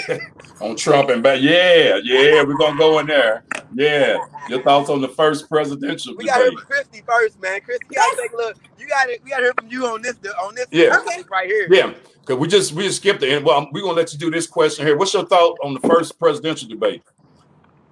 on 0.62 0.74
Trump 0.74 1.10
and 1.10 1.22
back? 1.22 1.40
Yeah, 1.42 2.00
yeah, 2.02 2.42
we're 2.42 2.56
gonna 2.56 2.78
go 2.78 2.98
in 2.98 3.06
there. 3.06 3.44
Yeah, 3.74 4.16
your 4.48 4.62
thoughts 4.62 4.88
on 4.88 5.02
the 5.02 5.08
first 5.08 5.46
presidential 5.46 6.16
we 6.16 6.24
debate? 6.24 6.24
We 6.24 6.26
got 6.26 6.36
to 6.38 6.42
hear 6.44 6.58
from 6.58 6.66
Christy 6.66 7.02
first, 7.06 7.42
man. 7.42 7.60
Christy, 7.60 7.86
you 7.90 7.96
gotta 7.96 8.16
take 8.16 8.32
a 8.32 8.36
look. 8.36 8.56
You 8.78 8.88
got 8.88 9.10
it. 9.10 9.22
we 9.22 9.30
got 9.30 9.36
to 9.38 9.42
hear 9.42 9.54
from 9.58 9.68
you 9.68 9.86
on 9.86 10.00
this 10.00 10.16
on 10.40 10.54
this 10.54 10.66
yeah. 10.70 10.96
Okay. 10.98 11.24
right 11.30 11.46
here. 11.46 11.68
Yeah, 11.70 11.92
because 12.20 12.36
we 12.36 12.48
just 12.48 12.72
we 12.72 12.84
just 12.84 12.96
skipped 12.98 13.20
the 13.20 13.28
end. 13.28 13.44
Well, 13.44 13.68
we're 13.70 13.82
gonna 13.82 13.92
let 13.92 14.14
you 14.14 14.18
do 14.18 14.30
this 14.30 14.46
question 14.46 14.86
here. 14.86 14.96
What's 14.96 15.12
your 15.12 15.26
thought 15.26 15.58
on 15.62 15.74
the 15.74 15.80
first 15.80 16.18
presidential 16.18 16.68
debate? 16.68 17.02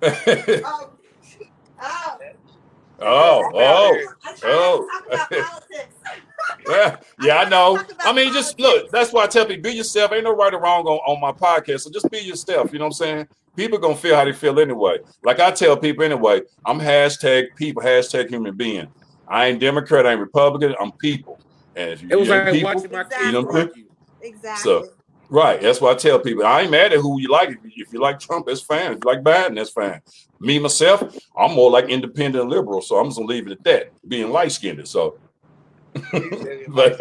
oh. 0.03 0.91
Oh, 3.01 3.51
oh, 3.53 4.03
oh. 4.45 4.89
yeah, 6.69 6.97
yeah, 7.21 7.37
I 7.39 7.49
know. 7.49 7.83
I 8.01 8.13
mean, 8.13 8.33
just 8.33 8.59
look. 8.59 8.91
That's 8.91 9.13
why 9.13 9.25
I 9.25 9.27
tell 9.27 9.47
people, 9.47 9.63
be 9.63 9.77
yourself. 9.77 10.13
Ain't 10.13 10.25
no 10.25 10.35
right 10.35 10.53
or 10.53 10.61
wrong 10.61 10.87
on, 10.87 10.99
on 11.07 11.21
my 11.21 11.33
podcast. 11.33 11.81
So 11.81 11.91
just 11.91 12.11
be 12.11 12.19
yourself. 12.19 12.73
You 12.73 12.79
know 12.79 12.87
what 12.87 12.89
I'm 12.89 12.93
saying? 12.93 13.29
People 13.57 13.79
gonna 13.79 13.97
feel 13.97 14.17
how 14.17 14.25
they 14.25 14.33
feel 14.33 14.59
anyway. 14.59 14.99
Like 15.23 15.41
I 15.41 15.51
tell 15.51 15.77
people 15.77 16.05
anyway, 16.05 16.43
I'm 16.67 16.81
hashtag 16.81 17.55
people, 17.57 17.83
hashtag 17.83 18.29
human 18.29 18.57
being. 18.57 18.89
I 19.29 19.47
ain't 19.47 19.61
Democrat, 19.61 20.07
I 20.07 20.13
ain't 20.13 20.21
Republican. 20.21 20.75
I'm 20.81 20.93
people. 20.93 21.39
And 21.77 21.91
if 21.91 22.03
you, 22.03 22.09
It 22.11 22.19
was 22.19 22.29
like 22.29 22.53
people, 22.53 22.75
watching 22.75 22.91
my 22.91 23.01
Exactly. 23.03 23.27
You 23.27 23.33
know 23.33 23.43
what 23.43 23.57
I'm 23.57 23.69
kids. 23.69 23.89
Exactly. 24.21 24.63
So- 24.63 24.89
Right. 25.31 25.61
That's 25.61 25.81
why 25.81 25.91
I 25.93 25.95
tell 25.95 26.19
people 26.21 26.45
I 26.45 26.61
ain't 26.61 26.71
mad 26.71 26.93
at 26.93 26.99
who 26.99 27.19
you 27.19 27.29
like. 27.29 27.59
If 27.65 27.93
you, 27.93 27.99
like 28.01 28.21
Trump, 28.21 28.47
that's 28.47 28.61
fine. 28.61 28.93
If 28.93 28.99
you 29.05 29.11
like 29.11 29.23
Biden, 29.23 29.57
that's 29.57 29.71
fine. 29.71 30.01
Me 30.39 30.59
myself, 30.59 31.03
I'm 31.37 31.55
more 31.55 31.71
like 31.71 31.89
independent 31.89 32.47
liberal, 32.49 32.83
so 32.83 32.99
I'm 32.99 33.07
just 33.07 33.17
gonna 33.17 33.29
leave 33.29 33.47
it 33.47 33.53
at 33.53 33.65
that. 33.65 33.93
Being 34.07 34.31
light 34.31 34.53
skinned, 34.53 34.87
so. 34.87 35.17
but 36.69 37.01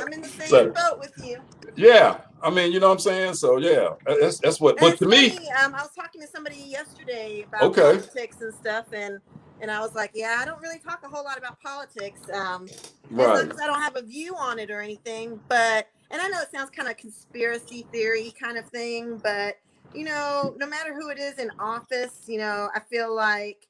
I'm 0.00 0.12
in 0.12 0.22
the 0.22 0.28
same 0.28 0.48
So- 0.48 0.70
boat 0.70 0.98
with 0.98 1.12
you. 1.24 1.40
yeah, 1.76 2.18
I 2.42 2.50
mean, 2.50 2.72
you 2.72 2.80
know 2.80 2.88
what 2.88 2.94
I'm 2.94 2.98
saying. 3.00 3.34
So 3.34 3.58
yeah, 3.58 3.90
that's 4.06 4.38
that's 4.38 4.60
what. 4.60 4.80
And 4.80 4.90
But 4.90 4.98
to 4.98 5.06
me, 5.06 5.36
um, 5.62 5.74
I 5.74 5.82
was 5.82 5.90
talking 5.94 6.20
to 6.20 6.26
somebody 6.26 6.56
yesterday 6.56 7.44
about 7.48 7.62
Okay. 7.64 7.82
politics 7.98 8.40
and 8.40 8.54
stuff, 8.54 8.86
and 8.92 9.18
and 9.60 9.70
I 9.70 9.80
was 9.80 9.94
like, 9.94 10.10
yeah, 10.14 10.38
I 10.40 10.44
don't 10.44 10.60
really 10.60 10.78
talk 10.78 11.00
a 11.04 11.08
whole 11.08 11.24
lot 11.24 11.38
about 11.38 11.60
politics. 11.60 12.20
Um, 12.32 12.66
right, 13.10 13.48
I 13.60 13.66
don't 13.66 13.80
have 13.80 13.96
a 13.96 14.02
view 14.02 14.34
on 14.36 14.58
it 14.58 14.70
or 14.70 14.80
anything, 14.80 15.40
but 15.48 15.88
and 16.10 16.20
I 16.20 16.28
know 16.28 16.40
it 16.40 16.50
sounds 16.52 16.70
kind 16.70 16.88
of 16.88 16.96
conspiracy 16.96 17.86
theory 17.92 18.34
kind 18.40 18.58
of 18.58 18.66
thing, 18.66 19.18
but 19.22 19.56
you 19.94 20.04
know, 20.04 20.54
no 20.58 20.66
matter 20.66 20.94
who 20.94 21.10
it 21.10 21.18
is 21.18 21.38
in 21.38 21.50
office, 21.58 22.22
you 22.26 22.38
know, 22.38 22.70
I 22.74 22.80
feel 22.80 23.14
like 23.14 23.68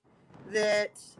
that 0.53 0.95
th- 0.95 1.17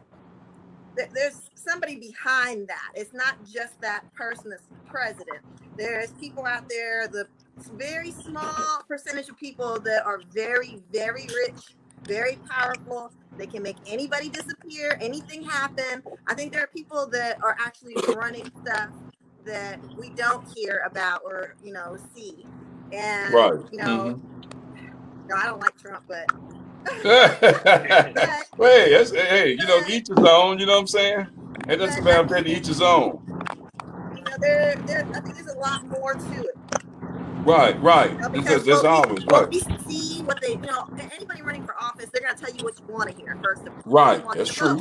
there's 0.95 1.49
somebody 1.55 1.95
behind 1.95 2.67
that. 2.67 2.91
It's 2.95 3.13
not 3.13 3.35
just 3.45 3.79
that 3.81 4.11
person 4.13 4.49
that's 4.49 4.67
president. 4.85 5.39
There's 5.77 6.11
people 6.13 6.45
out 6.45 6.69
there, 6.69 7.07
the 7.07 7.25
very 7.73 8.11
small 8.11 8.81
percentage 8.87 9.29
of 9.29 9.37
people 9.37 9.79
that 9.79 10.05
are 10.05 10.21
very, 10.31 10.81
very 10.91 11.27
rich, 11.45 11.75
very 12.07 12.37
powerful. 12.49 13.11
They 13.37 13.47
can 13.47 13.63
make 13.63 13.77
anybody 13.87 14.29
disappear, 14.29 14.97
anything 15.01 15.43
happen. 15.43 16.03
I 16.27 16.33
think 16.35 16.51
there 16.51 16.63
are 16.63 16.67
people 16.67 17.07
that 17.07 17.43
are 17.43 17.57
actually 17.59 17.95
running 18.15 18.51
stuff 18.63 18.89
that 19.45 19.79
we 19.97 20.09
don't 20.09 20.45
hear 20.55 20.83
about 20.85 21.21
or, 21.25 21.55
you 21.63 21.73
know, 21.73 21.97
see. 22.15 22.45
And, 22.91 23.33
right. 23.33 23.53
you 23.71 23.77
know, 23.79 24.15
mm-hmm. 24.15 25.27
no, 25.27 25.35
I 25.35 25.45
don't 25.45 25.59
like 25.59 25.77
Trump, 25.77 26.03
but. 26.07 26.25
Wait, 28.57 28.89
that's, 28.91 29.11
hey, 29.11 29.51
you 29.51 29.65
know, 29.65 29.81
each 29.89 30.07
his 30.07 30.17
own. 30.19 30.59
You 30.59 30.65
know 30.65 30.73
what 30.73 30.79
I'm 30.81 30.87
saying? 30.87 31.27
And 31.67 31.81
that's 31.81 31.97
about 31.97 32.29
that. 32.29 32.47
Each 32.47 32.67
his 32.67 32.81
own. 32.81 33.21
you 34.15 34.23
know, 34.23 34.31
there, 34.39 34.75
there, 34.85 35.07
I 35.13 35.19
think 35.21 35.35
there's 35.35 35.47
a 35.47 35.59
lot 35.59 35.85
more 35.87 36.13
to 36.13 36.43
it. 36.43 36.55
Right, 37.45 37.81
right. 37.81 38.11
You 38.11 38.17
know, 38.19 38.29
Because 38.29 38.65
there's 38.65 38.83
always 38.83 39.25
right, 39.25 39.49
we 39.49 39.59
see, 39.89 40.21
what 40.23 40.41
they, 40.41 40.51
you 40.51 40.57
know, 40.59 40.87
anybody 41.13 41.41
running 41.41 41.65
for 41.65 41.75
office, 41.81 42.09
they're 42.13 42.21
going 42.21 42.35
to 42.35 42.41
tell 42.41 42.53
you 42.55 42.63
what 42.63 42.79
you 42.79 42.85
want 42.93 43.09
to 43.11 43.17
hear 43.17 43.37
first 43.43 43.63
of 43.67 43.73
all. 43.85 43.93
Right. 43.93 44.23
That's 44.33 44.53
true. 44.53 44.79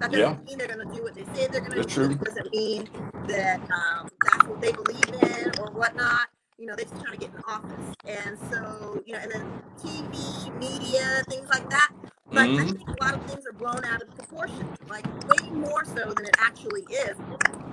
That 0.00 0.10
doesn't 0.10 0.18
Yeah. 0.18 0.36
mean 0.44 0.58
they're 0.58 0.66
to 0.66 0.84
do 0.92 1.02
what 1.04 1.14
they 1.14 1.24
say 1.34 1.46
they're 1.46 1.60
going 1.60 1.70
to 1.72 1.76
That's 1.76 1.94
do. 1.94 2.06
true. 2.06 2.10
It 2.10 2.24
doesn't 2.24 2.52
mean 2.52 2.88
that 3.28 3.60
um, 3.70 4.08
that's 4.24 4.46
what 4.48 4.60
they 4.60 4.72
believe 4.72 5.08
in 5.22 5.52
or 5.60 5.70
whatnot. 5.70 6.26
You 6.58 6.66
know, 6.66 6.74
they're 6.76 6.84
just 6.86 7.00
trying 7.02 7.14
to 7.14 7.18
get 7.18 7.30
in 7.30 7.38
office. 7.48 7.96
And 8.06 8.38
so, 8.50 9.02
you 9.06 9.14
know, 9.14 9.20
and 9.20 9.32
then 9.32 9.62
TV, 9.78 10.50
media, 10.58 11.22
things 11.28 11.48
like 11.50 11.68
that. 11.70 11.90
Like, 12.30 12.50
I 12.50 12.64
Mhm. 12.64 12.76
think 12.76 12.88
a 12.88 13.04
lot 13.04 13.14
of 13.14 13.24
things 13.24 13.46
are 13.46 13.52
blown 13.52 13.84
out 13.84 14.02
of 14.02 14.14
proportion, 14.14 14.66
like 14.88 15.04
way 15.28 15.50
more 15.50 15.84
so 15.84 16.12
than 16.14 16.24
it 16.26 16.36
actually 16.38 16.82
is. 16.82 17.16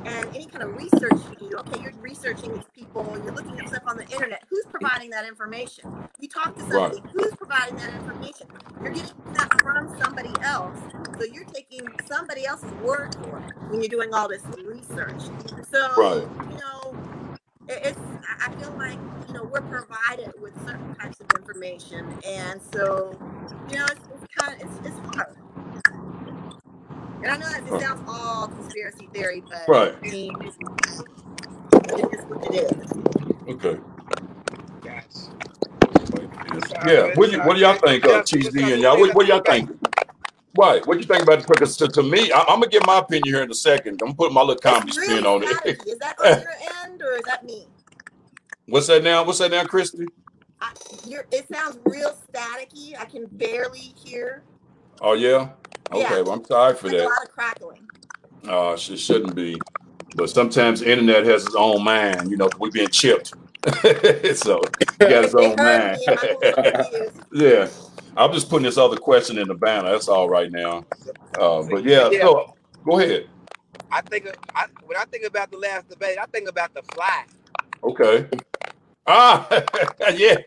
And 0.05 0.27
any 0.35 0.47
kind 0.47 0.63
of 0.63 0.75
research 0.75 1.19
you 1.29 1.49
do, 1.49 1.57
okay, 1.59 1.81
you're 1.81 1.93
researching 2.01 2.53
these 2.53 2.67
people, 2.73 3.05
you're 3.23 3.33
looking 3.33 3.59
at 3.59 3.69
stuff 3.69 3.83
on 3.87 3.97
the 3.97 4.07
internet. 4.09 4.43
Who's 4.49 4.65
providing 4.65 5.09
that 5.11 5.25
information? 5.27 5.85
You 6.19 6.27
talk 6.27 6.55
to 6.55 6.63
somebody, 6.63 7.01
who's 7.13 7.33
providing 7.35 7.75
that 7.77 7.91
information? 7.93 8.47
You're 8.81 8.93
getting 8.93 9.11
that 9.33 9.61
from 9.61 9.89
somebody 10.01 10.33
else. 10.41 10.79
So 11.19 11.25
you're 11.25 11.45
taking 11.45 11.87
somebody 12.07 12.45
else's 12.45 12.71
word 12.73 13.15
for 13.21 13.39
it 13.39 13.51
when 13.69 13.81
you're 13.81 13.89
doing 13.89 14.13
all 14.13 14.27
this 14.27 14.43
research. 14.65 15.21
So, 15.69 15.93
Right. 15.97 16.27
you 16.49 16.57
know, 16.57 16.95
it's, 17.69 17.99
I 18.27 18.47
I 18.47 18.55
feel 18.55 18.73
like, 18.77 18.99
you 19.27 19.33
know, 19.33 19.43
we're 19.43 19.61
provided 19.61 20.33
with 20.41 20.53
certain 20.65 20.95
types 20.95 21.19
of 21.19 21.27
information. 21.39 22.05
And 22.25 22.59
so, 22.73 23.17
you 23.69 23.77
know, 23.77 23.85
it's, 23.85 24.01
it's 24.13 24.35
kind 24.35 24.61
of, 24.61 24.67
it's, 24.67 24.87
it's 24.87 25.15
hard. 25.15 25.35
And 27.21 27.27
I 27.27 27.37
know 27.37 27.49
that 27.49 27.63
it 27.63 27.81
sounds 27.81 28.01
all 28.07 28.47
conspiracy 28.47 29.07
theory, 29.13 29.43
but 29.49 29.67
Right. 29.67 29.95
I 30.01 30.09
mean, 30.09 30.35
it 30.41 30.47
is 32.13 32.25
what 32.25 32.45
it 32.45 32.55
is. 32.55 32.91
Okay. 33.49 33.79
Gotcha. 34.81 35.07
Yeah. 36.87 37.15
What 37.15 37.29
do 37.29 37.35
you, 37.35 37.43
what 37.43 37.55
do 37.55 37.59
y'all 37.59 37.75
think 37.75 38.05
uh, 38.05 38.19
of 38.19 38.25
TZ 38.25 38.55
and 38.55 38.81
y'all? 38.81 38.99
What, 38.99 39.13
what 39.13 39.25
do 39.25 39.31
y'all 39.31 39.41
think? 39.41 39.69
Right. 40.57 40.85
What 40.87 40.95
do 40.95 40.99
you 40.99 41.05
think 41.05 41.23
about 41.23 41.41
the 41.41 41.47
because 41.47 41.77
to, 41.77 41.87
to 41.87 42.03
me, 42.03 42.31
I, 42.31 42.39
I'm 42.41 42.59
gonna 42.59 42.67
give 42.67 42.85
my 42.85 42.97
opinion 42.99 43.33
here 43.33 43.43
in 43.43 43.51
a 43.51 43.55
second. 43.55 44.01
I'm 44.03 44.15
putting 44.15 44.33
my 44.33 44.41
little 44.41 44.55
comedy 44.55 44.87
It's 44.89 45.03
spin 45.03 45.25
on 45.25 45.43
it. 45.43 45.49
staticky. 45.49 45.87
Is 45.87 45.99
that 45.99 46.15
on 46.19 46.25
your 46.41 46.51
end 46.83 47.01
or 47.01 47.13
is 47.13 47.21
that 47.25 47.45
me? 47.45 47.67
What's 48.67 48.87
that 48.87 49.03
now? 49.03 49.23
What's 49.23 49.39
that 49.39 49.51
now, 49.51 49.63
Christy? 49.65 50.05
I, 50.61 50.71
you're, 51.07 51.25
it 51.31 51.47
sounds 51.53 51.77
real 51.85 52.15
staticky. 52.33 52.99
I 52.99 53.05
can 53.05 53.25
barely 53.31 53.93
hear. 54.03 54.43
Oh 55.01 55.13
yeah. 55.13 55.49
Okay. 55.91 56.01
Yeah. 56.01 56.21
Well, 56.21 56.33
I'm 56.33 56.45
sorry 56.45 56.75
for 56.75 56.87
a 56.87 56.91
that. 56.91 57.03
lot 57.05 57.23
of 57.23 57.31
crackling. 57.31 57.87
Uh, 58.47 58.73
it 58.73 58.79
shouldn't 58.99 59.35
be. 59.35 59.55
But 60.15 60.29
sometimes 60.29 60.79
the 60.79 60.91
internet 60.91 61.25
has 61.25 61.45
its 61.45 61.55
own 61.55 61.83
mind. 61.83 62.31
You 62.31 62.37
know, 62.37 62.49
we 62.59 62.71
being 62.71 62.87
chipped. 62.89 63.33
so 64.35 64.61
he 64.99 65.05
got 65.07 65.23
his 65.23 65.35
own 65.35 65.55
heard 65.57 65.83
mind. 65.83 65.97
me 65.97 66.07
and 66.07 66.19
I'm 66.19 66.35
a 66.35 66.39
little 66.39 66.61
confused. 66.63 67.13
yeah. 67.33 67.67
I'm 68.17 68.31
just 68.33 68.49
putting 68.49 68.65
this 68.65 68.77
other 68.77 68.97
question 68.97 69.37
in 69.37 69.47
the 69.47 69.55
banner. 69.55 69.91
That's 69.91 70.07
all 70.07 70.29
right 70.29 70.51
now. 70.51 70.85
Uh, 71.39 71.63
but 71.63 71.83
yeah, 71.83 72.09
Yeah. 72.11 72.21
so 72.21 72.55
go 72.85 72.99
ahead. 72.99 73.27
I 73.91 74.01
think 74.01 74.27
I, 74.55 74.65
when 74.85 74.97
I 74.97 75.05
think 75.05 75.25
about 75.25 75.51
the 75.51 75.57
last 75.57 75.89
debate, 75.89 76.17
I 76.19 76.25
think 76.27 76.49
about 76.49 76.73
the 76.73 76.83
fly. 76.93 77.25
Okay. 77.83 78.27
Ah, 79.07 79.47
yeah. 80.13 80.37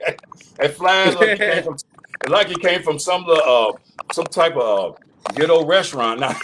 That 0.58 0.74
flies 0.76 1.14
like 1.16 1.28
it 1.30 1.38
came 1.38 1.64
from, 1.64 1.76
like 2.28 2.50
it 2.50 2.60
came 2.60 2.82
from 2.82 2.98
some 2.98 3.24
little, 3.24 3.70
uh, 3.70 4.12
some 4.12 4.26
type 4.26 4.56
of 4.56 4.94
uh, 4.94 5.32
ghetto 5.34 5.64
restaurant. 5.66 6.20
Nah, 6.20 6.34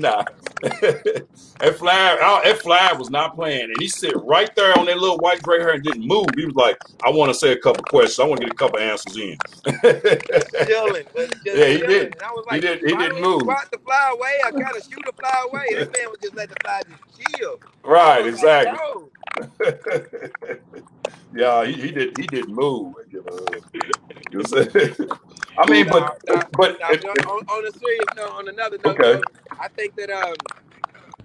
nah. 0.00 0.24
That 0.64 1.76
fly, 1.78 2.18
oh, 2.20 2.40
that 2.44 2.58
fly 2.62 2.92
was 2.94 3.10
not 3.10 3.34
playing, 3.34 3.64
and 3.64 3.76
he 3.80 3.88
sit 3.88 4.14
right 4.24 4.54
there 4.56 4.76
on 4.78 4.86
that 4.86 4.98
little 4.98 5.18
white 5.18 5.42
gray 5.42 5.60
hair 5.60 5.72
and 5.72 5.82
didn't 5.84 6.06
move. 6.06 6.26
He 6.36 6.46
was 6.46 6.54
like, 6.54 6.78
"I 7.04 7.10
want 7.10 7.30
to 7.30 7.34
say 7.34 7.52
a 7.52 7.58
couple 7.58 7.82
questions. 7.84 8.20
I 8.20 8.24
want 8.24 8.40
to 8.40 8.46
get 8.46 8.54
a 8.54 8.56
couple 8.56 8.78
answers 8.78 9.16
in." 9.16 9.36
chilling. 10.66 11.04
Yeah, 11.44 11.66
he 11.66 11.78
did. 11.78 12.14
Was 12.20 12.44
He 12.50 12.50
like, 12.50 12.60
did. 12.62 12.80
He 12.80 12.96
didn't 12.96 13.20
move. 13.20 13.42
Squat 13.42 13.68
the 13.72 13.78
fly 13.78 14.10
away. 14.14 14.38
I 14.44 14.48
of 14.50 14.82
shoot 14.84 15.04
the 15.04 15.12
fly 15.12 15.44
away. 15.48 15.66
This 15.70 15.88
man 15.98 16.10
was 16.10 16.18
just 16.22 16.34
let 16.34 16.48
the 16.50 16.56
fly 16.64 16.82
just 16.88 17.30
chill. 17.38 17.60
Right, 17.84 18.20
like, 18.20 18.26
exactly. 18.26 18.78
Yeah, 21.34 21.64
he, 21.66 21.72
he 21.74 21.90
did. 21.92 22.16
He 22.18 22.26
didn't 22.26 22.54
move. 22.54 22.94
You 23.10 23.24
know, 23.28 23.38
You 24.30 24.38
know 24.38 24.44
I'm 24.64 24.70
saying? 24.70 24.96
I 25.58 25.70
mean, 25.70 25.86
but 25.90 26.18
but 26.52 26.80
on, 26.82 27.46
on 27.46 27.66
a 27.66 27.72
serious 27.72 28.06
note, 28.16 28.30
on 28.32 28.48
another 28.48 28.78
note, 28.84 29.00
Okay. 29.00 29.02
though, 29.02 29.22
I 29.60 29.68
think 29.68 29.96
that 29.96 30.10
um, 30.10 30.34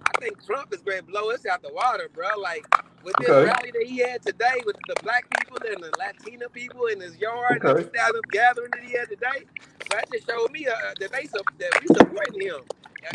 I 0.06 0.20
think 0.22 0.46
Trump 0.46 0.74
is 0.74 0.82
going 0.82 1.00
to 1.00 1.04
blow 1.06 1.32
us 1.32 1.46
out 1.46 1.62
the 1.62 1.74
water, 1.74 2.10
bro. 2.14 2.28
Like 2.42 2.66
with 3.04 3.16
this 3.20 3.30
Okay. 3.30 3.46
rally 3.52 3.72
that 3.72 3.86
he 3.88 4.00
had 4.00 4.22
today 4.24 4.56
with 4.66 4.78
the 4.88 4.96
black 5.04 5.26
people 5.40 5.58
and 5.68 5.84
the 5.84 5.92
Latina 6.00 6.50
people 6.50 6.88
in 6.88 7.00
his 7.02 7.18
yard, 7.18 7.62
Okay. 7.66 7.84
the 7.84 7.90
thousand 7.98 8.22
gathering 8.32 8.72
that 8.74 8.84
he 8.84 8.94
had 8.98 9.10
today, 9.10 9.46
that 9.92 10.06
just 10.12 10.28
showed 10.28 10.52
me 10.52 10.68
uh, 10.68 10.74
that 11.00 11.12
they 11.12 11.26
su- 11.26 11.44
that 11.60 11.72
we 11.82 11.88
supporting 11.96 12.42
him. 12.42 12.62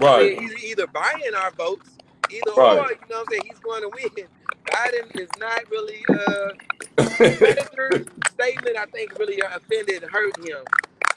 Right. 0.00 0.38
he's 0.40 0.64
either 0.64 0.86
buying 0.88 1.34
our 1.38 1.50
votes, 1.52 1.90
either 2.30 2.52
Right. 2.56 2.78
or, 2.78 2.92
you 2.92 2.98
know 3.10 3.18
what 3.18 3.20
I'm 3.20 3.26
saying, 3.30 3.42
he's 3.46 3.58
going 3.60 3.82
to 3.82 3.90
win. 3.94 4.28
Biden 4.66 5.20
is 5.20 5.28
not 5.38 5.62
really 5.70 6.04
uh 6.10 6.50
statement 8.30 8.76
I 8.78 8.86
think 8.92 9.18
really 9.18 9.42
uh, 9.42 9.56
offended 9.56 10.02
and 10.02 10.12
hurt 10.12 10.36
him. 10.38 10.64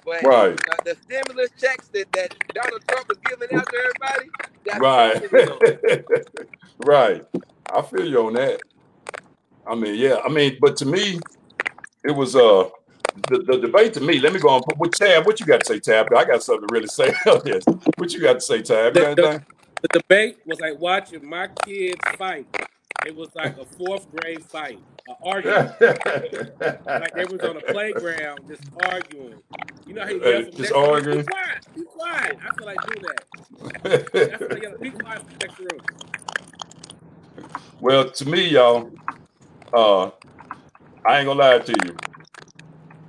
But 0.07 0.23
right. 0.23 0.53
uh, 0.71 0.75
the 0.85 0.95
stimulus 1.03 1.49
checks 1.59 1.89
that, 1.89 2.09
that 2.13 2.33
Donald 2.55 2.81
Trump 2.87 3.11
is 3.11 3.17
giving 3.25 3.53
out 3.59 3.67
to 3.67 3.77
everybody, 3.77 4.29
that's 4.65 4.79
Right. 4.79 6.05
right. 6.85 7.25
I 7.73 7.81
feel 7.81 8.07
you 8.07 8.25
on 8.27 8.33
that. 8.35 8.61
I 9.67 9.75
mean, 9.75 9.95
yeah. 9.95 10.19
I 10.25 10.29
mean, 10.29 10.57
but 10.61 10.77
to 10.77 10.85
me, 10.85 11.19
it 12.05 12.11
was 12.11 12.37
uh 12.37 12.69
the, 13.27 13.39
the 13.39 13.57
debate 13.59 13.93
to 13.95 14.01
me. 14.01 14.19
Let 14.19 14.31
me 14.31 14.39
go 14.39 14.47
on. 14.47 14.61
What 14.77 14.93
Tab? 14.93 15.25
What 15.25 15.41
you 15.41 15.45
got 15.45 15.59
to 15.59 15.65
say, 15.65 15.79
Tab? 15.81 16.07
I 16.15 16.23
got 16.23 16.41
something 16.41 16.65
to 16.69 16.73
really 16.73 16.87
say. 16.87 17.13
yes. 17.45 17.63
What 17.97 18.13
you 18.13 18.21
got 18.21 18.33
to 18.35 18.41
say, 18.41 18.61
Tab? 18.61 18.93
The- 18.93 19.13
the- 19.13 19.43
The 19.81 19.87
debate 19.99 20.37
was 20.45 20.59
like 20.61 20.79
watching 20.79 21.27
my 21.27 21.49
kids 21.65 21.99
fight. 22.17 22.47
It 23.05 23.15
was 23.15 23.29
like 23.35 23.57
a 23.57 23.65
fourth 23.65 24.07
grade 24.11 24.43
fight, 24.43 24.79
an 25.07 25.15
argument. 25.23 25.71
like 26.85 27.13
they 27.13 27.25
was 27.25 27.41
on 27.41 27.57
a 27.57 27.61
playground 27.61 28.41
just 28.47 28.63
arguing. 28.83 29.41
You 29.85 29.93
know 29.93 30.03
how 30.03 30.09
you 30.09 30.21
yell 30.21 30.43
from 30.43 30.51
just 30.55 30.73
arguing? 30.73 31.19
Be 31.19 31.23
quiet, 31.25 31.65
be 31.75 31.83
quiet. 31.83 32.37
I 32.41 32.55
feel 32.55 32.65
like 32.65 32.77
do 32.87 33.01
that. 33.01 33.23
That's 34.13 34.41
what 34.41 34.57
I 34.57 34.61
yell, 34.61 34.77
be 34.81 34.91
quiet 34.91 35.21
from 35.23 35.37
the 35.37 35.45
next 35.45 35.59
room. 35.59 35.81
Well, 37.79 38.09
to 38.09 38.29
me, 38.29 38.49
y'all, 38.49 38.91
uh, 39.73 40.09
I 41.05 41.19
ain't 41.19 41.27
gonna 41.27 41.33
lie 41.33 41.59
to 41.59 41.73
you. 41.85 41.95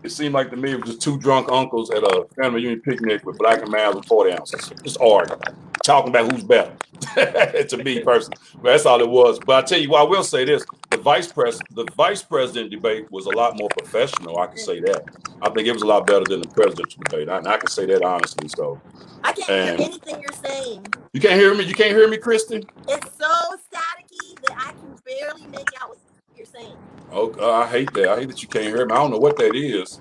It 0.03 0.13
seemed 0.13 0.35
like 0.35 0.51
to 0.51 0.57
me 0.57 0.73
it 0.73 0.81
was 0.81 0.91
just 0.91 1.03
two 1.03 1.19
drunk 1.19 1.51
uncles 1.51 1.91
at 1.91 2.03
a 2.03 2.27
family 2.37 2.63
reunion 2.63 2.81
picnic 2.83 3.25
with 3.27 3.37
black 3.39 3.63
and 3.63 3.71
man 3.71 3.97
with 3.97 4.07
40 4.07 4.33
ounces. 4.33 4.73
Just 4.85 5.01
arguing, 5.01 5.41
talking 5.89 6.11
about 6.11 6.31
who's 6.31 6.45
better. 6.45 6.73
to 7.69 7.77
me 7.85 8.01
personally, 8.01 8.37
but 8.57 8.73
that's 8.73 8.85
all 8.85 9.01
it 9.01 9.09
was. 9.09 9.39
But 9.39 9.65
I 9.65 9.67
tell 9.67 9.79
you 9.81 9.89
what, 9.91 10.01
I 10.01 10.05
will 10.05 10.25
say 10.25 10.45
this: 10.45 10.65
the 10.91 10.97
vice 10.99 11.31
pres, 11.33 11.61
the 11.71 11.87
vice 11.97 12.23
president 12.23 12.71
debate 12.73 13.11
was 13.11 13.27
a 13.27 13.31
lot 13.31 13.57
more 13.57 13.69
professional. 13.71 14.39
I 14.39 14.49
can 14.49 14.59
say 14.59 14.81
that. 14.81 15.05
I 15.41 15.49
think 15.51 15.67
it 15.69 15.73
was 15.73 15.83
a 15.83 15.87
lot 15.87 16.07
better 16.07 16.25
than 16.25 16.41
the 16.41 16.49
presidential 16.49 17.03
debate, 17.05 17.29
and 17.29 17.47
I 17.49 17.57
can 17.57 17.71
say 17.71 17.87
that 17.87 18.03
honestly. 18.03 18.49
So 18.49 18.81
I 19.25 19.33
can't 19.33 19.49
And- 19.51 19.79
hear 19.79 19.89
anything 19.89 20.21
you're 20.21 20.33
saying. 20.45 20.87
you 21.13 21.21
can't 21.21 21.35
hear 21.41 21.55
me. 21.55 21.65
You 21.65 21.75
can't 21.75 21.93
hear 21.97 22.09
me, 22.09 22.17
Kristen. 22.19 22.65
It's 22.89 23.17
so 23.17 23.33
staticky 23.73 24.41
that 24.47 24.57
I 24.59 24.73
can 24.73 24.97
barely 25.07 25.47
make 25.47 25.69
out 25.81 25.91
what 25.91 25.99
you're 26.37 26.47
saying. 26.47 26.77
Oh, 27.13 27.33
I 27.53 27.67
hate 27.69 27.93
that. 27.95 28.09
I 28.09 28.17
hate 28.21 28.29
that 28.29 28.43
you 28.43 28.49
can't 28.49 28.65
hear 28.67 28.85
me. 28.85 28.93
I 28.93 28.97
don't 28.97 29.11
know 29.13 29.19
what 29.19 29.37
that 29.39 29.55
is. 29.55 30.01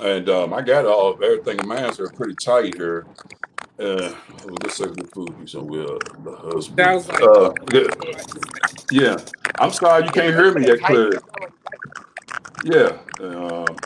And 0.00 0.28
um, 0.30 0.54
I 0.54 0.62
got 0.62 0.86
all 0.86 1.18
everything 1.22 1.58
in 1.58 1.68
mine, 1.68 1.92
so 1.92 2.08
pretty 2.08 2.34
tight 2.34 2.74
here. 2.76 3.06
Uh, 3.78 4.12
well, 4.44 4.56
let's 4.62 4.76
say 4.76 4.86
good 4.86 5.10
food. 5.12 5.48
So 5.48 5.62
we'll 5.62 5.98
the 6.24 6.36
husband. 6.36 6.78
Sounds 6.78 7.08
like 7.08 7.22
Uh, 7.22 7.50
good. 7.66 7.94
Yeah, 8.90 9.16
I'm 9.58 9.70
sorry 9.72 10.04
you 10.04 10.10
can't 10.10 10.34
hear 10.34 10.52
me 10.54 10.66
that 10.66 10.82
clear. 10.82 11.10
Yeah. 12.64 12.98
Um, 13.20 13.76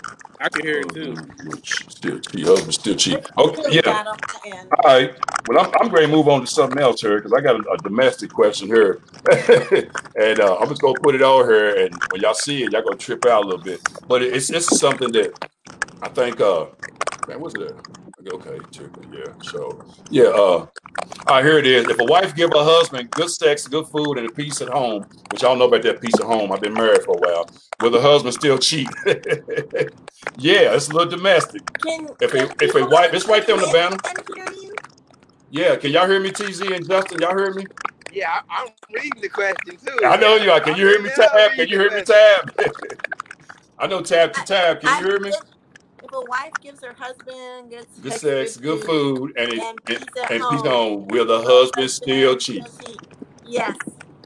I 0.41 0.49
can 0.49 0.65
hear 0.67 0.81
it 0.81 0.93
too. 0.95 1.17
Still 1.65 2.19
cheap. 2.21 2.47
Husband 2.47 2.75
still 2.75 2.97
cheap. 2.97 3.21
Okay. 3.39 3.63
Yeah. 3.71 3.81
got 3.83 4.07
'em, 4.07 4.17
and 4.47 4.71
All 4.85 4.95
right. 4.95 5.15
Well, 5.49 5.59
I'm, 5.65 5.73
I'm 5.81 5.93
ready 5.93 6.07
to 6.07 6.13
move 6.13 6.29
on 6.29 6.41
to 6.41 6.47
something 6.47 6.79
else 6.81 7.01
here 7.01 7.17
because 7.17 7.33
I 7.33 7.41
got 7.41 7.57
a, 7.57 7.71
a 7.73 7.79
domestic 7.79 8.31
question 8.31 8.69
here. 8.69 9.01
and 10.17 10.41
uh, 10.41 10.57
I'm 10.59 10.69
just 10.69 10.81
going 10.81 10.95
to 10.95 11.01
put 11.01 11.15
it 11.15 11.23
over 11.23 11.51
here. 11.53 11.87
And 11.87 12.01
when 12.11 12.21
y'all 12.23 12.35
see 12.35 12.63
it, 12.65 12.73
y'all 12.73 12.83
going 12.83 12.97
to 12.99 13.05
trip 13.05 13.25
out 13.27 13.45
a 13.45 13.47
little 13.47 13.63
bit. 13.63 13.81
But 14.09 14.23
it- 14.23 14.33
it's, 14.35 14.51
it's 14.51 14.79
something 14.79 15.13
that 15.13 15.35
I 16.03 16.09
think, 16.09 16.41
uh, 16.41 16.67
man, 17.29 17.41
what's 17.41 17.55
it? 17.55 17.73
Okay, 18.27 18.59
tripping, 18.73 19.13
yeah. 19.13 19.33
So, 19.43 19.85
yeah, 20.11 20.25
uh, 20.25 20.33
all 20.37 20.69
right, 21.29 21.45
here 21.45 21.59
it 21.59 21.67
is. 21.67 21.87
If 21.89 21.99
a 22.01 22.05
wife 22.05 22.35
give 22.35 22.51
her 22.51 22.63
husband 22.65 23.11
good 23.11 23.29
sex, 23.31 23.67
good 23.67 23.87
food, 23.89 24.17
and 24.19 24.27
a 24.27 24.31
peace 24.31 24.61
at 24.63 24.69
home, 24.69 25.05
which 25.31 25.43
y'all 25.43 25.57
know 25.57 25.67
about 25.67 25.83
that 25.83 26.01
peace 26.01 26.15
at 26.19 26.27
home, 26.27 26.53
I've 26.53 26.61
been 26.61 26.73
married 26.75 27.03
for 27.03 27.15
a 27.17 27.19
while, 27.19 27.51
will 27.81 27.91
the 27.91 28.01
husband 28.01 28.33
still 28.35 28.59
cheat? 28.59 28.89
yeah, 30.39 30.73
it's 30.75 30.89
a 30.89 30.93
little 30.93 31.11
domestic. 31.11 31.63
can, 31.83 32.09
If 32.21 32.33
a- 32.35 32.65
if 32.65 32.75
a 32.75 32.87
wife- 32.87 33.11
that 33.11 33.15
it's 33.17 33.29
right 33.29 33.47
there 33.47 33.57
on 33.57 33.61
the 33.63 33.67
listen 33.69 33.99
banner. 33.99 34.03
and 34.09 34.23
hear 34.35 34.63
you? 34.63 34.75
Yeah, 35.51 35.77
can 35.77 35.91
y'all 35.91 36.07
hear 36.09 36.21
me, 36.21 36.31
TZ 36.31 36.61
and 36.63 36.89
Justin? 36.89 37.21
Y'all 37.21 37.37
hear 37.37 37.53
me? 37.53 37.67
Yeah, 38.13 38.41
I, 38.49 38.63
I'm 38.63 38.69
reading 38.93 39.21
the 39.21 39.29
question 39.29 39.77
too. 39.77 40.01
I 40.07 40.17
know 40.17 40.37
you 40.37 40.51
are. 40.51 40.61
Can 40.61 40.77
you 40.77 40.87
hear 40.87 41.01
me, 41.03 41.11
Yeah, 41.17 41.27
Tab? 41.27 41.51
Can 41.53 41.69
you 41.69 41.79
hear 41.79 41.91
me, 41.91 42.03
question. 42.05 42.15
Tab? 42.57 42.75
I 43.79 43.87
know 43.87 44.01
Tab 44.03 44.33
to 44.35 44.43
Tab. 44.45 44.81
Can 44.81 45.05
you 45.05 45.11
hear 45.11 45.21
me? 45.21 45.33
A 46.15 46.21
wife 46.27 46.53
gives 46.63 46.81
her 46.83 46.93
husband 46.93 47.71
good 47.71 47.87
Good 48.03 48.13
sex, 48.13 48.57
good 48.57 48.85
food, 48.85 49.33
and 49.37 49.53
it, 49.53 49.59
and 49.59 49.81
and, 49.85 49.85
peace 49.85 49.99
and 50.31 50.43
peace 50.51 50.63
on. 50.63 51.09
Will 51.09 51.27
the 51.27 51.39
will 51.39 51.45
husband 51.45 51.91
still 51.91 52.37
cheat? 52.37 52.65
Yes. 53.45 53.77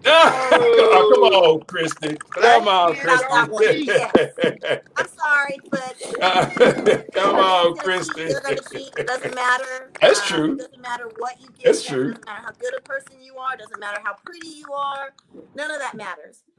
Oh, 0.07 1.13
come 1.15 1.23
on, 1.25 1.61
Christy. 1.67 2.17
Come 2.31 2.69
on, 2.69 2.95
Black 3.03 3.05
men 3.05 3.51
Christy. 3.53 3.87
don't 3.87 4.83
I'm 4.97 5.09
sorry, 5.09 5.57
but 5.71 5.97
come 7.15 7.37
on, 7.37 7.75
They're 7.75 7.85
gonna 7.85 8.05
cheat, 8.05 8.15
Christy. 8.15 8.27
They're 8.27 8.41
gonna 8.41 8.57
cheat. 8.71 8.93
It 8.97 9.07
doesn't 9.07 9.35
matter. 9.35 9.93
That's 10.01 10.21
Uh, 10.21 10.25
true. 10.27 10.53
It 10.53 10.59
doesn't 10.59 10.81
matter 10.83 11.09
what 11.19 11.41
you 11.41 11.49
give. 11.49 11.65
That's 11.65 11.85
true. 11.85 12.13
Doesn't 12.15 12.27
matter 12.27 12.43
how 12.45 12.53
good 12.53 12.75
a 12.77 12.81
person 12.83 13.21
you 13.21 13.37
are. 13.37 13.57
Doesn't 13.57 13.81
matter 13.81 14.01
how 14.03 14.15
pretty 14.25 14.49
you 14.49 14.73
are. 14.73 15.15
None 15.55 15.71
of 15.71 15.79
that 15.81 15.95
matters. 15.97 16.43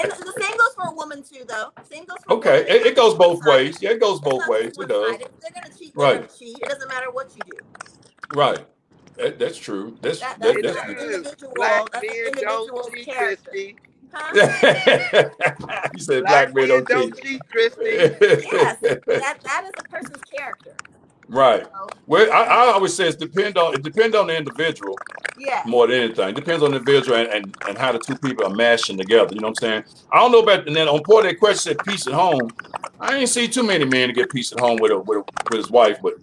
And 0.00 0.10
the 0.12 0.34
same 0.40 0.56
goes 0.56 0.74
for 0.76 0.84
a 0.92 0.94
woman 0.94 1.22
too, 1.22 1.44
though. 1.48 1.70
Same 1.90 2.04
goes 2.04 2.18
for 2.26 2.34
okay, 2.34 2.60
it, 2.68 2.86
it 2.86 2.96
goes 2.96 3.14
both 3.14 3.44
ways. 3.44 3.80
Yeah, 3.82 3.90
it 3.90 4.00
goes 4.00 4.20
both 4.20 4.46
ways. 4.48 4.72
It 4.78 4.88
does. 4.88 5.12
If 5.14 5.18
they're 5.40 5.50
gonna 5.54 5.74
cheat, 5.78 5.94
they're 5.94 6.04
Right. 6.04 6.14
gonna 6.20 6.28
cheat. 6.38 6.58
It 6.62 6.68
doesn't 6.68 6.88
matter 6.88 7.10
what 7.10 7.30
you 7.36 7.42
do. 7.42 7.58
Right. 8.38 8.64
That, 9.18 9.38
that's 9.38 9.58
true. 9.58 9.98
That's 10.02 10.20
That, 10.20 10.38
that, 10.40 10.58
that's, 10.62 10.76
that's 10.76 10.86
that's 10.86 10.94
good. 10.94 11.14
individual. 11.14 11.52
Black 11.56 11.90
That's 11.92 12.06
men 12.06 12.32
don't 12.40 12.72
cheat. 12.92 13.08
Christy. 13.16 13.76
Huh? 14.12 14.32
you 15.94 16.00
said 16.00 16.26
black 16.26 16.54
Black 16.54 16.54
men 16.54 16.68
men 16.68 16.84
don't 16.86 16.88
don't 16.88 17.14
cheat. 17.16 17.24
cheat, 17.24 17.42
Christy. 17.50 18.10
Yes. 18.52 18.78
That 19.06 19.38
that 19.44 19.64
is 19.66 19.72
a 19.78 19.84
person's 19.84 20.22
character. 20.36 20.74
right. 21.28 21.64
So, 21.64 21.88
Well, 22.06 22.32
I, 22.32 22.44
I 22.44 22.72
always 22.72 22.94
say 22.94 23.08
it 23.08 23.18
depend 23.18 23.58
on 23.58 23.74
it 23.74 23.82
depends 23.82 24.16
on 24.16 24.28
the 24.28 24.36
individual 24.36 24.96
yeah. 25.36 25.62
more 25.66 25.86
than 25.88 26.00
anything. 26.02 26.30
It 26.30 26.36
depends 26.36 26.62
on 26.62 26.72
the 26.72 26.78
individual 26.78 27.18
and, 27.18 27.28
and, 27.28 27.56
and 27.68 27.78
how 27.78 27.92
the 27.92 28.00
two 28.00 28.16
people 28.16 28.46
are 28.46 28.54
mashing 28.54 28.98
together. 28.98 29.34
You 29.34 29.40
know 29.40 29.48
what 29.48 29.62
I'm 29.62 29.84
saying? 29.84 29.84
I 30.12 30.18
don't 30.20 30.32
know 30.32 30.40
about 30.40 30.66
and 30.68 30.76
then 30.76 30.88
on 30.88 31.02
part 31.02 31.26
of 31.26 31.32
that 31.32 31.38
question 31.40 31.74
said 31.76 31.84
peace 31.84 32.06
at 32.06 32.14
home. 32.14 32.50
I 33.00 33.16
ain't 33.18 33.28
see 33.30 33.48
too 33.48 33.62
many 33.64 33.84
men 33.84 34.08
to 34.08 34.14
get 34.14 34.30
peace 34.30 34.52
at 34.52 34.60
home 34.60 34.78
with 34.80 34.92
a, 34.92 34.98
with, 35.00 35.18
a, 35.18 35.24
with 35.50 35.58
his 35.58 35.70
wife, 35.70 35.98
but 36.02 36.14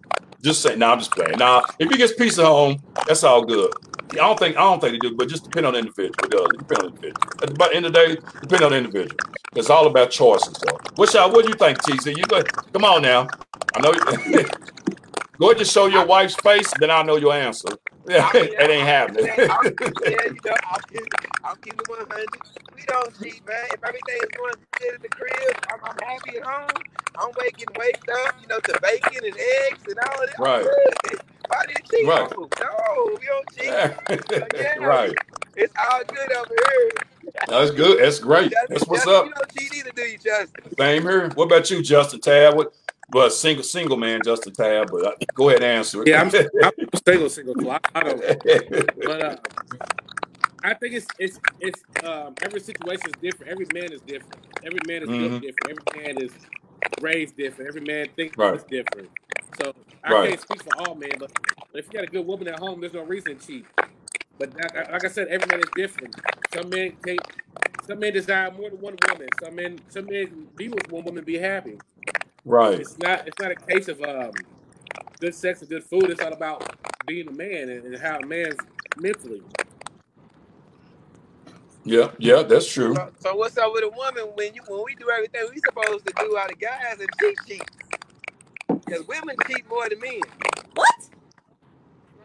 just 0.45 0.61
say 0.61 0.75
nah, 0.75 0.93
I'm 0.93 0.99
just 0.99 1.11
playing. 1.11 1.37
Nah, 1.37 1.63
if 1.79 1.89
he 1.89 1.97
gets 1.97 2.13
peace 2.13 2.39
at 2.39 2.45
home, 2.45 2.81
that's 3.07 3.23
all 3.23 3.43
good. 3.43 3.71
I 4.11 4.15
don't 4.15 4.39
think 4.39 4.55
I 4.55 4.61
don't 4.61 4.79
think 4.79 4.93
they 4.93 5.09
do, 5.09 5.15
but 5.15 5.27
just 5.27 5.43
depend 5.43 5.65
on 5.65 5.73
the 5.73 5.79
individual. 5.79 6.13
It 6.23 6.31
does. 6.31 6.47
Depend 6.57 6.83
on 6.83 6.91
the 6.91 6.95
individual. 6.95 7.23
At 7.41 7.57
the 7.57 7.75
end 7.75 7.85
of 7.85 7.93
the 7.93 7.99
day, 7.99 8.15
depend 8.41 8.63
on 8.63 8.71
the 8.71 8.77
individual. 8.77 9.17
It's 9.55 9.69
all 9.69 9.87
about 9.87 10.11
choices, 10.11 10.53
though. 10.59 10.77
What 10.95 11.13
y'all? 11.13 11.31
What 11.31 11.45
do 11.45 11.49
you 11.49 11.55
think, 11.55 11.79
TZ? 11.79 12.05
You 12.07 12.23
go. 12.23 12.43
Come 12.73 12.85
on 12.85 13.01
now. 13.01 13.27
I 13.75 13.81
know. 13.81 13.93
go 15.39 15.47
ahead 15.47 15.57
and 15.57 15.67
show 15.67 15.87
your 15.87 16.05
wife's 16.05 16.35
face, 16.35 16.71
then 16.79 16.91
I'll 16.91 17.03
know 17.03 17.17
your 17.17 17.33
answer. 17.33 17.69
Yeah, 18.07 18.29
I 18.31 18.39
mean, 18.39 18.49
it 18.53 18.69
ain't 18.69 18.85
happening. 18.87 19.25
I'm, 19.31 19.37
yeah, 20.05 20.25
you 20.25 20.37
know, 20.45 20.55
I'm, 20.69 20.79
I'm 21.43 21.55
keeping 21.55 21.79
it 21.79 21.89
100. 21.89 22.27
We 22.75 22.83
don't 22.83 23.19
cheat, 23.19 23.41
man. 23.47 23.65
If 23.73 23.83
everything 23.83 24.17
is 24.21 24.29
going 24.37 24.53
good 24.79 24.93
in 24.93 25.01
the 25.01 25.09
crib, 25.09 25.65
I'm, 25.73 25.79
I'm 25.83 25.97
happy 26.07 26.37
at 26.37 26.43
home. 26.43 26.69
I'm 27.17 27.31
waking, 27.39 27.65
waked 27.79 28.07
up, 28.07 28.35
you 28.43 28.47
know, 28.47 28.59
to 28.59 28.79
bacon 28.79 29.25
and 29.25 29.35
eggs 29.35 29.83
and 29.87 29.97
all 29.97 30.23
of 30.23 30.29
that. 30.29 30.37
Right. 30.37 30.65
Why 31.47 31.65
did 31.65 31.77
you 31.79 31.97
cheat? 31.97 32.07
Right. 32.07 32.31
No, 32.61 33.17
we 33.19 33.25
don't 33.25 33.49
cheat. 33.57 34.53
Yeah. 34.53 34.85
right. 34.85 35.15
It's 35.55 35.73
all 35.91 36.03
good 36.03 36.31
over 36.31 36.55
here. 36.69 36.91
That's 37.47 37.71
good. 37.71 38.03
That's 38.03 38.19
great. 38.19 38.51
Justin, 38.51 38.67
That's 38.69 38.87
what's 38.87 39.07
up. 39.07 39.25
You 39.25 39.33
don't 39.33 39.57
cheat 39.57 39.73
either, 39.75 39.91
do 39.95 40.01
you, 40.03 40.17
Justin? 40.17 40.75
Same 40.77 41.01
here. 41.01 41.29
What 41.29 41.45
about 41.45 41.69
you, 41.71 41.81
Justin 41.81 42.21
Tab? 42.21 42.55
What? 42.55 42.73
Well, 43.11 43.29
single 43.29 43.63
single 43.63 43.97
man, 43.97 44.21
just 44.23 44.47
a 44.47 44.51
Tab. 44.51 44.91
But 44.91 45.03
uh, 45.05 45.11
go 45.35 45.49
ahead 45.49 45.63
and 45.63 45.77
answer 45.79 46.01
it. 46.03 46.09
Yeah, 46.09 46.21
I'm, 46.21 46.29
I'm 46.63 46.71
single, 47.07 47.29
single. 47.29 47.55
So 47.61 47.69
I, 47.71 47.79
I 47.95 48.03
don't. 48.03 48.23
But 49.05 49.21
uh, 49.21 49.37
I 50.63 50.73
think 50.75 50.95
it's 50.95 51.07
it's 51.19 51.39
it's 51.59 51.81
um, 52.03 52.35
every 52.41 52.59
situation 52.59 53.07
is 53.07 53.13
different. 53.21 53.51
Every 53.51 53.67
man 53.73 53.91
is 53.93 54.01
different. 54.01 54.45
Every 54.63 54.79
man 54.87 55.03
is 55.03 55.09
Mhm. 55.09 55.41
different. 55.41 55.81
Every 55.95 56.03
man 56.03 56.17
is 56.23 56.31
raised 57.01 57.37
different. 57.37 57.69
Every 57.69 57.81
man 57.81 58.07
thinks 58.15 58.35
Right. 58.37 58.67
different. 58.69 59.09
So 59.61 59.73
I 60.03 60.11
Right. 60.13 60.29
can't 60.29 60.41
speak 60.41 60.63
for 60.63 60.73
all 60.87 60.95
men, 60.95 61.11
but, 61.19 61.31
but 61.71 61.79
if 61.79 61.87
you 61.87 61.93
got 61.93 62.03
a 62.03 62.07
good 62.11 62.25
woman 62.25 62.47
at 62.47 62.59
home, 62.59 62.81
there's 62.81 62.93
no 62.93 63.03
reason 63.03 63.37
to 63.37 63.45
cheat. 63.47 63.65
But 64.39 64.53
that, 64.55 64.91
like 64.91 65.05
I 65.05 65.07
said, 65.09 65.27
every 65.29 65.47
man 65.47 65.61
is 65.61 65.69
different. 65.75 66.15
Some 66.53 66.69
men 66.69 66.93
take, 67.05 67.19
some 67.87 67.99
men 67.99 68.13
desire 68.13 68.51
more 68.51 68.69
than 68.69 68.81
one 68.81 68.97
woman. 69.07 69.27
Some 69.43 69.55
men, 69.55 69.79
some 69.89 70.05
men 70.07 70.47
be 70.57 70.67
with 70.69 70.91
one 70.91 71.05
woman, 71.05 71.23
be 71.23 71.37
happy. 71.37 71.77
Right. 72.45 72.79
It's 72.79 72.97
not, 72.99 73.27
it's 73.27 73.39
not 73.39 73.51
a 73.51 73.55
case 73.55 73.89
of 73.89 74.01
um, 74.01 74.31
good 75.19 75.35
sex 75.35 75.61
and 75.61 75.69
good 75.69 75.83
food. 75.83 76.09
It's 76.09 76.21
all 76.21 76.33
about 76.33 76.77
being 77.07 77.27
a 77.27 77.31
man 77.31 77.69
and, 77.69 77.85
and 77.85 77.97
how 77.97 78.19
a 78.19 78.25
man's 78.25 78.55
mentally. 78.97 79.43
Yeah. 81.85 82.11
Yeah. 82.19 82.43
That's 82.43 82.67
true. 82.71 82.95
So, 82.95 83.11
so 83.19 83.35
what's 83.35 83.57
up 83.57 83.73
with 83.73 83.83
a 83.83 83.89
woman 83.89 84.33
when 84.35 84.53
you 84.55 84.61
when 84.67 84.83
we 84.85 84.95
do 84.95 85.09
everything 85.11 85.41
we 85.53 85.61
supposed 85.65 86.05
to 86.07 86.13
do 86.19 86.37
out 86.37 86.51
of 86.51 86.59
guys 86.59 86.99
and 86.99 87.09
she 87.21 87.35
cheat? 87.47 87.63
Because 88.85 89.07
women 89.07 89.35
cheat 89.47 89.67
more 89.69 89.89
than 89.89 89.99
men. 89.99 90.21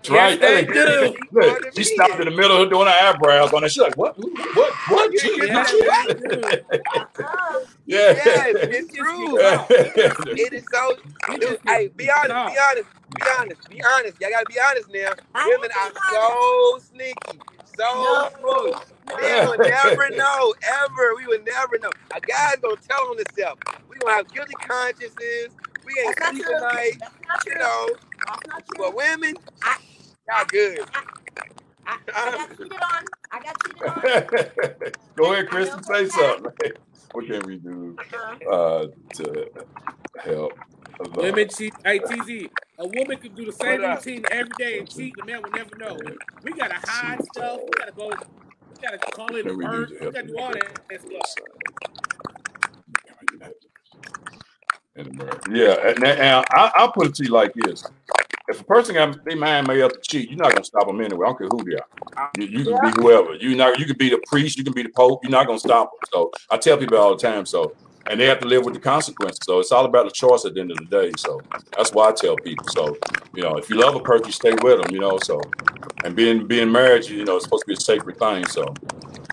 What? 0.09 0.41
That's 0.41 0.41
right. 0.41 0.41
Yes, 0.41 0.67
they 0.67 0.73
do. 0.73 1.17
Look, 1.33 1.77
she 1.77 1.85
stopped 1.85 2.15
in 2.21 2.25
the 2.25 2.31
middle 2.31 2.63
of 2.63 2.71
doing 2.71 2.87
her 2.87 2.93
eyebrows 3.03 3.53
on 3.53 3.65
it. 3.65 3.71
She's 3.71 3.83
like, 3.83 3.97
"What? 3.97 4.17
What? 4.19 4.73
What? 4.89 5.11
Yeah, 5.13 5.21
Gee, 5.21 5.47
yeah, 5.47 5.65
gee." 5.65 5.85
Yeah. 7.87 8.15
It's 8.17 8.95
true. 8.95 9.39
It 10.37 10.53
is 10.53 10.65
so. 10.73 10.97
Dude, 11.39 11.59
hey, 11.67 11.89
be 11.97 12.11
honest, 12.11 12.55
be 12.55 12.61
honest, 12.71 12.89
be 13.15 13.23
honest, 13.39 13.69
be 13.71 13.83
honest. 13.83 14.21
Y'all 14.21 14.31
gotta 14.31 14.47
be 14.47 14.59
honest 14.71 14.89
now. 14.93 15.11
I 15.35 15.47
Women 15.49 15.71
ain't 15.85 15.97
are 15.97 16.13
so 16.13 16.79
sneaky, 16.79 17.41
so 17.77 17.85
No. 17.85 18.31
smooth. 18.39 19.21
Men 19.21 19.49
will 19.49 19.59
never 19.59 20.09
know, 20.17 20.55
ever. 20.63 21.15
We 21.17 21.27
will 21.27 21.43
never 21.45 21.79
know. 21.79 21.91
A 22.15 22.21
guy's 22.21 22.57
gonna 22.63 22.77
tell 22.89 23.09
on 23.09 23.17
himself. 23.19 23.59
We 23.89 23.97
gonna 23.99 24.15
have 24.17 24.29
guilty 24.33 24.55
consciences. 24.61 25.51
We 25.85 25.93
ain't 26.07 26.17
That's 26.17 26.21
not 26.21 26.35
sleep 26.35 26.45
true. 26.47 26.55
at 26.57 26.75
night, 26.75 26.93
That's 27.01 27.15
not 27.29 27.47
you 27.47 27.53
true. 27.53 27.61
know. 27.61 27.89
That's. 28.47 28.69
But 28.77 28.95
women, 28.95 29.35
I- 29.65 29.79
y'all 30.31 30.47
good. 30.49 30.81
I, 31.87 31.99
I 32.15 32.31
got 32.31 32.57
cheated 32.57 32.73
on. 32.73 33.05
I 33.33 33.41
got 33.41 33.57
cheated 33.65 33.83
on. 33.83 34.93
Go 35.17 35.33
ahead, 35.33 35.49
Chris, 35.49 35.73
and 35.73 35.85
Say 35.85 36.07
something. 36.07 36.53
What 37.13 37.27
can 37.27 37.45
we 37.45 37.57
do 37.57 37.97
Uh, 38.49 38.55
uh, 38.55 38.87
to 39.15 39.47
help? 40.25 40.53
Women 41.17 41.49
cheat. 41.49 41.75
Hey, 41.85 41.99
TZ. 41.99 42.47
A 42.79 42.87
woman 42.87 43.19
can 43.19 43.35
do 43.35 43.47
the 43.47 43.53
same 43.53 43.81
routine 43.81 44.25
every 44.31 44.53
day 44.57 44.79
and 44.79 44.89
cheat. 44.89 45.17
The 45.17 45.25
man 45.25 45.43
will 45.43 45.51
never 45.51 45.77
know. 45.77 45.99
We 46.45 46.53
gotta 46.53 46.77
hide 46.77 47.21
stuff. 47.35 47.63
We 47.65 47.71
gotta 47.79 47.93
go. 47.93 48.11
We 48.11 48.77
gotta 48.81 48.99
call 48.99 49.35
it 49.35 49.45
birth. 49.45 49.91
We 49.91 50.11
gotta 50.13 50.29
do 50.29 50.39
all 50.39 50.53
that, 50.53 50.79
that 50.89 51.01
stuff. 51.01 51.47
Yeah, 55.51 55.89
and, 55.89 56.05
and 56.05 56.45
I, 56.53 56.71
I'll 56.77 56.93
put 56.93 57.09
it 57.09 57.15
to 57.17 57.25
you 57.25 57.31
like 57.31 57.53
this: 57.55 57.85
if 58.51 58.61
a 58.61 58.65
person 58.65 58.95
got 58.95 59.17
they 59.25 59.35
mind 59.35 59.67
made 59.67 59.83
up 59.83 59.93
to 59.93 60.01
cheat, 60.03 60.29
you're 60.29 60.39
not 60.39 60.53
gonna 60.53 60.65
stop 60.65 60.87
them 60.87 61.01
anyway. 61.01 61.27
I 61.27 61.29
don't 61.29 61.39
care 61.39 61.49
who 61.49 61.65
they 61.65 61.77
are. 61.77 62.31
You, 62.37 62.47
you 62.47 62.65
can 62.65 62.73
yeah. 62.75 62.91
be 62.91 63.03
whoever. 63.03 63.35
You 63.35 63.57
not 63.57 63.79
you 63.79 63.87
can 63.87 63.97
be 63.97 64.11
the 64.11 64.21
priest, 64.27 64.59
you 64.59 64.65
can 64.65 64.73
be 64.73 64.83
the 64.83 64.91
pope. 64.91 65.21
You're 65.23 65.31
not 65.31 65.47
gonna 65.47 65.59
stop 65.59 65.91
them. 65.91 66.09
So 66.13 66.31
I 66.51 66.57
tell 66.57 66.77
people 66.77 66.99
all 66.99 67.17
the 67.17 67.23
time. 67.23 67.47
So 67.47 67.73
and 68.09 68.19
they 68.19 68.27
have 68.27 68.41
to 68.41 68.47
live 68.47 68.65
with 68.65 68.75
the 68.75 68.81
consequences. 68.81 69.41
So 69.45 69.61
it's 69.61 69.73
all 69.73 69.85
about 69.85 70.05
the 70.07 70.11
choice 70.11 70.45
at 70.45 70.55
the 70.55 70.61
end 70.61 70.73
of 70.73 70.79
the 70.79 70.87
day. 70.87 71.13
So 71.17 71.41
that's 71.77 71.93
why 71.93 72.09
I 72.09 72.13
tell 72.13 72.37
people. 72.37 72.67
So 72.69 72.97
you 73.35 73.43
know, 73.43 73.57
if 73.57 73.71
you 73.71 73.77
love 73.77 73.95
a 73.95 74.01
person, 74.01 74.27
you 74.27 74.33
stay 74.33 74.53
with 74.63 74.83
them. 74.83 74.93
You 74.93 75.01
know, 75.01 75.19
so 75.23 75.41
and 76.05 76.17
being 76.17 76.47
being 76.47 76.71
married, 76.71 77.07
you 77.07 77.25
know, 77.25 77.37
it's 77.37 77.45
supposed 77.45 77.65
to 77.65 77.69
be 77.69 77.75
a 77.75 77.81
sacred 77.81 78.19
thing. 78.19 78.47
So, 78.47 78.65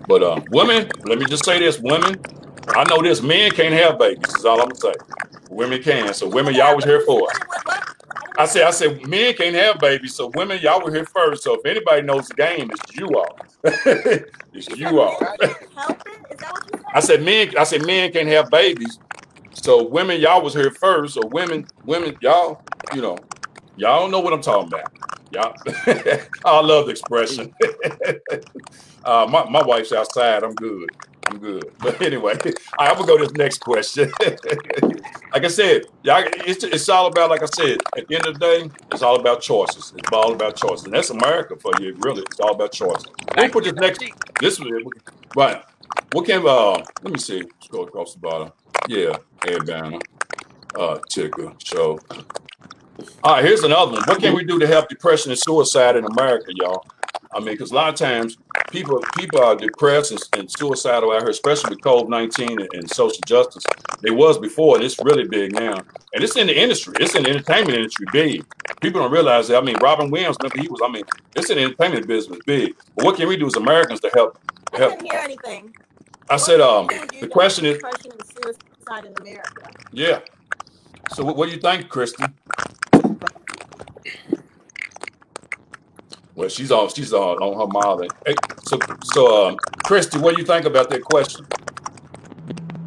but 0.07 0.21
uh, 0.21 0.41
women, 0.51 0.87
let 1.05 1.17
me 1.17 1.25
just 1.25 1.45
say 1.45 1.59
this: 1.59 1.79
women, 1.79 2.15
I 2.69 2.83
know 2.83 3.01
this. 3.01 3.21
Men 3.21 3.51
can't 3.51 3.73
have 3.73 3.97
babies. 3.97 4.35
Is 4.35 4.45
all 4.45 4.61
I'm 4.61 4.69
gonna 4.69 4.75
say. 4.75 4.93
Women 5.49 5.81
can. 5.81 6.13
So 6.13 6.27
women, 6.27 6.53
y'all 6.53 6.75
was 6.75 6.85
here 6.85 7.01
for 7.05 7.29
us. 7.29 7.56
I 8.37 8.45
said, 8.45 8.63
I 8.63 8.71
said, 8.71 9.07
men 9.07 9.33
can't 9.33 9.55
have 9.55 9.79
babies, 9.79 10.15
so 10.15 10.31
women, 10.35 10.59
y'all 10.61 10.83
were 10.83 10.93
here 10.93 11.05
first. 11.05 11.43
So 11.43 11.55
if 11.55 11.65
anybody 11.65 12.03
knows 12.03 12.27
the 12.27 12.35
game, 12.35 12.69
it's 12.71 12.95
you 12.95 13.09
all. 13.17 13.39
it's 14.53 14.69
you 14.69 14.99
all. 15.01 15.19
I 16.93 16.99
said, 16.99 17.23
men. 17.23 17.53
I 17.57 17.63
said, 17.63 17.81
men 17.83 18.11
can't 18.11 18.27
have 18.27 18.49
babies. 18.51 18.99
So 19.53 19.87
women, 19.87 20.21
y'all 20.21 20.43
was 20.43 20.53
here 20.53 20.71
first. 20.71 21.15
So 21.15 21.25
women, 21.25 21.67
women, 21.83 22.15
y'all, 22.21 22.61
you 22.93 23.01
know, 23.01 23.17
y'all 23.75 24.01
don't 24.01 24.11
know 24.11 24.19
what 24.19 24.33
I'm 24.33 24.41
talking 24.41 24.67
about. 24.67 24.91
Y'all, 25.31 25.55
I 26.45 26.61
love 26.61 26.85
the 26.85 26.91
expression. 26.91 27.53
uh, 29.03 29.27
my 29.29 29.49
my 29.49 29.63
wife's 29.63 29.91
outside. 29.91 30.43
I'm 30.43 30.53
good. 30.55 30.89
I'm 31.27 31.39
good. 31.39 31.71
But 31.79 32.01
anyway, 32.01 32.37
I'm 32.79 32.95
gonna 32.95 33.07
go 33.07 33.17
to 33.17 33.27
the 33.27 33.37
next 33.37 33.59
question. 33.59 34.11
like 35.33 35.43
I 35.43 35.47
said, 35.47 35.83
y'all, 36.03 36.23
it's, 36.45 36.63
it's 36.63 36.89
all 36.89 37.07
about, 37.07 37.29
like 37.29 37.43
I 37.43 37.45
said, 37.45 37.77
at 37.97 38.07
the 38.07 38.15
end 38.15 38.25
of 38.25 38.33
the 38.33 38.39
day, 38.39 38.69
it's 38.91 39.01
all 39.01 39.19
about 39.19 39.41
choices. 39.41 39.93
It's 39.95 40.09
all 40.11 40.33
about 40.33 40.55
choices. 40.55 40.85
And 40.85 40.93
that's 40.93 41.09
America 41.09 41.55
for 41.55 41.71
you, 41.79 41.95
really. 41.99 42.23
It's 42.23 42.39
all 42.39 42.53
about 42.55 42.71
choices. 42.71 43.07
Me 43.35 43.47
put 43.47 43.63
this 43.63 43.73
next, 43.73 44.03
this 44.39 44.59
one, 44.59 44.83
right. 45.35 45.63
What 46.13 46.25
can, 46.25 46.45
uh, 46.47 46.83
let 47.03 47.13
me 47.13 47.19
see, 47.19 47.41
let's 47.41 47.67
go 47.69 47.83
across 47.83 48.13
the 48.13 48.19
bottom. 48.19 48.51
Yeah, 48.87 49.17
Ed 49.45 49.65
Banner, 49.65 49.99
uh, 50.75 50.99
Ticker, 51.09 51.53
show. 51.63 51.99
All 53.23 53.35
right, 53.35 53.43
here's 53.43 53.63
another 53.63 53.93
one. 53.93 54.03
What 54.03 54.19
can 54.19 54.35
we 54.35 54.43
do 54.43 54.59
to 54.59 54.67
help 54.67 54.89
depression 54.89 55.31
and 55.31 55.39
suicide 55.39 55.95
in 55.95 56.05
America, 56.05 56.51
y'all? 56.55 56.85
I 57.37 57.39
mean, 57.39 57.53
because 57.53 57.69
a 57.71 57.75
lot 57.75 57.89
of 57.89 57.95
times 57.95 58.35
people 58.71 58.99
people 59.15 59.39
are 59.39 59.55
depressed 59.55 60.11
and, 60.11 60.19
and 60.35 60.51
suicidal 60.51 61.11
out 61.11 61.21
here, 61.21 61.29
especially 61.29 61.75
with 61.75 61.81
COVID 61.81 62.09
nineteen 62.09 62.59
and, 62.59 62.69
and, 62.73 62.89
social 62.89 63.21
justice. 63.27 63.63
It 64.03 64.09
was 64.09 64.39
before, 64.39 64.75
and 64.75 64.83
it's 64.83 64.97
really 65.03 65.23
big 65.23 65.53
now. 65.53 65.75
And 66.13 66.23
it's 66.23 66.35
in 66.35 66.47
the 66.47 66.59
industry. 66.59 66.95
It's 66.99 67.13
in 67.13 67.23
the 67.23 67.29
entertainment 67.29 67.77
industry 67.77 68.07
big. 68.11 68.45
People 68.81 69.01
don't 69.01 69.11
realize 69.11 69.49
that. 69.49 69.57
I 69.57 69.61
mean, 69.61 69.77
Robin 69.83 70.09
Williams, 70.09 70.37
remember 70.41 70.63
he 70.63 70.67
was. 70.67 70.81
I 70.83 70.91
mean, 70.91 71.03
it's 71.35 71.51
in 71.51 71.57
the 71.57 71.65
entertainment 71.65 72.07
business 72.07 72.39
big. 72.47 72.75
But 72.95 73.05
what 73.05 73.17
can 73.17 73.27
we 73.27 73.37
do 73.37 73.45
as 73.45 73.55
Americans 73.55 73.99
to 73.99 74.09
help? 74.15 74.39
To 74.71 74.77
help? 74.77 74.93
I 74.93 74.95
didn't 74.95 75.11
hear 75.11 75.21
anything. 75.21 75.75
I 76.29 76.33
what 76.33 76.41
said, 76.41 76.59
um, 76.59 76.87
the 77.19 77.27
question 77.27 77.65
is. 77.65 77.79
Suicide 77.79 79.05
in 79.05 79.13
America. 79.21 79.69
Yeah. 79.91 80.21
So 81.13 81.23
what, 81.23 81.37
what 81.37 81.49
do 81.49 81.55
you 81.55 81.61
think, 81.61 81.87
Kristen? 81.87 82.33
Well, 86.37 86.49
she's 86.49 86.71
on 86.71 86.87
she's 86.89 87.13
on, 87.13 87.39
on 87.39 87.57
her 87.57 87.65
mother. 87.65 88.07
Hey, 88.23 88.35
so 88.63 88.77
so 89.05 89.47
um, 89.47 89.57
Christy, 89.83 90.19
what 90.19 90.35
do 90.35 90.39
you 90.39 90.45
think 90.45 90.67
about 90.67 90.87
that 90.91 91.01
question? 91.01 91.47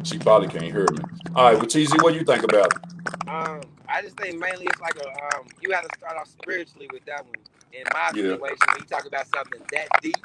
She 0.03 0.17
probably 0.19 0.47
can't 0.47 0.63
hear 0.63 0.87
me. 0.89 0.99
All 1.35 1.51
right, 1.51 1.53
well, 1.55 1.85
what 1.99 2.13
do 2.13 2.17
you 2.17 2.23
think 2.23 2.43
about 2.43 2.71
it? 2.71 3.29
Um, 3.29 3.59
I 3.89 4.03
just 4.03 4.15
think 4.15 4.39
mainly 4.39 4.67
it's 4.67 4.79
like 4.79 4.95
a 4.95 5.35
um, 5.35 5.47
you 5.59 5.73
have 5.73 5.85
to 5.85 5.97
start 5.97 6.15
off 6.15 6.29
spiritually 6.29 6.87
with 6.93 7.03
that 7.03 7.25
one. 7.25 7.35
In 7.73 7.83
my 7.93 8.11
yeah. 8.15 8.35
situation, 8.35 8.39
when 8.39 8.79
you 8.79 8.85
talk 8.85 9.05
about 9.05 9.27
something 9.35 9.61
that 9.73 9.87
deep, 10.01 10.15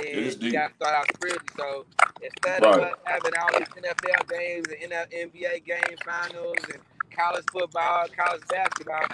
then 0.00 0.14
deep. 0.14 0.42
you 0.42 0.52
got 0.52 0.70
to 0.70 0.74
start 0.74 0.94
out 0.96 1.06
spiritually. 1.14 1.46
So 1.56 1.86
instead 2.20 2.64
right. 2.64 2.90
of 2.90 2.98
having 3.04 3.32
all 3.40 3.56
these 3.56 3.68
NFL 3.68 4.28
games 4.28 4.66
and 4.82 4.90
NBA 4.90 5.64
game 5.64 5.96
finals 6.04 6.56
and 6.72 6.82
college 7.12 7.44
football, 7.52 8.06
college 8.16 8.42
basketball, 8.48 9.06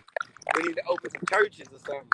we 0.57 0.62
need 0.69 0.77
to 0.77 0.83
open 0.88 1.11
some 1.11 1.23
churches 1.29 1.69
or 1.71 1.79
something. 1.79 2.09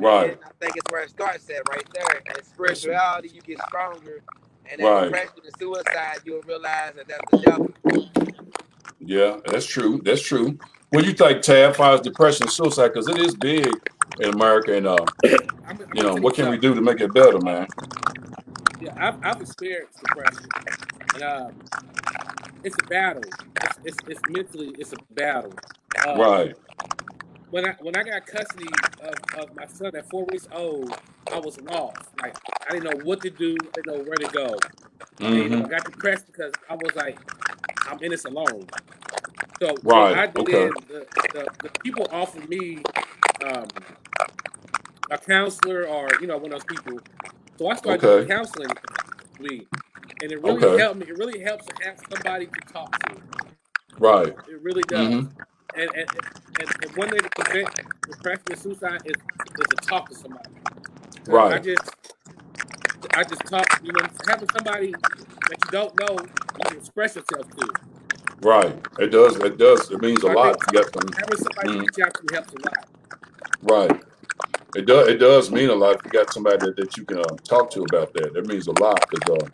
Right. 0.00 0.32
And 0.32 0.40
I 0.44 0.50
think 0.60 0.76
it's 0.76 0.90
where 0.90 1.02
it 1.02 1.10
starts 1.10 1.48
at 1.50 1.68
right 1.70 1.86
there. 1.94 2.22
And 2.26 2.44
spirituality, 2.44 3.30
you 3.34 3.40
get 3.42 3.60
stronger. 3.68 4.22
And 4.70 4.80
then 4.80 4.86
right. 4.86 5.04
depression 5.04 5.40
and 5.44 5.52
suicide, 5.58 6.18
you'll 6.24 6.42
realize 6.42 6.94
that 6.96 7.06
that's 7.06 7.30
the 7.30 7.38
devil. 7.38 7.70
Yeah, 9.00 9.38
that's 9.46 9.66
true. 9.66 10.00
That's 10.04 10.22
true. 10.22 10.58
What 10.90 11.02
do 11.02 11.08
you 11.08 11.14
think, 11.14 11.42
Tab, 11.42 11.76
far 11.76 11.94
as 11.94 12.00
depression 12.00 12.44
and 12.44 12.52
suicide? 12.52 12.88
Because 12.88 13.08
it 13.08 13.18
is 13.18 13.34
big 13.34 13.68
in 14.20 14.30
America. 14.30 14.76
And, 14.76 14.86
uh, 14.86 14.96
you 15.94 16.02
know, 16.02 16.14
what 16.14 16.34
can 16.34 16.48
we 16.48 16.56
do 16.56 16.74
to 16.74 16.80
make 16.80 17.00
it 17.00 17.12
better, 17.12 17.38
man? 17.40 17.66
Yeah, 18.80 18.94
I've, 18.96 19.24
I've 19.24 19.40
experienced 19.40 20.00
depression. 20.00 20.48
And 21.14 21.22
uh, 21.22 21.50
it's 22.62 22.76
a 22.82 22.86
battle. 22.86 23.22
It's, 23.62 23.78
it's, 23.84 23.98
it's 24.08 24.20
mentally, 24.28 24.74
it's 24.78 24.92
a 24.92 24.96
battle. 25.14 25.52
Uh, 26.06 26.16
right 26.16 26.56
when 27.54 27.64
I 27.64 27.76
when 27.78 27.96
I 27.96 28.02
got 28.02 28.26
custody 28.26 28.66
of, 29.00 29.38
of 29.38 29.54
my 29.54 29.66
son 29.66 29.94
at 29.94 30.10
four 30.10 30.24
weeks 30.24 30.48
old, 30.52 30.92
I 31.32 31.38
was 31.38 31.60
lost. 31.60 32.08
Like 32.20 32.36
I 32.68 32.72
didn't 32.72 32.84
know 32.90 33.04
what 33.04 33.20
to 33.20 33.30
do, 33.30 33.56
I 33.60 33.68
didn't 33.74 33.86
know 33.86 34.02
where 34.02 34.16
to 34.16 34.28
go. 34.32 34.58
Mm-hmm. 35.18 35.64
I 35.64 35.68
got 35.68 35.84
depressed 35.84 36.26
because 36.26 36.52
I 36.68 36.74
was 36.74 36.96
like, 36.96 37.16
I'm 37.88 38.02
in 38.02 38.10
this 38.10 38.24
alone. 38.24 38.66
So 39.60 39.72
right. 39.84 40.18
I 40.18 40.26
did 40.26 40.38
okay. 40.38 40.68
the, 40.88 41.06
the, 41.32 41.46
the, 41.62 41.70
people 41.78 42.08
offered 42.10 42.48
me 42.48 42.82
um, 43.44 43.68
a 45.12 45.18
counselor 45.18 45.86
or 45.86 46.08
you 46.20 46.26
know 46.26 46.38
one 46.38 46.52
of 46.52 46.58
those 46.58 46.64
people. 46.64 46.98
So 47.56 47.68
I 47.68 47.76
started 47.76 48.04
okay. 48.04 48.26
doing 48.26 48.28
counseling, 48.36 48.70
and 49.38 50.32
it 50.32 50.42
really 50.42 50.64
okay. 50.64 50.82
helped 50.82 50.98
me. 50.98 51.06
It 51.06 51.18
really 51.18 51.38
helps 51.38 51.66
to 51.66 51.74
have 51.84 52.00
somebody 52.10 52.46
to 52.46 52.72
talk 52.72 52.98
to. 53.10 53.16
Right. 53.96 54.34
It 54.48 54.60
really 54.60 54.82
does. 54.88 55.08
Mm-hmm 55.08 55.42
and, 55.76 55.90
and, 55.94 56.08
and, 56.60 56.70
and 56.82 56.96
one 56.96 57.10
way 57.10 57.18
to 57.18 57.30
prevent 57.36 57.68
depression 58.08 58.44
and 58.50 58.58
suicide 58.58 59.00
is, 59.04 59.14
is 59.14 59.66
to 59.68 59.76
talk 59.76 60.08
to 60.08 60.14
somebody. 60.14 60.50
Right. 61.26 61.54
I 61.54 61.58
just 61.58 61.90
I 63.16 63.22
just 63.22 63.44
talk, 63.46 63.66
you 63.82 63.92
know, 63.92 64.06
having 64.28 64.48
somebody 64.56 64.92
that 64.92 65.58
you 65.64 65.70
don't 65.70 65.98
know 66.00 66.16
you 66.18 66.64
can 66.64 66.76
express 66.78 67.16
yourself 67.16 67.48
to. 67.50 67.68
Right. 68.42 68.74
It 68.98 69.08
does. 69.08 69.36
It 69.36 69.58
does. 69.58 69.90
It 69.90 70.00
means 70.02 70.22
a 70.24 70.28
I 70.28 70.34
lot 70.34 70.60
to 70.60 70.66
get 70.72 70.92
them. 70.92 71.08
Having 71.18 71.38
somebody 71.38 71.68
mm. 71.68 71.80
reach 71.80 72.06
out 72.06 72.14
to 72.14 72.34
helps 72.34 72.52
a 72.52 72.56
lot. 72.58 72.88
Right. 73.62 74.02
It 74.74 74.86
does. 74.86 75.08
It 75.08 75.18
does 75.18 75.50
mean 75.50 75.70
a 75.70 75.74
lot 75.74 75.96
if 75.96 76.04
you 76.04 76.10
got 76.10 76.32
somebody 76.32 76.58
that, 76.58 76.76
that 76.76 76.96
you 76.96 77.04
can 77.04 77.18
uh, 77.18 77.36
talk 77.44 77.70
to 77.72 77.82
about 77.82 78.12
that. 78.14 78.34
That 78.34 78.46
means 78.46 78.66
a 78.66 78.72
lot 78.72 79.08
because 79.08 79.50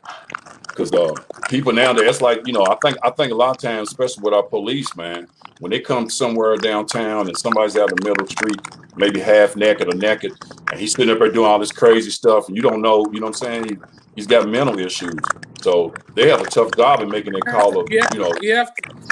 because 0.68 0.92
uh, 0.92 1.04
uh, 1.04 1.14
people 1.48 1.72
nowadays, 1.72 2.08
it's 2.08 2.20
like 2.22 2.46
you 2.46 2.52
know, 2.52 2.64
I 2.64 2.76
think 2.82 2.96
I 3.02 3.10
think 3.10 3.32
a 3.32 3.34
lot 3.34 3.50
of 3.50 3.58
times, 3.58 3.88
especially 3.88 4.22
with 4.22 4.32
our 4.32 4.42
police, 4.42 4.96
man, 4.96 5.28
when 5.58 5.70
they 5.70 5.80
come 5.80 6.08
somewhere 6.08 6.56
downtown 6.56 7.28
and 7.28 7.36
somebody's 7.36 7.76
out 7.76 7.90
in 7.90 7.96
the 7.96 8.08
middle 8.08 8.22
of 8.22 8.28
the 8.28 8.32
street, 8.32 8.60
maybe 8.96 9.20
half 9.20 9.56
naked 9.56 9.92
or 9.92 9.96
naked, 9.96 10.32
and 10.70 10.80
he's 10.80 10.92
sitting 10.92 11.12
up 11.12 11.18
there 11.18 11.30
doing 11.30 11.46
all 11.46 11.58
this 11.58 11.72
crazy 11.72 12.10
stuff, 12.10 12.48
and 12.48 12.56
you 12.56 12.62
don't 12.62 12.80
know, 12.80 13.04
you 13.12 13.20
know 13.20 13.26
what 13.26 13.42
I'm 13.42 13.64
saying? 13.64 13.64
He, 13.68 13.76
he's 14.16 14.26
got 14.26 14.48
mental 14.48 14.78
issues. 14.78 15.14
So 15.60 15.92
they 16.14 16.30
have 16.30 16.40
a 16.40 16.46
tough 16.46 16.70
job 16.74 17.00
in 17.00 17.10
making 17.10 17.34
that 17.34 17.44
call 17.44 17.78
of, 17.78 17.86
you 17.90 18.00
know, 18.18 18.32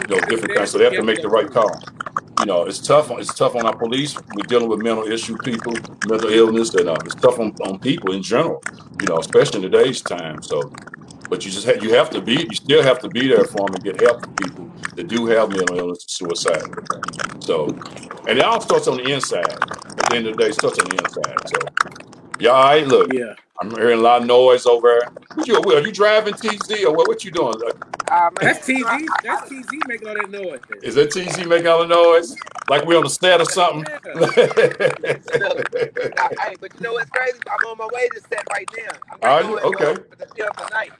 you 0.08 0.16
know, 0.16 0.20
different 0.20 0.56
things. 0.56 0.70
So 0.70 0.78
they 0.78 0.84
have 0.84 0.94
to 0.94 1.02
make 1.02 1.20
the 1.20 1.28
right 1.28 1.50
call. 1.50 1.70
You 2.40 2.46
know, 2.46 2.64
it's 2.64 2.78
tough. 2.78 3.10
On, 3.10 3.20
it's 3.20 3.34
tough 3.34 3.56
on 3.56 3.66
our 3.66 3.76
police. 3.76 4.16
We're 4.34 4.46
dealing 4.46 4.68
with 4.68 4.80
mental 4.80 5.04
issue 5.04 5.36
people, 5.38 5.72
mental 6.08 6.30
illness, 6.30 6.74
and 6.74 6.88
uh, 6.88 6.96
it's 7.04 7.14
tough 7.14 7.38
on, 7.38 7.54
on 7.62 7.78
people 7.78 8.12
in 8.12 8.22
general. 8.22 8.62
You 9.00 9.08
know, 9.08 9.18
especially 9.18 9.64
in 9.64 9.70
today's 9.70 10.00
time. 10.02 10.42
So 10.42 10.72
but 11.28 11.44
you 11.44 11.50
just 11.50 11.66
have, 11.66 11.82
you 11.82 11.94
have 11.94 12.10
to 12.10 12.20
be 12.20 12.46
you 12.48 12.54
still 12.54 12.82
have 12.82 13.00
to 13.00 13.08
be 13.08 13.28
there 13.28 13.44
for 13.44 13.66
them 13.66 13.74
and 13.74 13.84
get 13.84 14.00
help 14.00 14.24
for 14.24 14.32
people 14.32 14.70
that 14.96 15.08
do 15.08 15.26
have 15.26 15.50
mental 15.50 15.78
illness 15.78 16.04
and 16.04 16.10
suicide. 16.10 16.62
So, 17.40 17.66
and 18.26 18.38
it 18.38 18.44
all 18.44 18.60
starts 18.60 18.88
on 18.88 18.96
the 18.96 19.12
inside. 19.12 19.46
At 19.46 20.10
the 20.10 20.16
end 20.16 20.26
of 20.26 20.36
the 20.36 20.42
day, 20.42 20.48
it 20.48 20.54
starts 20.54 20.78
on 20.78 20.88
the 20.88 20.96
inside. 20.96 21.48
So, 21.48 21.58
yeah, 22.40 22.50
all 22.50 22.64
right, 22.64 22.86
look. 22.86 23.12
Yeah. 23.12 23.34
I'm 23.60 23.72
hearing 23.72 23.98
a 23.98 24.02
lot 24.02 24.22
of 24.22 24.28
noise 24.28 24.66
over 24.66 25.00
there. 25.00 25.10
What 25.34 25.48
you, 25.48 25.56
are 25.56 25.80
you 25.80 25.90
driving 25.90 26.34
TZ 26.34 26.84
or 26.84 26.94
what? 26.94 27.08
What 27.08 27.24
you 27.24 27.32
doing? 27.32 27.56
Uh, 28.08 28.30
that's 28.40 28.64
TZ. 28.64 28.84
That's 29.24 29.48
TZ 29.48 29.66
making 29.88 30.06
all 30.06 30.14
that 30.14 30.30
noise. 30.30 30.60
Is 30.82 30.94
that 30.94 31.10
TZ 31.10 31.44
making 31.44 31.66
all 31.66 31.80
the 31.80 31.88
noise? 31.88 32.36
Like 32.70 32.84
we 32.84 32.94
on 32.94 33.02
the 33.02 33.10
set 33.10 33.40
or 33.40 33.46
something? 33.46 33.84
Yeah. 33.90 33.98
hey, 36.44 36.54
but 36.60 36.72
you 36.74 36.80
know 36.80 36.92
what's 36.92 37.10
crazy? 37.10 37.40
I'm 37.50 37.70
on 37.70 37.78
my 37.78 37.88
way 37.92 38.08
to 38.08 38.20
set 38.20 38.46
right 38.52 38.70
now. 38.76 38.92
Are 39.28 39.42
you 39.42 39.58
okay? 39.58 39.96
tonight. 40.36 40.92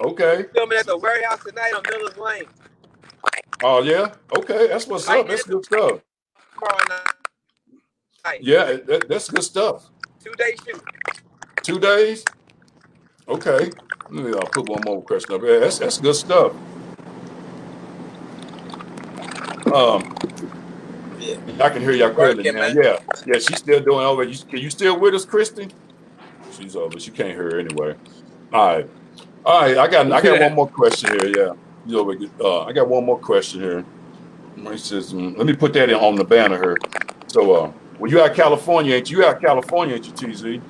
Okay. 0.00 0.46
Filming 0.54 0.78
at 0.78 0.86
the 0.86 0.96
warehouse 0.96 1.44
tonight 1.44 1.74
on 1.74 1.82
Miller's 1.90 2.16
Lane. 2.16 2.44
Oh 3.62 3.82
yeah. 3.82 4.14
Okay, 4.36 4.68
that's 4.68 4.86
what's 4.86 5.06
up. 5.08 5.28
That's 5.28 5.42
good 5.42 5.64
stuff. 5.64 6.00
Tomorrow 6.54 6.78
night. 8.24 8.40
Yeah, 8.40 8.76
that, 8.86 9.08
that's 9.08 9.28
good 9.28 9.44
stuff. 9.44 9.90
Two 10.22 10.32
day 10.38 10.54
shoot. 10.64 10.82
Two 11.64 11.80
days. 11.80 12.24
Okay. 13.26 13.70
Let 14.10 14.24
me 14.24 14.32
uh, 14.32 14.42
put 14.52 14.68
one 14.68 14.82
more 14.84 15.02
question 15.02 15.34
up. 15.34 15.40
Yeah, 15.42 15.60
that's 15.60 15.78
that's 15.78 15.96
good 15.98 16.14
stuff. 16.14 16.52
Um, 19.72 20.14
Yeah. 21.18 21.36
I 21.58 21.70
can 21.70 21.80
hear 21.80 21.92
y'all 21.92 22.10
clearly 22.10 22.44
now. 22.44 22.52
man. 22.52 22.76
Yeah, 22.76 22.98
yeah, 23.26 23.38
she's 23.38 23.58
still 23.58 23.80
doing 23.80 24.04
over. 24.04 24.24
You, 24.24 24.36
can 24.44 24.58
you 24.58 24.68
still 24.68 25.00
with 25.00 25.14
us, 25.14 25.24
Christy? 25.24 25.68
She's 26.52 26.76
over. 26.76 27.00
She 27.00 27.10
can't 27.10 27.30
hear 27.30 27.58
anyway. 27.58 27.96
All 28.52 28.66
right, 28.66 28.90
all 29.46 29.62
right. 29.62 29.78
I 29.78 29.88
got 29.88 30.12
I 30.12 30.20
got 30.20 30.40
one 30.40 30.54
more 30.54 30.68
question 30.68 31.18
here. 31.18 31.32
Yeah, 31.34 31.52
you 31.86 31.98
over. 31.98 32.14
Uh, 32.38 32.64
I 32.64 32.72
got 32.72 32.88
one 32.88 33.06
more 33.06 33.18
question 33.18 33.62
here. 33.62 33.84
Racism. 34.58 35.36
Let 35.38 35.46
me 35.46 35.54
put 35.54 35.72
that 35.72 35.88
in 35.88 35.96
on 35.96 36.16
the 36.16 36.24
banner 36.24 36.60
here. 36.60 36.76
So, 37.28 37.52
uh, 37.54 37.68
when 37.98 38.10
you 38.10 38.20
out 38.20 38.30
of 38.30 38.36
California, 38.36 38.96
ain't 38.96 39.10
you 39.10 39.18
you 39.18 39.24
out 39.24 39.40
California, 39.40 39.94
ain't 39.94 40.06
you, 40.06 40.32
TZ? 40.34 40.60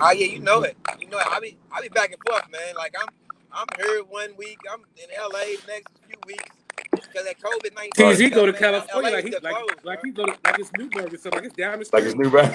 Oh 0.00 0.12
yeah, 0.12 0.26
you 0.26 0.40
know 0.40 0.62
it. 0.62 0.76
You 1.00 1.08
know 1.08 1.18
it. 1.18 1.26
I 1.30 1.40
be 1.40 1.58
I 1.72 1.80
be 1.82 1.88
back 1.88 2.12
and 2.12 2.20
forth, 2.28 2.50
man. 2.50 2.74
Like 2.76 2.94
I'm 3.00 3.08
I'm 3.52 3.66
here 3.78 4.02
one 4.04 4.36
week. 4.36 4.58
I'm 4.72 4.80
in 4.96 5.08
LA 5.18 5.56
next 5.66 5.92
few 6.06 6.18
weeks 6.26 6.50
because 6.92 7.24
that 7.26 7.36
COVID 7.40 7.74
nineteen. 7.74 8.14
TZ 8.14 8.30
go 8.34 8.46
to 8.46 8.52
California 8.52 9.10
like 9.12 9.24
he 9.24 9.30
like, 9.42 9.56
like 9.84 10.00
he 10.04 10.10
go 10.12 10.26
to 10.26 10.34
like 10.44 10.58
it's 10.58 10.72
Newburgh 10.76 11.14
or 11.14 11.18
something. 11.18 11.32
Like 11.40 11.44
it's 11.46 11.56
down 11.56 11.78
the 11.80 11.86
Like 11.92 12.04
street. 12.04 12.06
it's 12.06 12.16
new, 12.16 12.28
right? 12.28 12.52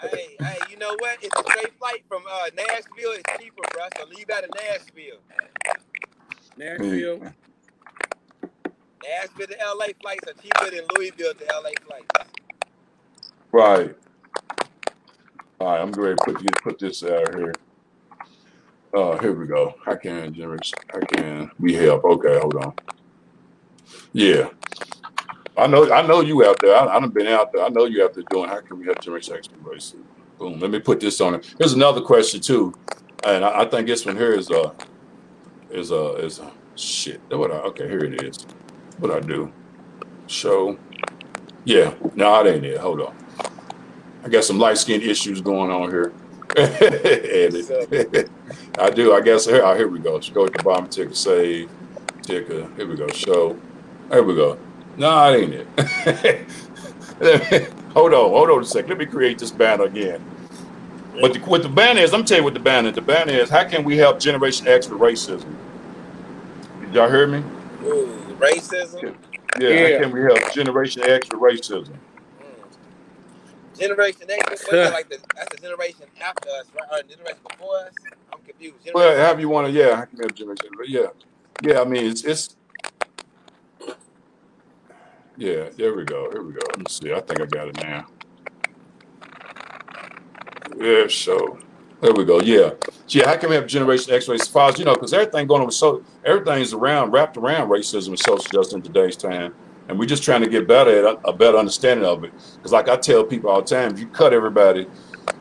Hey, 0.00 0.36
hey, 0.42 0.58
you 0.70 0.76
know 0.78 0.94
what? 0.98 1.18
It's 1.22 1.34
a 1.38 1.44
straight 1.50 1.78
flight 1.78 2.04
from 2.08 2.22
uh, 2.30 2.50
Nashville. 2.56 3.12
It's 3.12 3.24
cheaper, 3.40 3.62
bro. 3.72 3.84
So 3.98 4.06
leave 4.08 4.30
out 4.30 4.44
of 4.44 4.50
Nashville. 4.56 5.20
Nashville. 6.58 7.32
Nashville 9.04 9.46
to 9.48 9.56
LA 9.78 9.86
flights 10.02 10.28
are 10.28 10.34
cheaper 10.42 10.70
than 10.70 10.86
Louisville 10.96 11.34
to 11.34 11.44
LA 11.46 11.70
flights. 11.86 12.30
Right. 13.52 13.96
All 15.62 15.68
right, 15.68 15.80
I'm 15.80 15.92
going 15.92 16.16
to 16.16 16.24
put 16.24 16.42
you 16.42 16.48
put 16.60 16.80
this 16.80 17.04
out 17.04 17.36
here. 17.36 17.52
Uh, 18.92 19.16
here 19.18 19.32
we 19.32 19.46
go. 19.46 19.74
I 19.86 19.94
can 19.94 20.34
generate? 20.34 20.68
I 20.92 20.98
can 21.06 21.52
we 21.60 21.72
help? 21.74 22.02
Okay, 22.02 22.36
hold 22.40 22.56
on. 22.56 22.74
Yeah, 24.12 24.48
I 25.56 25.68
know. 25.68 25.88
I 25.92 26.04
know 26.04 26.20
you 26.20 26.44
out 26.44 26.56
there. 26.60 26.74
I, 26.74 26.96
I 26.96 26.98
done 26.98 27.10
been 27.10 27.28
out 27.28 27.52
there. 27.52 27.64
I 27.64 27.68
know 27.68 27.84
you 27.84 28.02
out 28.02 28.12
there 28.12 28.24
doing. 28.28 28.48
How 28.48 28.60
can 28.60 28.76
we 28.76 28.86
help 28.86 29.00
generate 29.02 29.30
exploration? 29.30 30.04
Boom. 30.36 30.58
Let 30.58 30.72
me 30.72 30.80
put 30.80 30.98
this 30.98 31.20
on 31.20 31.36
it. 31.36 31.54
Here's 31.56 31.74
another 31.74 32.00
question 32.00 32.40
too, 32.40 32.74
and 33.24 33.44
I, 33.44 33.60
I 33.60 33.64
think 33.64 33.86
this 33.86 34.04
one 34.04 34.16
here 34.16 34.32
is 34.32 34.50
uh 34.50 34.72
is 35.70 35.92
uh 35.92 36.14
is 36.14 36.40
uh, 36.40 36.50
shit. 36.74 37.22
What 37.28 37.52
I, 37.52 37.58
okay, 37.68 37.88
here 37.88 38.02
it 38.02 38.20
is. 38.20 38.48
What 38.98 39.12
I 39.12 39.20
do? 39.20 39.54
Show. 40.26 40.80
Yeah. 41.64 41.94
No, 42.16 42.44
it 42.44 42.52
ain't 42.52 42.66
it. 42.66 42.78
Hold 42.78 43.02
on. 43.02 43.14
I 44.24 44.28
got 44.28 44.44
some 44.44 44.58
light 44.58 44.78
skin 44.78 45.00
issues 45.02 45.40
going 45.40 45.70
on 45.70 45.90
here. 45.90 46.12
Edit. 46.56 48.30
I 48.78 48.90
do. 48.90 49.14
I 49.14 49.20
guess 49.20 49.46
here, 49.46 49.62
oh, 49.64 49.74
here 49.76 49.88
we 49.88 49.98
go. 49.98 50.18
Just 50.18 50.34
go 50.34 50.46
at 50.46 50.52
the 50.52 50.62
bottom, 50.62 50.88
tick 50.88 51.10
a 51.10 51.14
save, 51.14 51.70
tick 52.22 52.48
a, 52.50 52.68
here 52.76 52.86
we 52.86 52.94
go, 52.96 53.08
show. 53.08 53.58
Here 54.10 54.22
we 54.22 54.34
go. 54.34 54.58
No, 54.96 55.32
it 55.32 55.42
ain't 55.42 55.66
it. 55.78 56.48
hold 57.94 58.12
on, 58.12 58.30
hold 58.30 58.50
on 58.50 58.60
a 58.62 58.64
second. 58.64 58.90
Let 58.90 58.98
me 58.98 59.06
create 59.06 59.38
this 59.38 59.50
banner 59.50 59.84
again. 59.84 60.22
But 61.20 61.34
the, 61.34 61.40
what 61.40 61.62
the 61.62 61.68
banner 61.68 62.00
is, 62.00 62.12
I'm 62.14 62.24
telling 62.24 62.42
you 62.42 62.44
what 62.44 62.54
the 62.54 62.60
banner 62.60 62.88
is. 62.90 62.94
The 62.94 63.02
banner 63.02 63.32
is, 63.32 63.48
how 63.50 63.64
can 63.64 63.84
we 63.84 63.96
help 63.96 64.18
Generation 64.18 64.66
X 64.68 64.88
with 64.88 65.00
racism? 65.00 65.54
Did 66.80 66.94
y'all 66.94 67.10
hear 67.10 67.26
me? 67.26 67.42
Ooh, 67.84 68.36
racism. 68.38 69.14
Yeah, 69.58 69.68
Yeah. 69.68 69.92
how 69.98 70.02
can 70.04 70.12
we 70.12 70.20
help 70.22 70.52
Generation 70.52 71.02
X 71.04 71.28
with 71.30 71.40
racism? 71.40 71.94
Generation 73.82 74.22
X, 74.30 74.66
like 74.72 75.08
the 75.08 75.18
that's 75.34 75.54
the 75.56 75.60
generation 75.60 76.06
after 76.24 76.48
us, 76.50 76.66
right? 76.74 76.88
Or 76.92 77.02
the 77.02 77.14
generation 77.14 77.40
before 77.50 77.76
us? 77.78 77.92
I'm 78.32 78.38
confused. 78.40 78.76
Well, 78.94 79.04
Generation- 79.04 79.24
however 79.24 79.40
you 79.40 79.48
want 79.48 79.66
to, 79.66 79.72
yeah, 79.72 79.96
how 79.96 80.04
can 80.04 80.18
we 80.18 80.22
help 80.24 80.34
Generation 80.34 80.66
X? 80.80 80.88
Yeah, 80.88 81.06
yeah, 81.62 81.80
I 81.80 81.84
mean, 81.84 82.04
it's, 82.06 82.24
it's, 82.24 82.56
yeah, 85.36 85.68
there 85.76 85.94
we 85.94 86.04
go, 86.04 86.30
here 86.30 86.42
we 86.42 86.52
go. 86.52 86.60
Let 86.68 86.78
me 86.78 86.84
see, 86.88 87.12
I 87.12 87.20
think 87.20 87.40
I 87.40 87.46
got 87.46 87.68
it 87.68 87.82
now. 87.82 88.06
Yeah, 90.76 91.06
so, 91.08 91.58
there 92.00 92.12
we 92.12 92.24
go, 92.24 92.40
yeah. 92.40 92.70
Yeah, 93.08 93.28
how 93.28 93.36
can 93.36 93.50
we 93.50 93.56
have 93.56 93.66
Generation 93.66 94.14
X 94.14 94.28
race 94.28 94.54
as, 94.54 94.78
you 94.78 94.84
know, 94.84 94.94
because 94.94 95.12
everything 95.12 95.46
going 95.46 95.60
on 95.60 95.66
with 95.66 95.74
so, 95.74 96.04
everything's 96.24 96.72
around, 96.72 97.10
wrapped 97.10 97.36
around 97.36 97.68
racism 97.68 98.08
and 98.08 98.18
social 98.18 98.44
justice 98.52 98.72
in 98.74 98.82
today's 98.82 99.16
time. 99.16 99.54
And 99.88 99.98
we're 99.98 100.06
just 100.06 100.22
trying 100.22 100.42
to 100.42 100.48
get 100.48 100.68
better 100.68 101.06
at 101.08 101.18
a 101.24 101.32
better 101.32 101.58
understanding 101.58 102.06
of 102.06 102.24
it. 102.24 102.32
Because 102.56 102.72
like 102.72 102.88
I 102.88 102.96
tell 102.96 103.24
people 103.24 103.50
all 103.50 103.62
the 103.62 103.74
time, 103.74 103.92
if 103.92 103.98
you 104.00 104.08
cut 104.08 104.32
everybody, 104.32 104.86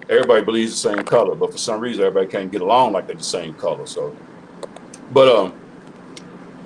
everybody 0.10 0.44
believes 0.44 0.72
the 0.72 0.90
same 0.90 1.04
color, 1.04 1.36
but 1.36 1.52
for 1.52 1.58
some 1.58 1.80
reason 1.80 2.04
everybody 2.04 2.28
can't 2.28 2.52
get 2.52 2.62
along 2.62 2.94
like 2.94 3.08
they're 3.08 3.16
the 3.16 3.24
same 3.24 3.54
color. 3.54 3.86
So, 3.86 4.18
but 5.10 5.28
um, 5.30 5.54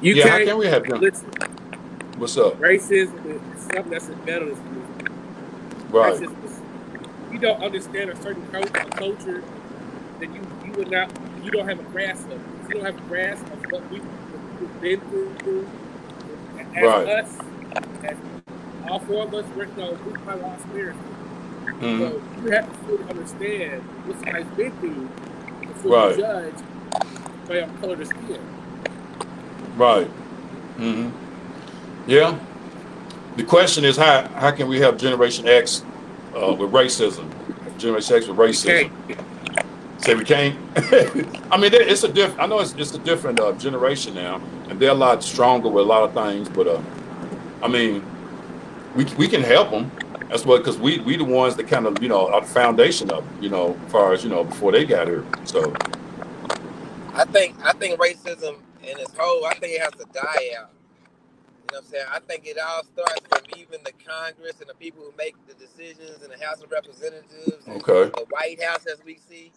You 0.01 0.15
yeah, 0.15 0.23
how 0.23 0.30
can't 0.38 0.47
can 0.47 0.57
we 0.57 0.67
have 0.67 0.88
them? 0.88 1.01
listen. 1.01 1.30
What's 2.17 2.38
up? 2.38 2.59
Racism 2.59 3.26
is 3.26 3.41
something 3.73 3.91
that's 3.91 4.09
embedded 4.09 4.49
in 4.49 4.55
you. 4.55 4.86
Right, 5.89 6.13
Racism 6.13 6.43
is, 6.45 6.61
you 7.32 7.39
don't 7.39 7.61
understand 7.61 8.09
a 8.09 8.15
certain 8.15 8.43
culture, 8.91 9.43
then 10.19 10.34
you 10.34 10.41
you 10.65 10.73
would 10.78 10.89
not 10.89 11.11
you 11.43 11.51
don't 11.51 11.67
have 11.67 11.80
a 11.80 11.84
grasp 11.84 12.26
of 12.28 12.34
it. 12.34 12.39
You 12.69 12.76
don't 12.76 12.86
have 12.86 12.97
a 12.97 13.07
grasp 13.09 13.43
of 13.51 13.59
what 13.71 13.91
we, 13.91 14.01
we've 14.59 14.82
been 14.82 15.01
through. 15.09 15.67
As 16.76 16.84
Right. 16.84 17.07
us, 17.07 17.38
as 17.76 18.17
all 18.89 18.99
four 18.99 19.23
of 19.23 19.34
us, 19.34 19.45
we're, 19.55 19.65
you 19.65 19.71
know, 19.78 19.97
we 20.05 20.13
have 20.13 20.41
lost 20.41 20.63
spirits. 20.63 20.97
Mhm. 21.65 21.99
So 21.99 22.21
you 22.45 22.51
have 22.51 22.71
to 22.71 22.78
fully 22.88 23.09
understand 23.09 23.82
what 24.05 24.17
somebody's 24.19 24.47
been 24.55 24.71
through 24.80 25.09
before 25.67 25.91
Right. 25.91 26.15
you 26.17 26.21
judge 26.23 26.53
by 27.47 27.55
your 27.55 27.67
color 27.82 27.93
of 28.01 28.07
skin. 28.07 28.39
right. 29.78 30.07
Mm-hmm. 30.80 31.09
Yeah. 32.07 32.36
The 33.38 33.43
question 33.43 33.84
is 33.86 33.97
how 33.97 34.28
how 34.36 34.51
can 34.51 34.67
we 34.67 34.80
help 34.80 34.97
Generation 34.97 35.47
X 35.47 35.84
uh, 36.36 36.53
with 36.53 36.71
racism? 36.71 37.26
Generation 37.78 38.15
X 38.15 38.28
with 38.28 38.38
racism. 38.38 38.69
Okay. 38.69 38.91
Say 39.97 40.13
we 40.15 40.23
can't. 40.23 40.55
I 41.51 41.57
mean, 41.57 41.73
it's 41.73 42.03
a 42.03 42.07
diff. 42.07 42.34
I 42.39 42.45
know 42.45 42.59
it's 42.59 42.73
it's 42.78 42.93
a 42.93 42.99
different 42.99 43.39
uh, 43.39 43.53
generation 43.53 44.13
now, 44.13 44.39
and 44.69 44.80
they're 44.80 44.91
a 44.91 44.93
lot 44.93 45.23
stronger 45.23 45.67
with 45.67 45.84
a 45.84 45.88
lot 45.88 46.03
of 46.03 46.13
things. 46.13 46.47
But 46.47 46.67
uh, 46.67 46.80
I 47.66 47.68
mean, 47.68 48.05
we 48.95 49.05
we 49.18 49.28
can 49.28 49.41
help 49.41 49.72
them. 49.72 49.89
That's 50.30 50.45
what 50.45 50.59
because 50.59 50.78
we 50.78 50.99
we 50.99 51.18
the 51.18 51.24
ones 51.24 51.55
that 51.55 51.68
kind 51.68 51.88
of 51.88 51.99
you 52.01 52.07
know 52.07 52.28
are 52.28 52.41
the 52.41 52.47
foundation 52.47 53.09
of 53.09 53.26
you 53.41 53.49
know 53.49 53.76
as 53.88 53.91
far 53.91 54.13
as 54.13 54.24
you 54.24 54.30
know 54.30 54.43
before 54.43 54.72
they 54.72 54.86
got 54.86 55.07
here. 55.07 55.26
So 55.45 55.74
I 57.16 57.26
think 57.26 57.55
I 57.66 57.74
think 57.74 57.99
racism 57.99 58.57
in 58.84 58.99
its 58.99 59.13
whole, 59.18 59.45
I 59.47 59.55
think 59.55 59.74
it 59.74 59.82
has 59.82 59.93
to 59.93 60.05
die 60.13 60.51
out. 60.59 60.70
You 60.70 61.74
know 61.74 61.80
what 61.80 61.80
I'm 61.80 61.86
saying? 61.86 62.05
I 62.11 62.20
think 62.20 62.45
it 62.45 62.59
all 62.59 62.84
starts 62.84 63.26
from 63.28 63.41
even 63.57 63.80
the 63.84 63.93
Congress 63.93 64.61
and 64.61 64.70
the 64.70 64.76
people 64.76 65.03
who 65.03 65.11
make 65.18 65.36
the 65.47 65.55
decisions 65.55 66.22
in 66.22 66.30
the 66.30 66.45
House 66.45 66.61
of 66.61 66.70
Representatives 66.70 67.66
and 67.66 67.82
okay, 67.82 68.11
the 68.13 68.28
White 68.30 68.61
House 68.63 68.86
as 68.86 69.03
we 69.03 69.18
see. 69.28 69.51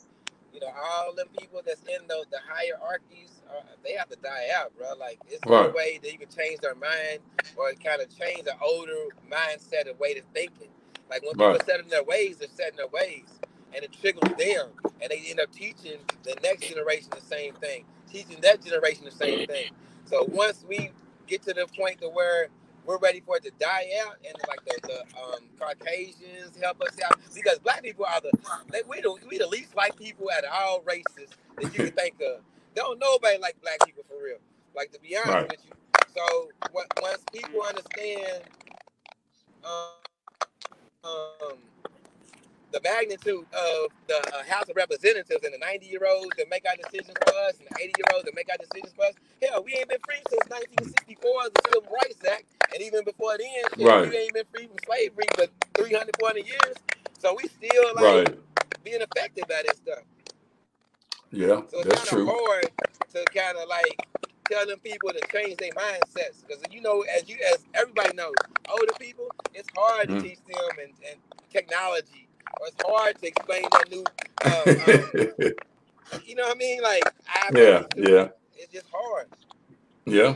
You 0.54 0.60
know, 0.60 0.72
all 0.74 1.14
them 1.14 1.28
people 1.38 1.60
that's 1.64 1.82
in 1.82 2.08
the, 2.08 2.24
the 2.30 2.38
hierarchies, 2.48 3.37
they 3.84 3.94
have 3.94 4.08
to 4.10 4.16
die 4.16 4.48
out, 4.56 4.76
bro. 4.76 4.94
Like, 4.98 5.20
it's 5.28 5.46
no 5.48 5.68
Right. 5.68 5.74
way 5.74 6.00
that 6.02 6.12
you 6.12 6.18
can 6.18 6.28
change 6.30 6.60
their 6.60 6.76
mind 6.76 7.20
or 7.56 7.72
kind 7.74 8.02
of 8.02 8.08
change 8.16 8.44
the 8.44 8.54
older 8.62 9.08
mindset 9.30 9.88
and 9.90 9.98
way 10.00 10.16
of 10.18 10.24
thinking. 10.34 10.70
Like, 11.10 11.24
when 11.24 11.36
people 11.36 11.58
Right. 11.58 11.62
set 11.64 11.80
in 11.80 11.88
their 11.88 12.04
ways, 12.04 12.38
they're 12.38 12.48
set 12.48 12.70
in 12.72 12.76
their 12.76 12.88
ways. 12.88 13.26
And 13.74 13.84
it 13.84 13.92
trickles 14.00 14.32
them, 14.38 14.70
And 15.02 15.10
they 15.10 15.24
end 15.30 15.40
up 15.40 15.52
teaching 15.52 15.98
the 16.24 16.36
next 16.42 16.68
generation 16.68 17.10
the 17.14 17.20
same 17.22 17.54
thing, 17.54 17.84
teaching 18.10 18.40
that 18.42 18.64
generation 18.64 19.04
the 19.04 19.10
same 19.12 19.42
thing. 19.42 19.70
So 20.06 20.24
once 20.32 20.64
we 20.68 20.92
get 21.28 21.42
to 21.44 21.54
the 21.54 21.66
point 21.78 22.00
to 22.02 22.08
where 22.08 22.48
we're 22.86 22.98
ready 22.98 23.20
for 23.20 23.36
it 23.38 23.44
to 23.44 23.52
die 23.60 23.88
out, 24.06 24.16
and 24.26 24.34
like 24.48 24.64
the, 24.64 24.80
the 24.86 25.00
um, 25.20 25.40
Caucasians 25.60 26.56
help 26.62 26.80
us 26.82 26.96
out, 27.04 27.16
because 27.34 27.58
black 27.60 27.82
people 27.82 28.06
are 28.06 28.20
the 28.20 28.32
they, 28.72 28.82
we 28.88 29.00
the 29.02 29.14
we 29.30 29.38
the 29.38 29.48
least 29.48 29.74
white 29.74 29.96
people 29.96 30.28
out 30.36 30.44
of 30.44 30.50
all 30.52 30.82
races 30.86 31.30
that 31.58 31.72
you 31.74 31.80
can 31.80 31.92
think 31.92 32.16
of. 32.22 32.42
Don't 32.78 33.00
nobody 33.00 33.38
like 33.40 33.60
black 33.60 33.78
people 33.84 34.04
for 34.08 34.22
real. 34.22 34.38
Like 34.76 34.92
to 34.92 35.00
be 35.00 35.16
honest 35.16 35.34
Right. 35.34 35.50
with 35.50 35.64
you. 35.66 35.72
So 36.14 36.48
what, 36.70 36.86
once 37.02 37.24
people 37.32 37.60
understand 37.66 38.44
um, 39.64 39.98
um, 41.04 41.58
the 42.72 42.80
magnitude 42.84 43.46
of 43.50 43.90
the 44.06 44.18
uh, 44.32 44.44
House 44.48 44.68
of 44.70 44.76
Representatives 44.76 45.42
and 45.44 45.54
the 45.54 45.58
90 45.58 45.86
year 45.86 46.02
olds 46.08 46.36
that 46.38 46.48
make 46.50 46.64
our 46.70 46.76
decisions 46.76 47.16
for 47.26 47.34
us 47.48 47.58
and 47.58 47.66
the 47.66 47.74
80 47.82 47.92
year 47.98 48.10
olds 48.14 48.24
that 48.26 48.34
make 48.36 48.48
our 48.50 48.58
decisions 48.62 48.94
for 48.94 49.06
us. 49.06 49.14
Hell, 49.42 49.64
we 49.64 49.74
ain't 49.74 49.88
been 49.88 50.02
free 50.06 50.22
since 50.30 50.46
1964, 50.46 51.50
the 51.50 51.62
Civil 51.74 51.90
Rights 51.90 52.22
Act. 52.30 52.46
And 52.74 52.82
even 52.82 53.04
before 53.04 53.38
then, 53.38 53.50
shit, 53.74 53.86
Right. 53.86 54.10
we 54.10 54.16
ain't 54.18 54.34
been 54.34 54.46
free 54.54 54.68
from 54.68 54.78
slavery 54.86 55.26
for 55.34 55.46
300, 55.82 56.14
400 56.20 56.46
years. 56.46 56.76
So 57.18 57.34
we 57.34 57.48
still 57.50 57.90
like 57.96 58.04
right, 58.04 58.38
being 58.84 59.02
affected 59.02 59.48
by 59.48 59.62
this 59.66 59.78
stuff. 59.82 60.04
Yeah, 61.30 61.60
So 61.68 61.80
it's 61.80 61.88
that's 61.88 62.10
kind 62.10 62.22
of 62.22 62.26
true. 62.28 62.36
hard 62.46 62.70
to 63.14 63.24
kind 63.34 63.56
of 63.58 63.68
like 63.68 63.96
tell 64.50 64.66
them 64.66 64.78
people 64.80 65.10
to 65.10 65.20
change 65.32 65.56
their 65.58 65.72
mindsets 65.72 66.42
because 66.46 66.62
you 66.70 66.80
know, 66.80 67.02
as 67.16 67.28
you 67.28 67.36
as 67.52 67.64
everybody 67.74 68.14
knows, 68.16 68.34
older 68.70 68.92
people, 68.98 69.26
it's 69.54 69.68
hard 69.76 70.08
Mm. 70.08 70.22
to 70.22 70.28
teach 70.28 70.38
them 70.46 70.78
and, 70.82 70.92
and 71.10 71.18
technology, 71.52 72.28
or 72.60 72.68
it's 72.68 72.82
hard 72.86 73.18
to 73.20 73.26
explain 73.26 73.62
that 73.72 73.90
new. 73.90 74.04
Um, 74.44 75.42
um, 75.44 76.22
you 76.26 76.34
know 76.34 76.44
what 76.44 76.56
I 76.56 76.58
mean? 76.58 76.82
Like, 76.82 77.02
I 77.28 77.50
yeah, 77.54 77.82
yeah. 77.96 78.28
it's 78.56 78.72
just 78.72 78.86
hard. 78.92 79.26
Yeah. 80.06 80.34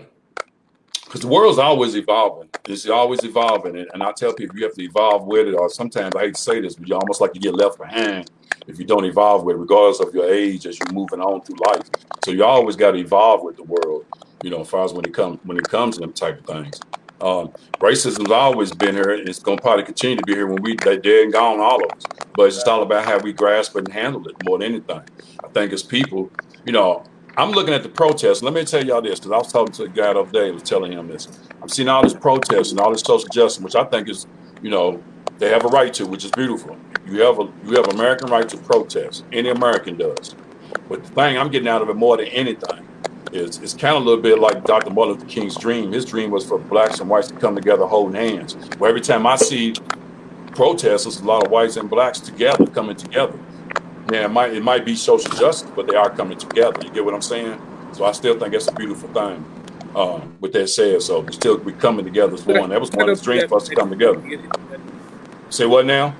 Because 1.05 1.21
the 1.23 1.29
world's 1.29 1.59
always 1.59 1.95
evolving. 1.95 2.49
It's 2.67 2.89
always 2.89 3.23
evolving. 3.23 3.77
And, 3.77 3.89
and 3.93 4.03
I 4.03 4.13
tell 4.13 4.33
people 4.33 4.57
you 4.57 4.65
have 4.65 4.75
to 4.75 4.83
evolve 4.83 5.27
with 5.27 5.47
it. 5.49 5.53
Or 5.55 5.69
sometimes 5.69 6.15
I 6.17 6.21
hate 6.23 6.35
to 6.37 6.41
say 6.41 6.61
this, 6.61 6.75
but 6.75 6.89
you 6.89 6.95
almost 6.95 7.21
like 7.21 7.35
you 7.35 7.41
get 7.41 7.55
left 7.55 7.79
behind 7.79 8.31
if 8.67 8.79
you 8.79 8.85
don't 8.85 9.05
evolve 9.05 9.45
with 9.45 9.57
regardless 9.57 10.01
of 10.01 10.15
your 10.15 10.33
age 10.33 10.67
as 10.67 10.79
you're 10.79 10.93
moving 10.93 11.21
on 11.21 11.43
through 11.43 11.57
life. 11.67 11.83
So 12.25 12.31
you 12.31 12.45
always 12.45 12.77
got 12.77 12.93
to 12.93 12.99
evolve 12.99 13.43
with 13.43 13.57
the 13.57 13.65
world, 13.65 14.07
you 14.43 14.51
know, 14.51 14.61
as 14.61 14.69
far 14.69 14.85
as 14.85 14.93
when 14.93 15.05
it 15.05 15.15
comes 15.15 15.39
when 15.45 15.57
it 15.57 15.69
comes 15.69 15.97
to 15.97 16.01
them 16.01 16.13
type 16.13 16.41
of 16.41 16.47
things. 16.47 16.81
Um, 17.21 17.53
racism's 17.79 18.33
always 18.33 18.73
been 18.73 18.97
here, 18.97 19.11
and 19.11 19.29
it's 19.29 19.39
gonna 19.39 19.61
probably 19.61 19.85
continue 19.85 20.17
to 20.17 20.25
be 20.25 20.35
here 20.35 20.49
when 20.49 20.61
we 20.61 20.75
they're 20.77 20.97
dead 20.97 21.25
and 21.25 21.33
gone, 21.33 21.61
all 21.61 21.85
of 21.85 21.91
us. 21.93 22.03
But 22.35 22.47
it's 22.47 22.57
just 22.57 22.69
all 22.69 22.83
about 22.83 23.05
how 23.05 23.19
we 23.19 23.33
grasp 23.33 23.77
it 23.77 23.85
and 23.85 23.93
handle 23.93 24.27
it 24.27 24.35
more 24.45 24.59
than 24.59 24.73
anything. 24.73 25.03
I 25.45 25.49
think 25.49 25.73
as 25.73 25.85
people, 25.85 26.33
you 26.67 26.73
know, 26.73 27.05
I'm 27.37 27.53
looking 27.53 27.73
at 27.73 27.83
the 27.83 27.89
protests. 27.89 28.43
Let 28.43 28.53
me 28.53 28.65
tell 28.65 28.85
y'all 28.85 29.01
this, 29.01 29.21
because 29.21 29.33
I 29.33 29.39
was 29.39 29.53
talking 29.53 29.73
to 29.75 29.85
a 29.85 29.89
guy 29.89 30.13
the 30.13 30.21
other 30.21 30.33
day, 30.33 30.49
I 30.49 30.51
was 30.51 30.63
telling 30.63 30.93
him 30.93 31.09
this. 31.09 31.29
I'm 31.63 31.69
seeing 31.69 31.89
all 31.89 32.03
this 32.03 32.13
protest 32.13 32.73
and 32.73 32.81
all 32.81 32.91
this 32.91 33.01
social 33.01 33.29
justice, 33.29 33.63
which 33.63 33.75
I 33.75 33.85
think 33.85 34.09
is, 34.09 34.27
you 34.63 34.71
know, 34.71 35.03
they 35.39 35.51
have 35.51 35.65
a 35.65 35.69
right 35.69 35.93
to, 35.95 36.07
which 36.07 36.25
is 36.25 36.31
beautiful. 36.31 36.77
You 37.07 37.21
have 37.23 37.39
a 37.41 37.53
you 37.67 37.77
have 37.77 37.89
American 37.89 38.31
right 38.31 38.49
to 38.49 38.57
protest. 38.57 39.25
Any 39.33 39.49
American 39.49 39.97
does. 39.97 40.35
But 40.89 41.03
the 41.05 41.11
thing 41.11 41.37
I'm 41.37 41.51
getting 41.51 41.69
out 41.69 41.83
of 41.83 41.89
it 41.89 41.97
more 41.97 42.17
than 42.17 42.27
anything 42.27 42.89
is 43.33 43.59
it's 43.59 43.75
kind 43.75 43.97
of 43.97 44.03
a 44.03 44.05
little 44.05 44.23
bit 44.23 44.39
like 44.39 44.65
Dr. 44.65 44.91
Martin 44.91 45.15
Luther 45.15 45.27
King's 45.27 45.57
dream. 45.57 45.93
His 45.93 46.05
dream 46.05 46.31
was 46.31 46.45
for 46.45 46.59
blacks 46.59 47.01
and 47.01 47.09
whites 47.09 47.29
to 47.29 47.35
come 47.35 47.55
together 47.55 47.87
holding 47.87 48.15
hands. 48.15 48.55
Where 48.79 48.89
every 48.89 49.01
time 49.01 49.27
I 49.27 49.37
see 49.37 49.75
protests, 50.53 51.05
there's 51.05 51.21
a 51.21 51.25
lot 51.25 51.45
of 51.45 51.51
whites 51.51 51.77
and 51.77 51.89
blacks 51.91 52.21
together 52.21 52.67
coming 52.67 52.97
together. 52.97 53.39
Yeah, 54.13 54.27
it 54.27 54.31
might 54.31 54.53
it 54.53 54.63
might 54.63 54.85
be 54.85 54.95
social 54.95 55.33
justice, 55.33 55.71
but 55.75 55.87
they 55.89 55.97
are 55.97 56.11
coming 56.11 56.39
together. 56.39 56.81
You 56.85 56.91
get 56.91 57.05
what 57.05 57.15
I'm 57.15 57.23
saying? 57.23 57.61
So 57.93 58.05
I 58.05 58.13
still 58.13 58.39
think 58.39 58.55
it's 58.55 58.69
a 58.69 58.73
beautiful 58.73 59.09
thing. 59.11 59.62
Um, 59.95 60.39
with 60.41 60.53
that 60.55 60.69
said, 60.69 61.03
so 61.03 61.21
we 61.21 61.33
still 61.33 61.59
we 61.59 61.73
coming 61.73 62.05
together 62.05 62.35
as 62.35 62.47
one. 62.47 62.71
That 62.71 62.81
was 62.81 62.91
one 62.93 63.11
of 63.11 63.19
the 63.19 63.25
dreams 63.25 63.45
for 63.45 63.57
us 63.57 63.69
to 63.69 63.75
come 63.75 63.91
together. 63.91 64.23
Say 65.51 65.67
what 65.67 65.85
now? 65.85 66.15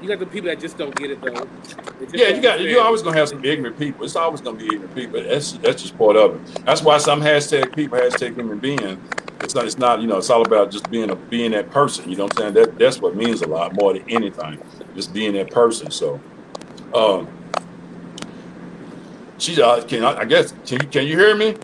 You 0.00 0.08
got 0.08 0.20
the 0.20 0.26
people 0.26 0.48
that 0.48 0.60
just 0.60 0.78
don't 0.78 0.94
get 0.94 1.10
it 1.10 1.20
though. 1.20 1.48
Yeah, 2.12 2.28
you 2.28 2.40
got 2.40 2.60
you're 2.60 2.82
always 2.82 3.02
gonna 3.02 3.16
have 3.16 3.28
some 3.28 3.44
ignorant 3.44 3.78
people. 3.78 4.04
It's 4.04 4.14
always 4.14 4.40
gonna 4.40 4.58
be 4.58 4.66
ignorant 4.66 4.94
people. 4.94 5.22
That's 5.22 5.52
that's 5.52 5.82
just 5.82 5.98
part 5.98 6.16
of 6.16 6.36
it. 6.36 6.64
That's 6.64 6.82
why 6.82 6.98
some 6.98 7.20
hashtag 7.20 7.74
people, 7.74 7.98
hashtag 7.98 8.36
human 8.36 8.58
being. 8.58 9.00
It's 9.40 9.54
not 9.54 9.64
it's 9.64 9.78
not, 9.78 10.00
you 10.00 10.06
know, 10.06 10.18
it's 10.18 10.30
all 10.30 10.42
about 10.42 10.70
just 10.70 10.88
being 10.90 11.10
a 11.10 11.16
being 11.16 11.50
that 11.52 11.70
person. 11.70 12.08
You 12.08 12.16
know 12.16 12.24
what 12.24 12.38
I'm 12.38 12.54
saying? 12.54 12.54
That 12.54 12.78
that's 12.78 13.00
what 13.00 13.16
means 13.16 13.42
a 13.42 13.48
lot 13.48 13.74
more 13.74 13.94
than 13.94 14.08
anything. 14.08 14.60
Just 14.94 15.12
being 15.12 15.32
that 15.34 15.50
person. 15.50 15.90
So 15.90 16.20
um 16.94 17.26
she's 19.38 19.58
uh 19.58 19.82
can 19.88 20.04
I, 20.04 20.18
I 20.18 20.24
guess 20.26 20.52
can 20.64 20.80
you 20.80 20.88
can 20.88 21.06
you 21.06 21.18
hear 21.18 21.34
me? 21.34 21.56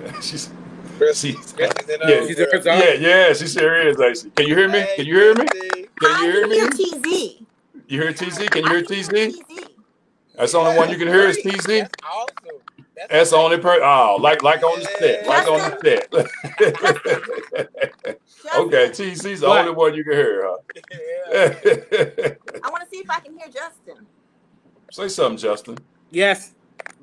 She's 0.22 0.50
Chris, 0.98 1.20
she, 1.20 1.32
Chris 1.32 1.72
is 1.82 1.88
in 1.88 2.00
yeah, 2.06 2.16
on 2.20 2.26
She's 2.26 2.36
girl. 2.36 2.46
in 2.52 2.58
on- 2.68 2.78
yeah, 2.78 2.92
yeah, 2.94 3.32
she 3.32 3.46
sure 3.46 3.88
is 3.88 4.00
actually. 4.00 4.30
Can 4.30 4.46
you 4.48 4.56
hear 4.56 4.68
me? 4.68 4.84
Can 4.96 5.06
you 5.06 5.14
hear 5.14 5.34
me? 5.34 5.46
Can 5.46 5.86
you 6.24 6.32
hear 6.32 6.46
me? 6.48 6.58
can 6.58 6.72
hear 6.76 6.80
TZ. 7.00 7.06
You 7.88 8.02
hear 8.02 8.12
TZ? 8.12 8.38
Can 8.48 8.62
you 8.64 8.70
hear 8.70 8.78
I 8.78 8.82
TZ? 8.82 9.08
TZ. 9.08 9.38
That's 10.36 10.52
the 10.52 10.58
only 10.58 10.76
one 10.76 10.90
you 10.90 10.96
can 10.96 11.08
hear 11.08 11.28
is 11.28 11.38
great. 11.42 11.56
TZ. 11.58 11.66
That's 11.66 11.90
awesome. 12.04 12.60
That's, 12.96 13.10
That's 13.12 13.30
the 13.30 13.36
only 13.36 13.58
person. 13.58 13.82
oh, 13.82 14.16
like 14.20 14.42
like 14.42 14.62
on 14.62 14.78
the 14.78 14.84
set, 14.98 15.26
like 15.26 15.48
on 15.48 15.70
the 15.70 15.78
set. 15.82 16.12
okay, 18.58 18.90
TZ's 18.90 19.40
the 19.40 19.48
What? 19.48 19.60
only 19.60 19.72
one 19.72 19.94
you 19.94 20.04
can 20.04 20.12
hear, 20.12 20.44
huh? 20.46 20.56
I 22.64 22.68
want 22.70 22.82
to 22.84 22.88
see 22.90 22.98
if 22.98 23.08
I 23.10 23.20
can 23.20 23.36
hear 23.38 23.46
Justin. 23.46 24.06
Say 24.90 25.08
something, 25.08 25.38
Justin. 25.38 25.78
Yes, 26.10 26.52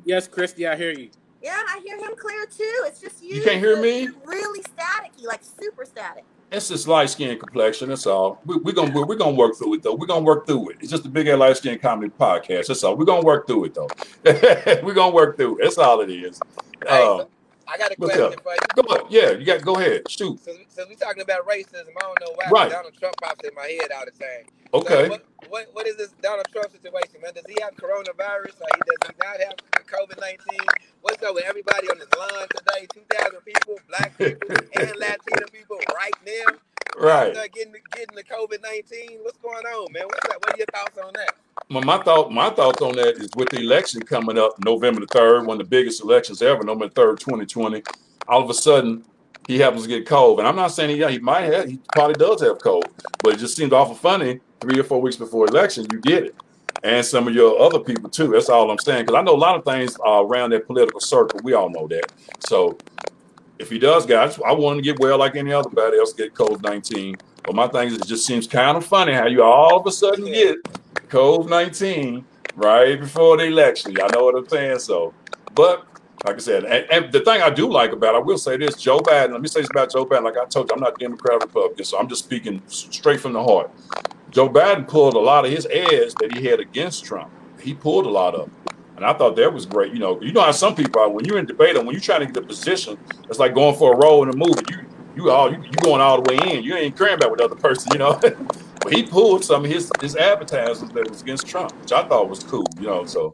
yes, 0.05 0.27
Christy, 0.27 0.67
I 0.67 0.75
hear 0.75 0.91
you. 0.91 1.09
Yeah, 1.47 1.63
I 1.65 1.79
hear 1.79 1.97
him 1.97 2.13
clear 2.17 2.45
too. 2.45 2.83
It's 2.87 2.99
just 2.99 3.23
you. 3.23 3.35
You 3.35 3.41
can't 3.41 3.59
hear 3.59 3.81
me? 3.81 4.01
you're 4.01 4.13
Really 4.25 4.59
staticky, 4.63 5.25
like 5.25 5.39
super 5.41 5.85
static. 5.85 6.25
It's 6.51 6.67
just 6.67 6.89
light 6.89 7.09
skin 7.09 7.39
complexion. 7.39 7.87
That's 7.87 8.05
all. 8.05 8.41
We, 8.45 8.57
we're 8.57 8.73
gonna 8.73 8.91
we're 9.05 9.15
gonna 9.15 9.31
work 9.33 9.55
through 9.55 9.75
it 9.75 9.83
though. 9.83 9.95
We're 9.95 10.07
gonna 10.07 10.25
work 10.25 10.45
through 10.45 10.71
it. 10.71 10.77
It's 10.81 10.91
just 10.91 11.05
a 11.05 11.09
big 11.09 11.27
ass 11.27 11.39
light 11.39 11.55
skin 11.55 11.79
comedy 11.79 12.11
podcast. 12.19 12.67
That's 12.67 12.83
all. 12.83 12.97
We're 12.97 13.05
gonna 13.05 13.25
work 13.25 13.47
through 13.47 13.63
it 13.63 13.75
though. 13.75 13.87
we're 14.83 14.93
gonna 14.93 15.15
work 15.15 15.37
through 15.37 15.59
it. 15.59 15.63
That's 15.63 15.77
all 15.77 16.01
it 16.01 16.09
is. 16.09 16.37
Uh, 16.85 16.97
so 16.97 17.29
I 17.67 17.77
got 17.77 17.91
a 17.91 17.95
what's 17.97 18.15
question 18.15 18.39
up? 18.39 18.43
for 18.43 18.53
you. 18.53 18.83
go 18.83 18.95
ahead. 18.95 19.05
Yeah, 19.09 19.31
you 19.31 19.45
got 19.45 19.61
go 19.61 19.75
ahead. 19.77 20.09
Shoot. 20.09 20.39
Since, 20.39 20.59
since 20.69 20.89
we 20.89 20.95
talking 20.95 21.21
about 21.21 21.47
racism, 21.47 21.87
I 21.97 22.01
don't 22.01 22.19
know 22.21 22.33
why 22.35 22.49
Right. 22.49 22.71
Donald 22.71 22.93
Trump 22.97 23.15
pops 23.21 23.43
in 23.47 23.53
my 23.55 23.67
head 23.67 23.91
all 23.91 24.05
the 24.05 24.11
time. 24.11 24.45
So 24.73 24.79
Okay. 24.79 25.09
what, 25.09 25.25
what 25.49 25.67
what 25.73 25.87
is 25.87 25.95
this 25.97 26.11
Donald 26.21 26.45
Trump 26.51 26.71
situation, 26.71 27.21
man? 27.21 27.33
Does 27.33 27.45
he 27.47 27.55
have 27.61 27.75
coronavirus 27.75 28.59
or 28.61 28.67
he 28.75 28.81
does 28.85 29.01
he 29.09 29.13
not 29.23 29.39
have 29.39 29.55
COVID 29.87 30.19
nineteen? 30.19 30.67
What's 31.01 31.21
up 31.23 31.35
with 31.35 31.45
everybody 31.45 31.87
on 31.89 31.99
this 31.99 32.09
line 32.17 32.47
today? 32.55 32.87
Two 32.93 33.03
thousand 33.09 33.41
people, 33.45 33.79
black 33.87 34.17
people 34.17 34.47
and 34.79 34.91
Latino 34.99 35.45
people 35.51 35.77
right 35.95 36.15
now. 36.25 36.55
Right. 36.99 37.33
Getting 37.53 37.73
getting 37.95 38.15
the 38.15 38.23
COVID 38.23 38.61
nineteen. 38.61 39.19
What's 39.23 39.37
going 39.37 39.65
on, 39.65 39.91
man? 39.93 40.03
What's 40.05 40.25
up? 40.29 40.35
What 40.43 40.55
are 40.55 40.57
your 40.57 40.67
thoughts 40.73 40.97
on 40.97 41.11
that? 41.15 41.35
Well, 41.69 41.83
my 41.83 41.97
thought, 42.01 42.31
my 42.31 42.49
thoughts 42.49 42.81
on 42.81 42.95
that 42.95 43.17
is 43.17 43.29
with 43.35 43.49
the 43.49 43.59
election 43.59 44.01
coming 44.01 44.37
up 44.37 44.55
November 44.63 45.01
the 45.01 45.07
third, 45.07 45.45
one 45.45 45.59
of 45.59 45.65
the 45.65 45.69
biggest 45.69 46.01
elections 46.01 46.41
ever, 46.41 46.63
November 46.63 46.87
third, 46.87 47.19
twenty 47.19 47.45
twenty. 47.45 47.83
All 48.29 48.41
of 48.41 48.49
a 48.49 48.53
sudden, 48.53 49.03
he 49.49 49.59
happens 49.59 49.83
to 49.83 49.89
get 49.89 50.05
COVID, 50.05 50.39
and 50.39 50.47
I'm 50.47 50.55
not 50.55 50.71
saying 50.71 50.91
he, 50.91 50.95
yeah, 50.97 51.09
he 51.09 51.19
might 51.19 51.41
have, 51.41 51.67
he 51.67 51.77
probably 51.93 52.13
does 52.13 52.41
have 52.41 52.59
COVID, 52.59 52.89
but 53.21 53.33
it 53.33 53.39
just 53.39 53.57
seems 53.57 53.73
awful 53.73 53.95
funny. 53.95 54.39
Three 54.61 54.79
or 54.79 54.83
four 54.83 55.01
weeks 55.01 55.17
before 55.17 55.45
election, 55.45 55.85
you 55.91 55.99
get 55.99 56.23
it, 56.23 56.35
and 56.83 57.05
some 57.05 57.27
of 57.27 57.35
your 57.35 57.61
other 57.61 57.79
people 57.79 58.09
too. 58.09 58.29
That's 58.29 58.47
all 58.47 58.71
I'm 58.71 58.79
saying 58.79 59.05
because 59.05 59.19
I 59.19 59.21
know 59.21 59.35
a 59.35 59.37
lot 59.37 59.57
of 59.57 59.65
things 59.65 59.97
around 60.05 60.51
that 60.51 60.67
political 60.67 61.01
circle. 61.01 61.41
We 61.43 61.53
all 61.53 61.69
know 61.69 61.87
that. 61.89 62.13
So 62.47 62.77
if 63.59 63.69
he 63.69 63.77
does, 63.77 64.05
guys, 64.05 64.39
I 64.39 64.53
want 64.53 64.77
him 64.77 64.83
to 64.83 64.89
get 64.93 64.99
well 65.01 65.17
like 65.17 65.35
any 65.35 65.51
other 65.51 65.69
body 65.69 65.97
else 65.97 66.13
get 66.13 66.33
COVID 66.33 66.63
nineteen. 66.63 67.17
But 67.47 67.55
my 67.55 67.67
thing 67.69 67.87
is, 67.87 67.95
it 67.95 68.05
just 68.05 68.25
seems 68.25 68.45
kind 68.45 68.75
of 68.75 68.85
funny 68.85 69.13
how 69.13 69.25
you 69.25 69.41
all 69.41 69.79
of 69.79 69.87
a 69.87 69.91
sudden 69.91 70.25
get 70.25 70.61
COVID 71.07 71.49
nineteen 71.49 72.25
right 72.57 72.99
before 72.99 73.37
the 73.37 73.45
election. 73.45 73.93
Y'all 73.93 74.09
know 74.13 74.25
what 74.25 74.35
I'm 74.35 74.49
saying? 74.49 74.79
So, 74.79 75.13
but 75.55 75.87
like 76.25 76.35
I 76.35 76.39
said, 76.39 76.65
and, 76.65 76.85
and 76.91 77.13
the 77.13 77.21
thing 77.21 77.41
I 77.41 77.49
do 77.49 77.71
like 77.71 77.93
about, 77.93 78.15
I 78.15 78.19
will 78.19 78.37
say 78.37 78.57
this, 78.57 78.75
Joe 78.75 78.99
Biden. 78.99 79.31
Let 79.31 79.41
me 79.41 79.47
say 79.47 79.61
this 79.61 79.69
about 79.69 79.93
Joe 79.93 80.05
Biden. 80.05 80.23
Like 80.23 80.35
I 80.35 80.45
told 80.45 80.69
you, 80.69 80.75
I'm 80.75 80.81
not 80.81 80.99
Democrat 80.99 81.35
or 81.35 81.39
Republican, 81.39 81.85
so 81.85 81.97
I'm 81.97 82.09
just 82.09 82.25
speaking 82.25 82.61
straight 82.67 83.21
from 83.21 83.31
the 83.31 83.41
heart. 83.41 83.71
Joe 84.29 84.49
Biden 84.49 84.85
pulled 84.85 85.13
a 85.13 85.19
lot 85.19 85.45
of 85.45 85.51
his 85.51 85.65
ads 85.67 86.15
that 86.15 86.35
he 86.35 86.45
had 86.45 86.59
against 86.59 87.05
Trump. 87.05 87.31
He 87.61 87.73
pulled 87.73 88.05
a 88.05 88.09
lot 88.09 88.35
of 88.35 88.41
them. 88.41 88.51
And 88.97 89.05
I 89.05 89.13
thought 89.13 89.37
that 89.37 89.53
was 89.53 89.65
great. 89.65 89.93
You 89.93 89.99
know, 89.99 90.19
you 90.21 90.33
know 90.33 90.41
how 90.41 90.51
some 90.51 90.75
people 90.75 90.99
are 90.99 91.09
when 91.09 91.23
you're 91.23 91.37
in 91.37 91.45
debate 91.45 91.77
and 91.77 91.85
when 91.85 91.93
you're 91.93 92.01
trying 92.01 92.21
to 92.21 92.25
get 92.25 92.43
a 92.43 92.45
position, 92.45 92.97
it's 93.29 93.39
like 93.39 93.53
going 93.53 93.77
for 93.77 93.93
a 93.93 93.97
role 93.97 94.23
in 94.23 94.29
a 94.29 94.35
movie. 94.35 94.65
You 94.69 94.86
you 95.17 95.31
all 95.31 95.51
you, 95.51 95.61
you 95.63 95.71
going 95.71 95.99
all 95.99 96.21
the 96.21 96.31
way 96.31 96.55
in. 96.55 96.63
You 96.63 96.75
ain't 96.75 96.95
caring 96.95 97.15
about 97.15 97.31
what 97.31 97.39
the 97.39 97.45
other 97.45 97.55
person, 97.55 97.91
you 97.91 97.97
know. 97.97 98.19
but 98.83 98.93
he 98.93 99.03
pulled 99.03 99.43
some 99.43 99.65
of 99.65 99.71
his 99.71 99.91
his 99.99 100.15
advertisements 100.15 100.93
that 100.93 101.09
was 101.09 101.21
against 101.21 101.47
Trump, 101.47 101.73
which 101.81 101.91
I 101.91 102.07
thought 102.07 102.29
was 102.29 102.43
cool, 102.43 102.67
you 102.79 102.87
know. 102.87 103.05
So 103.05 103.33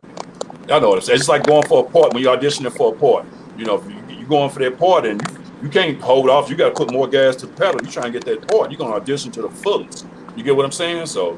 I 0.70 0.80
know 0.80 0.98
saying. 1.00 1.20
It's 1.20 1.28
like 1.28 1.46
going 1.46 1.68
for 1.68 1.86
a 1.86 1.90
part 1.90 2.14
when 2.14 2.24
you're 2.24 2.36
auditioning 2.36 2.76
for 2.76 2.94
a 2.94 2.98
part. 2.98 3.26
You 3.58 3.66
know, 3.66 3.84
you, 3.84 4.16
you're 4.16 4.30
going 4.30 4.50
for 4.50 4.60
that 4.60 4.80
part 4.80 5.06
and 5.06 5.22
you, 5.22 5.38
you 5.64 5.70
can't 5.70 6.00
hold 6.00 6.30
off, 6.30 6.50
you 6.50 6.56
got 6.56 6.70
to 6.70 6.76
put 6.76 6.92
more 6.92 7.08
gas 7.08 7.36
to 7.38 7.48
the 7.48 7.54
pedal. 7.54 7.82
You're 7.84 7.92
trying 7.92 8.12
to 8.12 8.20
get 8.20 8.26
that 8.26 8.48
part. 8.48 8.72
You're 8.72 8.80
to 8.80 8.86
audition 8.86 9.32
to 9.34 9.42
the 9.42 9.50
fullest. 9.50 10.06
You 10.36 10.44
get 10.44 10.56
what 10.56 10.66
I'm 10.66 10.72
saying? 10.72 11.06
So 11.08 11.38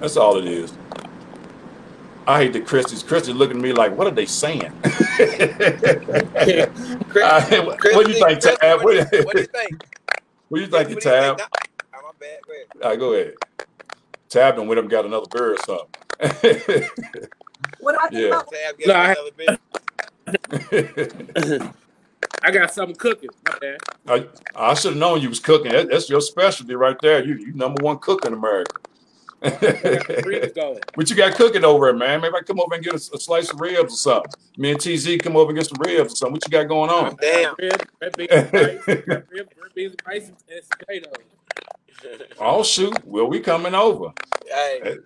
that's 0.00 0.16
all 0.16 0.36
it 0.38 0.44
is. 0.44 0.72
I 2.26 2.42
hate 2.42 2.52
the 2.54 2.60
Christies. 2.60 3.02
Christy 3.02 3.32
looking 3.32 3.58
at 3.58 3.62
me 3.62 3.72
like, 3.72 3.96
what 3.96 4.06
are 4.06 4.10
they 4.10 4.26
saying? 4.26 4.72
Chris, 7.08 7.50
what 7.94 8.06
do 8.06 8.12
you 8.12 8.18
think, 8.18 8.40
Chris, 8.42 8.56
Tab? 8.60 8.82
What, 8.82 9.10
do 9.10 9.16
you- 9.18 9.24
What- 9.24 9.26
what 9.26 9.34
do 9.36 9.40
you 9.40 9.46
think? 9.46 9.84
What 10.48 10.58
do 10.58 10.64
you 10.64 10.66
think, 10.70 10.72
What 10.72 10.88
do 10.88 10.94
you 10.94 11.00
Tab? 11.00 11.38
think? 11.38 11.50
My 11.92 12.10
bad. 12.20 12.38
Go 12.46 12.52
ahead. 12.52 12.66
All 12.82 12.90
right, 12.90 12.98
go 12.98 13.12
ahead. 13.14 13.34
Tab 14.28 14.58
and 14.58 14.68
with 14.68 14.78
him 14.78 14.88
got 14.88 15.04
another 15.04 15.26
beer 15.30 15.54
or 15.54 15.58
something. 15.66 16.88
What 17.80 17.92
do 17.92 17.98
I 18.00 18.08
think 18.08 18.20
Yeah. 18.20 18.28
about 18.28 18.52
Tab, 18.52 18.78
get 18.78 18.88
No, 18.88 18.94
I- 18.94 19.12
another 19.12 19.30
bit. 21.50 21.72
I 22.42 22.50
got 22.50 22.72
something 22.74 22.96
cooking. 22.96 23.30
My 23.46 23.58
bad. 23.58 23.78
I, 24.06 24.26
I 24.70 24.74
should 24.74 24.92
have 24.92 24.98
known 25.00 25.20
you 25.22 25.28
was 25.30 25.40
cooking. 25.40 25.72
That, 25.72 25.88
that's 25.90 26.10
your 26.10 26.20
specialty 26.20 26.74
right 26.74 26.96
there. 27.00 27.24
You 27.24 27.36
you 27.36 27.52
number 27.54 27.82
one 27.82 27.98
cook 27.98 28.24
in 28.26 28.32
America. 28.34 28.80
What 30.94 31.10
you 31.10 31.16
got 31.16 31.34
cooking 31.34 31.64
over 31.64 31.86
there, 31.86 31.94
man? 31.94 32.20
Maybe 32.20 32.34
I 32.34 32.40
come 32.40 32.60
over 32.60 32.74
and 32.74 32.84
get 32.84 32.94
a, 32.94 32.96
a 32.96 33.20
slice 33.20 33.50
of 33.52 33.60
ribs 33.60 33.92
or 33.92 33.96
something. 33.96 34.32
Me 34.56 34.70
and 34.72 34.80
TZ 34.80 35.16
come 35.18 35.36
over 35.36 35.50
and 35.50 35.58
get 35.58 35.66
some 35.66 35.78
ribs 35.80 36.12
or 36.12 36.16
something. 36.16 36.32
What 36.34 36.46
you 36.46 36.50
got 36.50 36.68
going 36.68 36.90
on? 36.90 37.16
Damn. 37.20 37.54
Ribs, 37.58 37.84
red 38.00 38.16
beans, 38.16 38.30
and 38.32 38.52
rice, 38.52 38.86
red 38.86 39.26
ribs, 39.30 39.50
red 39.62 39.74
beans, 39.74 39.94
and 39.94 40.02
rice, 40.06 40.28
and 40.28 40.36
potatoes. 40.78 41.12
Oh 42.38 42.62
shoot! 42.62 43.02
Well, 43.04 43.26
we 43.26 43.40
coming 43.40 43.74
over. 43.74 44.12
Hey, 44.46 44.96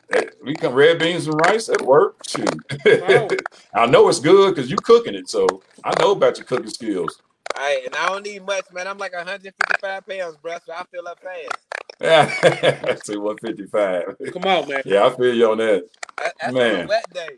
We 0.42 0.54
come 0.54 0.74
red 0.74 0.98
beans 0.98 1.26
and 1.28 1.40
rice 1.46 1.68
at 1.68 1.80
work. 1.82 2.16
Shoot. 2.26 2.48
Oh. 2.86 3.28
I 3.74 3.86
know 3.86 4.08
it's 4.08 4.18
good 4.18 4.54
because 4.54 4.68
you 4.70 4.76
cooking 4.76 5.14
it, 5.14 5.28
so 5.28 5.46
I 5.84 5.92
know 6.00 6.12
about 6.12 6.38
your 6.38 6.46
cooking 6.46 6.70
skills. 6.70 7.22
hey, 7.56 7.82
and 7.86 7.94
I 7.94 8.08
don't 8.08 8.24
need 8.26 8.44
much, 8.44 8.64
man. 8.72 8.88
I'm 8.88 8.98
like 8.98 9.14
155 9.14 10.06
pounds, 10.06 10.36
bro, 10.42 10.56
so 10.66 10.72
I 10.72 10.82
fill 10.90 11.06
up 11.06 11.20
fast. 11.20 11.64
Yeah, 12.00 12.94
say 13.04 13.16
one 13.16 13.36
fifty 13.38 13.66
five. 13.66 14.16
Come 14.32 14.44
on, 14.44 14.68
man. 14.68 14.82
Yeah, 14.84 15.06
I 15.06 15.16
feel 15.16 15.34
you 15.34 15.50
on 15.50 15.58
that 15.58 15.84
That- 16.16 16.34
That's 16.40 16.48
on 16.48 16.54
Man. 16.54 16.84
a 16.84 16.88
wet 16.88 17.04
day. 17.12 17.28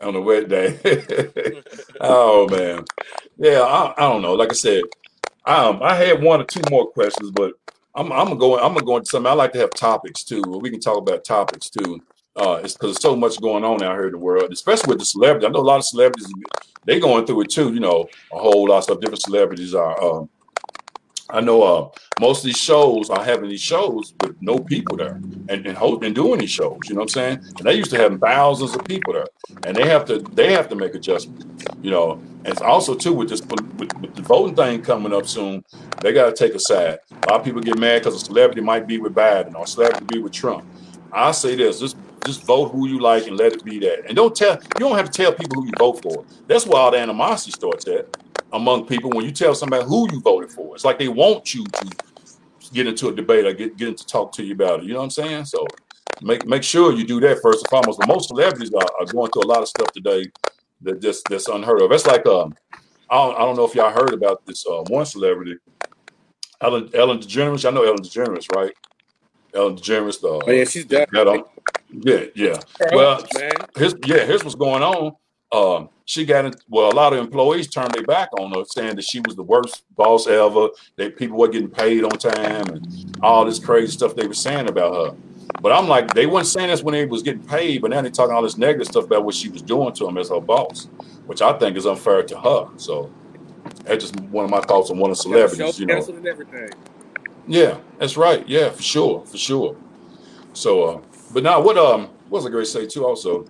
on 0.00 0.14
a 0.16 0.20
wet 0.20 0.48
day. 0.48 1.62
oh 2.00 2.48
man, 2.48 2.84
yeah. 3.36 3.60
I, 3.60 3.94
I 3.96 4.08
don't 4.12 4.22
know. 4.22 4.34
Like 4.34 4.50
I 4.50 4.54
said, 4.54 4.82
um, 5.46 5.80
I 5.82 5.94
had 5.94 6.22
one 6.22 6.40
or 6.40 6.44
two 6.44 6.60
more 6.70 6.86
questions, 6.90 7.30
but 7.30 7.52
I'm 7.94 8.10
I'm 8.12 8.26
gonna 8.26 8.36
go. 8.36 8.58
I'm 8.58 8.74
gonna 8.74 8.84
go 8.84 8.96
into 8.96 9.10
something. 9.10 9.30
I 9.30 9.34
like 9.34 9.52
to 9.52 9.58
have 9.60 9.70
topics 9.70 10.24
too. 10.24 10.42
We 10.42 10.70
can 10.70 10.80
talk 10.80 10.98
about 10.98 11.24
topics 11.24 11.70
too. 11.70 12.00
Uh, 12.36 12.60
it's 12.62 12.74
because 12.74 12.90
there's 12.94 13.02
so 13.02 13.16
much 13.16 13.40
going 13.40 13.64
on 13.64 13.82
out 13.82 13.94
here 13.94 14.06
in 14.06 14.12
the 14.12 14.18
world, 14.18 14.52
especially 14.52 14.88
with 14.90 14.98
the 15.00 15.04
celebrities. 15.04 15.46
I 15.48 15.50
know 15.50 15.60
a 15.60 15.62
lot 15.62 15.78
of 15.78 15.84
celebrities 15.84 16.28
they 16.84 17.00
going 17.00 17.26
through 17.26 17.42
it 17.42 17.50
too. 17.50 17.72
You 17.74 17.80
know, 17.80 18.06
a 18.32 18.38
whole 18.38 18.68
lot 18.68 18.78
of 18.78 18.84
stuff. 18.84 19.00
Different 19.00 19.22
celebrities 19.22 19.74
are. 19.74 20.00
Um, 20.02 20.28
I 21.30 21.40
know 21.42 21.62
uh, 21.62 21.88
most 22.20 22.38
of 22.38 22.44
these 22.44 22.58
shows 22.58 23.10
are 23.10 23.22
having 23.22 23.50
these 23.50 23.60
shows 23.60 24.14
with 24.22 24.40
no 24.40 24.58
people 24.58 24.96
there 24.96 25.20
and 25.48 25.66
and, 25.66 26.14
doing 26.14 26.40
these 26.40 26.50
shows. 26.50 26.78
You 26.86 26.94
know 26.94 27.00
what 27.00 27.02
I'm 27.02 27.08
saying? 27.08 27.38
And 27.58 27.66
they 27.66 27.74
used 27.74 27.90
to 27.90 27.98
have 27.98 28.18
thousands 28.18 28.74
of 28.74 28.84
people 28.86 29.12
there, 29.12 29.26
and 29.64 29.76
they 29.76 29.86
have 29.88 30.06
to 30.06 30.20
they 30.20 30.52
have 30.52 30.68
to 30.70 30.76
make 30.76 30.94
adjustments. 30.94 31.44
You 31.82 31.90
know, 31.90 32.12
and 32.12 32.48
it's 32.48 32.62
also 32.62 32.94
too 32.94 33.12
with 33.12 33.28
this 33.28 33.42
with, 33.42 33.60
with 34.00 34.14
the 34.14 34.22
voting 34.22 34.56
thing 34.56 34.80
coming 34.82 35.12
up 35.12 35.26
soon, 35.26 35.62
they 36.00 36.14
got 36.14 36.26
to 36.26 36.32
take 36.32 36.54
a 36.54 36.60
side. 36.60 36.98
A 37.10 37.30
lot 37.30 37.40
of 37.40 37.44
people 37.44 37.60
get 37.60 37.78
mad 37.78 37.98
because 37.98 38.14
a 38.14 38.24
celebrity 38.24 38.62
might 38.62 38.86
be 38.86 38.96
with 38.96 39.14
Biden 39.14 39.54
or 39.54 39.64
a 39.64 39.66
celebrity 39.66 40.06
be 40.06 40.18
with 40.20 40.32
Trump. 40.32 40.64
I 41.12 41.32
say 41.32 41.56
this: 41.56 41.78
just 41.78 41.96
just 42.24 42.42
vote 42.44 42.70
who 42.70 42.88
you 42.88 43.00
like 43.00 43.26
and 43.26 43.36
let 43.36 43.52
it 43.52 43.64
be 43.64 43.78
that. 43.80 44.06
And 44.06 44.16
don't 44.16 44.34
tell 44.34 44.54
you 44.54 44.68
don't 44.78 44.96
have 44.96 45.10
to 45.10 45.12
tell 45.12 45.32
people 45.32 45.60
who 45.60 45.66
you 45.66 45.72
vote 45.78 46.00
for. 46.02 46.24
That's 46.46 46.66
where 46.66 46.80
all 46.80 46.90
the 46.90 46.98
animosity 46.98 47.52
starts 47.52 47.86
at 47.86 48.16
among 48.52 48.86
people 48.86 49.10
when 49.10 49.24
you 49.24 49.32
tell 49.32 49.54
somebody 49.54 49.84
who 49.84 50.10
you 50.12 50.20
voted 50.20 50.50
for. 50.50 50.74
It's 50.74 50.84
like 50.84 50.98
they 50.98 51.08
want 51.08 51.54
you 51.54 51.64
to 51.64 51.90
get 52.72 52.86
into 52.86 53.08
a 53.08 53.14
debate 53.14 53.46
or 53.46 53.52
get 53.52 53.76
get 53.76 53.88
into 53.88 54.06
talk 54.06 54.32
to 54.32 54.44
you 54.44 54.54
about 54.54 54.80
it. 54.80 54.86
You 54.86 54.92
know 54.92 55.00
what 55.00 55.04
I'm 55.04 55.10
saying? 55.10 55.44
So 55.46 55.66
make 56.22 56.46
make 56.46 56.62
sure 56.62 56.92
you 56.92 57.06
do 57.06 57.20
that 57.20 57.40
first 57.42 57.64
and 57.64 57.70
foremost. 57.70 57.98
But 57.98 58.08
most 58.08 58.28
celebrities 58.28 58.72
are, 58.72 58.88
are 59.00 59.06
going 59.06 59.30
through 59.30 59.42
a 59.42 59.50
lot 59.50 59.62
of 59.62 59.68
stuff 59.68 59.92
today 59.92 60.26
that 60.82 61.00
just 61.00 61.24
that's 61.28 61.48
unheard 61.48 61.82
of. 61.82 61.92
It's 61.92 62.06
like 62.06 62.26
um 62.26 62.54
I 63.10 63.16
don't, 63.16 63.36
I 63.36 63.38
don't 63.38 63.56
know 63.56 63.64
if 63.64 63.74
y'all 63.74 63.90
heard 63.90 64.12
about 64.12 64.44
this 64.44 64.66
uh, 64.66 64.82
one 64.88 65.06
celebrity, 65.06 65.56
Ellen 66.60 66.90
Ellen 66.94 67.18
DeGeneres. 67.18 67.66
I 67.66 67.70
know 67.70 67.84
Ellen 67.84 68.02
DeGeneres, 68.02 68.54
right? 68.54 68.72
Ellen 69.54 69.76
DeGeneres. 69.76 70.20
The, 70.20 70.28
Oh 70.28 70.50
yeah, 70.50 70.64
she's 70.64 70.86
that, 70.86 71.14
um, 71.14 71.44
yeah, 71.90 72.24
yeah. 72.34 72.60
Well. 72.92 73.24
Here's 73.76 73.94
yeah, 74.04 74.24
here's 74.26 74.42
what's 74.42 74.56
going 74.56 74.82
on. 74.82 75.12
Um, 75.50 75.88
she 76.04 76.24
got 76.24 76.56
well, 76.68 76.90
a 76.90 76.94
lot 76.94 77.12
of 77.12 77.18
employees 77.18 77.68
turned 77.68 77.92
their 77.92 78.02
back 78.02 78.28
on 78.38 78.52
her, 78.52 78.64
saying 78.64 78.96
that 78.96 79.04
she 79.04 79.20
was 79.20 79.36
the 79.36 79.42
worst 79.42 79.84
boss 79.96 80.26
ever. 80.26 80.68
That 80.96 81.16
people 81.16 81.38
were 81.38 81.48
getting 81.48 81.70
paid 81.70 82.04
on 82.04 82.10
time 82.10 82.68
and 82.68 83.18
all 83.22 83.44
this 83.44 83.58
crazy 83.58 83.92
stuff 83.92 84.14
they 84.14 84.26
were 84.26 84.34
saying 84.34 84.68
about 84.68 84.94
her. 84.94 85.16
But 85.60 85.72
I'm 85.72 85.88
like, 85.88 86.14
they 86.14 86.26
weren't 86.26 86.46
saying 86.46 86.68
this 86.68 86.82
when 86.82 86.92
they 86.92 87.06
was 87.06 87.22
getting 87.22 87.42
paid, 87.42 87.82
but 87.82 87.90
now 87.90 88.02
they're 88.02 88.10
talking 88.10 88.34
all 88.34 88.42
this 88.42 88.58
negative 88.58 88.86
stuff 88.86 89.04
about 89.04 89.24
what 89.24 89.34
she 89.34 89.48
was 89.48 89.62
doing 89.62 89.92
to 89.94 90.06
him 90.06 90.18
as 90.18 90.28
her 90.28 90.40
boss, 90.40 90.84
which 91.26 91.42
I 91.42 91.58
think 91.58 91.76
is 91.76 91.86
unfair 91.86 92.22
to 92.22 92.38
her. 92.38 92.68
So 92.76 93.10
that's 93.84 94.04
just 94.04 94.20
one 94.20 94.44
of 94.44 94.50
my 94.50 94.60
thoughts 94.60 94.90
on 94.90 94.98
one 94.98 95.10
of 95.10 95.16
the 95.16 95.22
celebrities, 95.22 95.80
you 95.80 95.86
know. 95.86 95.94
Yeah, 97.46 97.78
that's 97.98 98.16
right. 98.16 98.46
Yeah, 98.46 98.70
for 98.70 98.82
sure, 98.82 99.24
for 99.26 99.38
sure. 99.38 99.76
So, 100.52 100.84
uh, 100.84 101.00
but 101.32 101.42
now 101.42 101.60
what? 101.60 101.78
Um, 101.78 102.08
what 102.28 102.42
was 102.42 102.46
I 102.46 102.50
going 102.50 102.64
to 102.64 102.70
say 102.70 102.86
too? 102.86 103.06
Also, 103.06 103.46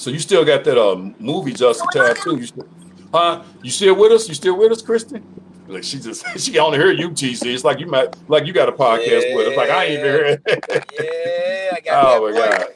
so 0.00 0.08
you 0.08 0.18
still 0.18 0.46
got 0.46 0.64
that 0.64 0.78
um 0.78 1.14
movie 1.18 1.52
Justin 1.52 1.86
tab 1.92 2.16
too? 2.16 2.36
You 2.38 2.46
still, 2.46 2.68
huh? 3.12 3.42
You 3.62 3.70
still 3.70 3.94
with 3.96 4.12
us? 4.12 4.28
You 4.28 4.34
still 4.34 4.56
with 4.56 4.72
us, 4.72 4.80
Kristen? 4.80 5.22
Like 5.68 5.84
she 5.84 6.00
just 6.00 6.24
she 6.38 6.58
only 6.58 6.78
heard 6.78 6.98
you 6.98 7.10
TZ. 7.10 7.42
It's 7.44 7.64
like 7.64 7.80
you 7.80 7.86
might 7.86 8.16
like 8.26 8.46
you 8.46 8.54
got 8.54 8.70
a 8.70 8.72
podcast 8.72 9.36
with 9.36 9.48
us. 9.48 9.56
Like 9.58 9.68
I 9.68 9.84
ain't 9.84 10.00
even 10.00 10.10
heard. 10.10 10.42
Yeah, 10.48 11.70
I 11.76 11.80
got 11.84 12.06
oh 12.06 12.32
my 12.32 12.40
that 12.40 12.74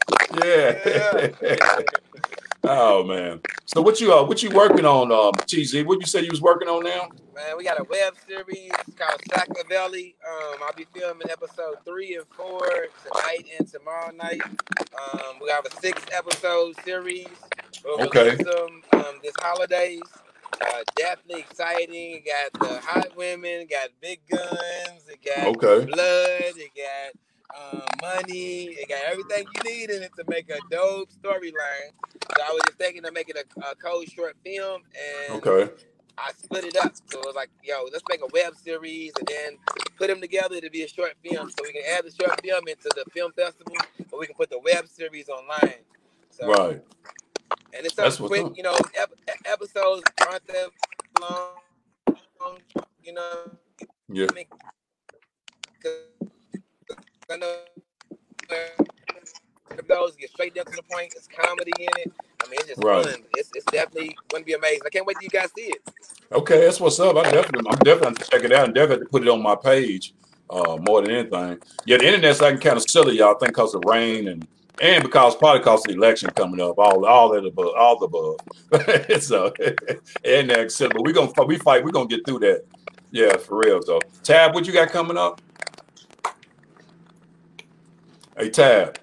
god. 1.40 1.40
Yeah. 1.48 2.20
oh 2.64 3.04
man. 3.04 3.40
So 3.64 3.80
what 3.80 4.02
you 4.02 4.12
uh 4.12 4.24
what 4.24 4.42
you 4.42 4.50
working 4.50 4.84
on 4.84 5.10
um 5.10 5.32
TZ? 5.46 5.82
What 5.84 6.00
you 6.00 6.06
say 6.06 6.20
you 6.20 6.30
was 6.30 6.42
working 6.42 6.68
on 6.68 6.84
now? 6.84 7.08
Man, 7.34 7.56
we 7.56 7.64
got 7.64 7.80
a 7.80 7.84
web 7.84 8.14
series 8.28 8.70
called 8.96 9.20
Sackaveli. 9.28 10.14
Um, 10.24 10.60
I'll 10.64 10.72
be 10.76 10.86
filming 10.94 11.28
episode 11.30 11.76
three 11.84 12.14
and 12.14 12.24
four 12.36 12.60
tonight 13.02 13.46
and 13.58 13.66
tomorrow 13.66 14.12
night. 14.12 14.42
Um, 14.78 15.36
we 15.42 15.50
have 15.50 15.66
a 15.66 15.80
six 15.80 16.00
episode 16.12 16.76
series. 16.84 17.26
We'll 17.84 18.06
Okay. 18.06 18.36
them 18.36 18.82
um, 18.92 19.18
this 19.22 19.34
holidays. 19.40 20.02
Uh, 20.60 20.82
definitely 20.96 21.40
exciting. 21.40 22.22
It 22.22 22.24
got 22.24 22.60
the 22.60 22.80
hot 22.82 23.16
women, 23.16 23.62
it 23.62 23.70
got 23.70 23.88
big 24.00 24.20
guns, 24.30 25.08
it 25.08 25.18
got 25.24 25.48
Okay. 25.48 25.86
blood, 25.86 26.54
it 26.56 26.70
got 26.76 27.58
um, 27.58 27.86
money, 28.00 28.66
it 28.66 28.88
got 28.88 29.00
everything 29.10 29.46
you 29.52 29.72
need 29.72 29.90
in 29.90 30.02
it 30.04 30.12
to 30.16 30.24
make 30.28 30.50
a 30.50 30.60
dope 30.70 31.10
storyline. 31.10 31.90
So 32.36 32.42
I 32.44 32.52
was 32.52 32.62
just 32.66 32.78
thinking 32.78 33.04
of 33.04 33.12
making 33.12 33.36
a, 33.36 33.60
a 33.70 33.74
cold 33.74 34.08
short 34.08 34.36
film 34.44 34.82
and 35.28 35.44
Okay. 35.44 35.72
I 36.18 36.32
split 36.32 36.64
it 36.64 36.76
up. 36.76 36.92
So 37.10 37.20
it 37.20 37.26
was 37.26 37.34
like, 37.34 37.50
yo, 37.62 37.84
let's 37.92 38.04
make 38.08 38.20
a 38.22 38.26
web 38.32 38.54
series 38.56 39.12
and 39.18 39.28
then 39.28 39.58
put 39.98 40.08
them 40.08 40.20
together 40.20 40.60
to 40.60 40.70
be 40.70 40.82
a 40.82 40.88
short 40.88 41.14
film. 41.24 41.50
So 41.50 41.56
we 41.62 41.72
can 41.72 41.82
add 41.96 42.04
the 42.04 42.10
short 42.10 42.40
film 42.42 42.66
into 42.68 42.88
the 42.94 43.04
film 43.12 43.32
festival, 43.32 43.74
but 44.10 44.18
we 44.20 44.26
can 44.26 44.34
put 44.36 44.50
the 44.50 44.58
web 44.60 44.86
series 44.88 45.28
online. 45.28 45.80
So, 46.30 46.46
Right. 46.48 46.82
And 47.76 47.84
it's 47.84 47.94
That's 47.94 48.16
something 48.18 48.44
quick, 48.46 48.56
you 48.56 48.62
know, 48.62 48.76
ep- 48.96 49.12
episodes 49.46 50.02
aren't 50.28 50.46
that 50.46 50.70
long, 51.20 52.58
you 53.02 53.12
know. 53.12 53.50
Yeah. 54.08 54.26
I 54.30 54.34
mean, 54.34 54.46
'cause 55.82 55.94
I 57.28 57.36
know 57.36 57.58
those 59.88 60.16
get 60.16 60.30
straight 60.30 60.54
down 60.54 60.66
to 60.66 60.72
the 60.72 60.82
point. 60.82 61.12
It's 61.16 61.28
comedy 61.28 61.72
in 61.78 61.88
it. 61.98 62.12
I 62.44 62.48
mean, 62.48 62.58
it's 62.60 62.68
just 62.68 62.82
Right. 62.82 63.04
fun. 63.04 63.22
It's, 63.36 63.50
it's 63.54 63.64
definitely 63.66 64.16
going 64.30 64.42
to 64.42 64.46
be 64.46 64.52
amazing. 64.54 64.82
I 64.86 64.90
can't 64.90 65.06
wait 65.06 65.14
till 65.18 65.24
you 65.24 65.30
guys 65.30 65.50
see 65.56 65.62
it. 65.62 65.82
Okay, 66.32 66.60
that's 66.64 66.80
what's 66.80 66.98
up. 67.00 67.16
I 67.16 67.22
definitely, 67.30 67.70
I'm 67.70 67.78
definitely 67.78 68.14
gonna 68.14 68.26
check 68.30 68.44
it 68.44 68.52
out 68.52 68.64
and 68.64 68.74
definitely 68.74 69.06
put 69.06 69.22
it 69.22 69.28
on 69.28 69.42
my 69.42 69.54
page 69.54 70.14
uh, 70.50 70.76
more 70.80 71.00
than 71.02 71.10
anything. 71.12 71.58
Yeah, 71.86 71.98
the 71.98 72.06
internet's 72.06 72.42
acting 72.42 72.60
kind 72.60 72.76
of 72.76 72.88
silly, 72.88 73.18
y'all. 73.18 73.36
I 73.36 73.38
think 73.38 73.54
because 73.54 73.74
of 73.74 73.84
rain 73.84 74.28
and 74.28 74.46
and 74.80 75.04
because 75.04 75.36
probably 75.36 75.60
because 75.60 75.80
of 75.82 75.86
the 75.88 75.92
election 75.94 76.30
coming 76.30 76.60
up, 76.60 76.76
all 76.78 77.06
all 77.06 77.28
that 77.32 77.44
above, 77.46 77.72
all 77.78 77.98
the 78.00 78.06
above. 78.06 79.22
so 79.22 79.52
and 80.24 80.50
that's 80.50 80.74
silly, 80.74 80.92
but 80.94 81.04
we're 81.04 81.12
gonna 81.12 81.30
we 81.46 81.56
fight. 81.58 81.84
We're 81.84 81.92
gonna 81.92 82.08
get 82.08 82.26
through 82.26 82.40
that. 82.40 82.62
Yeah, 83.12 83.36
for 83.36 83.58
real. 83.58 83.80
So 83.82 84.00
Tab, 84.24 84.54
what 84.54 84.66
you 84.66 84.72
got 84.72 84.88
coming 84.90 85.16
up? 85.16 85.40
Hey 88.36 88.50
Tab. 88.50 88.98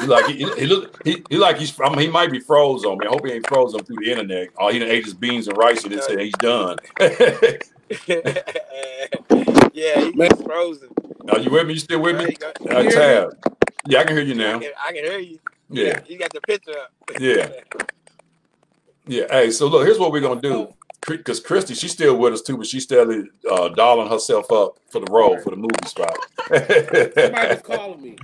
He 0.00 0.06
like 0.06 0.26
he, 0.26 0.36
he 0.58 0.66
look 0.66 1.00
he, 1.04 1.22
he 1.30 1.36
like 1.36 1.56
he's 1.58 1.78
I 1.80 1.88
mean, 1.90 1.98
he 2.00 2.08
might 2.08 2.30
be 2.30 2.40
froze 2.40 2.84
on 2.84 2.98
me. 2.98 3.06
I 3.06 3.08
hope 3.10 3.26
he 3.26 3.32
ain't 3.32 3.46
froze 3.48 3.74
on 3.74 3.84
through 3.84 3.96
the 4.04 4.10
internet. 4.10 4.48
Oh, 4.58 4.68
he 4.70 4.78
done 4.78 4.88
ate 4.88 5.04
his 5.04 5.14
beans 5.14 5.48
and 5.48 5.56
rice 5.56 5.84
and 5.84 5.92
then 5.92 6.02
said 6.02 6.20
he's 6.20 6.32
done. 6.34 6.76
yeah, 9.72 10.00
he's 10.00 10.42
frozen. 10.42 10.88
Are 11.28 11.38
you 11.38 11.50
with 11.50 11.66
me? 11.66 11.74
You 11.74 11.78
still 11.80 12.00
with 12.00 12.16
There 12.18 12.26
me? 12.26 12.32
you 12.32 12.38
go. 12.38 12.52
Uh, 12.70 12.82
Tab. 12.90 13.30
Yeah, 13.86 14.00
I 14.00 14.04
can 14.04 14.16
hear 14.16 14.24
you 14.24 14.34
I 14.34 14.36
now. 14.36 14.58
can, 14.58 14.70
I 14.88 14.92
can 14.92 15.04
hear 15.04 15.18
you. 15.18 15.38
Yeah, 15.70 16.00
You 16.06 16.18
got 16.18 16.32
the 16.32 16.40
picture 16.40 16.72
up. 16.72 16.92
yeah, 17.20 17.48
yeah. 19.06 19.24
Hey, 19.30 19.50
so 19.52 19.68
look, 19.68 19.86
here's 19.86 19.98
what 19.98 20.12
we're 20.12 20.20
gonna 20.20 20.40
do. 20.40 20.68
Because 21.06 21.40
Christy, 21.40 21.74
she's 21.74 21.92
still 21.92 22.16
with 22.18 22.34
us 22.34 22.42
too, 22.42 22.56
but 22.58 22.66
she's 22.66 22.82
still 22.82 23.24
uh, 23.50 23.68
dolling 23.70 24.08
herself 24.10 24.50
up 24.52 24.78
for 24.90 25.00
the 25.00 25.10
role 25.10 25.38
for 25.40 25.50
the 25.50 25.56
movie 25.56 25.86
spot. 25.86 26.14
Somebody 26.48 27.48
was 27.54 27.62
calling 27.64 28.02
me. 28.02 28.16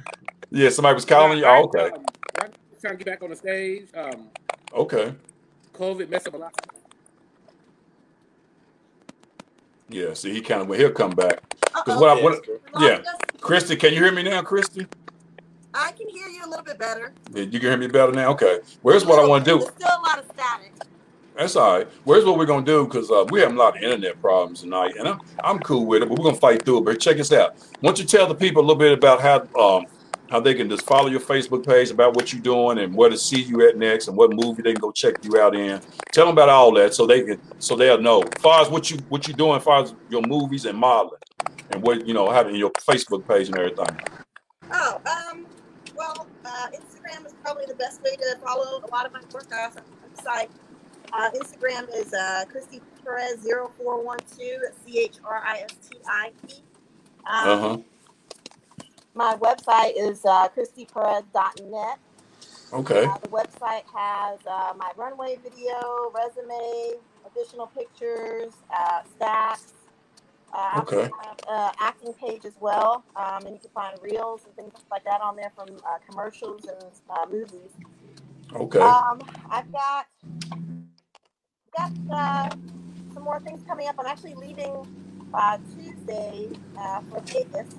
Yeah, 0.50 0.68
somebody 0.70 0.94
was 0.94 1.04
calling 1.04 1.38
you. 1.38 1.44
I- 1.44 1.50
I- 1.50 1.58
Oh, 1.58 1.64
okay, 1.64 1.90
um, 1.90 2.04
I'm 2.42 2.50
trying 2.80 2.98
to 2.98 3.04
get 3.04 3.06
back 3.06 3.22
on 3.22 3.30
the 3.30 3.36
stage. 3.36 3.88
Um, 3.94 4.28
okay. 4.74 5.14
COVID 5.74 6.08
messed 6.08 6.28
up 6.28 6.34
a 6.34 6.36
lot. 6.38 6.54
Yeah, 9.88 10.14
see, 10.14 10.32
he 10.32 10.40
kind 10.40 10.62
of 10.62 10.68
went, 10.68 10.80
he'll 10.80 10.90
come 10.90 11.12
back. 11.12 11.40
Because 11.60 12.00
what 12.00 12.10
I 12.10 12.16
Yeah, 12.16 12.24
what, 12.24 12.32
it's 12.34 12.46
true. 12.46 12.60
Lost 12.74 12.84
yeah. 13.04 13.12
Christy, 13.40 13.76
can 13.76 13.92
you 13.92 14.02
hear 14.02 14.12
me 14.12 14.22
now, 14.22 14.42
Christy? 14.42 14.86
I 15.74 15.92
can 15.92 16.08
hear 16.08 16.26
you 16.28 16.44
a 16.44 16.48
little 16.48 16.64
bit 16.64 16.78
better. 16.78 17.12
Yeah, 17.32 17.42
you 17.42 17.60
can 17.60 17.68
hear 17.68 17.76
me 17.76 17.86
better 17.86 18.12
now. 18.12 18.30
Okay. 18.30 18.60
Where's 18.82 19.04
what 19.04 19.18
I 19.18 19.26
want 19.26 19.44
to 19.44 19.50
do? 19.52 19.58
There's 19.58 19.70
still 19.74 19.88
a 19.88 20.02
lot 20.02 20.18
of 20.18 20.24
static. 20.32 20.72
That's 21.36 21.54
all 21.54 21.78
right. 21.78 21.88
Where's 22.04 22.24
what 22.24 22.38
we're 22.38 22.46
gonna 22.46 22.64
do? 22.64 22.86
Because 22.86 23.10
uh, 23.10 23.26
we 23.30 23.40
have 23.40 23.52
a 23.52 23.54
lot 23.56 23.76
of 23.76 23.82
internet 23.82 24.18
problems 24.22 24.62
tonight, 24.62 24.94
and 24.98 25.06
I'm 25.06 25.20
I'm 25.44 25.58
cool 25.58 25.84
with 25.84 26.02
it. 26.02 26.08
But 26.08 26.18
we're 26.18 26.24
gonna 26.24 26.36
fight 26.38 26.64
through 26.64 26.78
it. 26.78 26.84
But 26.86 26.98
check 26.98 27.18
this 27.18 27.30
out. 27.30 27.56
Why 27.80 27.88
don't 27.90 27.98
you 27.98 28.06
tell 28.06 28.26
the 28.26 28.34
people 28.34 28.62
a 28.62 28.64
little 28.64 28.76
bit 28.78 28.92
about 28.96 29.20
how 29.20 29.40
um 29.62 29.84
how 30.30 30.40
they 30.40 30.54
can 30.54 30.68
just 30.68 30.84
follow 30.84 31.08
your 31.08 31.20
Facebook 31.20 31.64
page 31.66 31.90
about 31.90 32.14
what 32.16 32.32
you're 32.32 32.42
doing 32.42 32.78
and 32.78 32.94
where 32.94 33.08
to 33.10 33.16
see 33.16 33.42
you 33.42 33.66
at 33.68 33.76
next 33.76 34.08
and 34.08 34.16
what 34.16 34.32
movie 34.32 34.62
they 34.62 34.72
can 34.72 34.80
go 34.80 34.90
check 34.90 35.14
you 35.22 35.38
out 35.40 35.54
in. 35.54 35.80
Tell 36.12 36.26
them 36.26 36.34
about 36.34 36.48
all 36.48 36.72
that 36.74 36.94
so 36.94 37.06
they 37.06 37.22
can 37.22 37.40
so 37.60 37.76
they'll 37.76 38.00
know. 38.00 38.22
As 38.22 38.42
far 38.42 38.62
as 38.62 38.68
what 38.68 38.90
you 38.90 38.98
what 39.08 39.26
you're 39.28 39.36
doing, 39.36 39.56
as 39.56 39.64
far 39.64 39.82
as 39.82 39.94
your 40.10 40.22
movies 40.22 40.64
and 40.64 40.78
modeling. 40.78 41.20
and 41.70 41.82
what 41.82 42.06
you 42.06 42.14
know, 42.14 42.30
having 42.30 42.54
your 42.56 42.70
Facebook 42.72 43.26
page 43.26 43.48
and 43.48 43.58
everything. 43.58 44.00
Oh, 44.72 45.00
um, 45.06 45.46
well, 45.96 46.26
uh, 46.44 46.66
Instagram 46.74 47.24
is 47.26 47.34
probably 47.42 47.64
the 47.66 47.74
best 47.74 48.02
way 48.02 48.16
to 48.16 48.36
follow 48.44 48.82
a 48.84 48.90
lot 48.90 49.06
of 49.06 49.12
my 49.12 49.20
work 49.32 49.48
off 49.54 49.76
site. 50.22 50.50
Uh, 51.12 51.30
Instagram 51.36 51.88
is 51.94 52.12
uh, 52.12 52.44
Christy 52.50 52.80
Perez 53.04 53.46
0412 53.46 54.60
C 54.84 54.98
H 54.98 55.16
R 55.24 55.42
I 55.44 55.58
S 55.60 55.76
T 55.88 55.98
I 56.08 56.32
E. 56.48 56.52
Um, 57.28 57.48
Uh-huh. 57.48 57.78
My 59.16 59.36
website 59.36 59.94
is 59.98 60.24
uh, 60.26 60.48
ChristyPerez.net. 60.50 61.98
Okay. 62.72 63.04
Uh, 63.06 63.18
the 63.18 63.28
website 63.28 63.84
has 63.94 64.40
uh, 64.50 64.74
my 64.78 64.92
runway 64.96 65.38
video, 65.42 66.12
resume, 66.14 67.00
additional 67.26 67.68
pictures, 67.68 68.52
uh, 68.74 69.02
stats. 69.20 69.72
Uh, 70.54 70.82
Okay. 70.82 71.10
have, 71.22 71.38
uh, 71.48 71.72
acting 71.80 72.14
page 72.14 72.44
as 72.46 72.54
well, 72.60 73.04
um, 73.16 73.44
and 73.46 73.54
you 73.56 73.60
can 73.60 73.70
find 73.74 73.98
reels 74.02 74.42
and 74.46 74.56
things 74.56 74.72
like 74.90 75.04
that 75.04 75.20
on 75.20 75.36
there 75.36 75.52
from 75.56 75.68
uh, 75.86 75.98
commercials 76.08 76.64
and 76.66 76.90
uh, 77.10 77.26
movies. 77.30 77.70
Okay. 78.54 78.80
Um, 78.80 79.20
I've 79.50 79.70
got 79.72 80.06
got 81.76 81.92
uh, 82.12 82.50
some 83.14 83.24
more 83.24 83.40
things 83.40 83.62
coming 83.68 83.88
up. 83.88 83.96
I'm 83.98 84.06
actually 84.06 84.34
leaving 84.34 84.86
uh, 85.34 85.58
Tuesday 85.74 86.48
uh, 86.78 87.00
for 87.10 87.20
Vegas. 87.22 87.74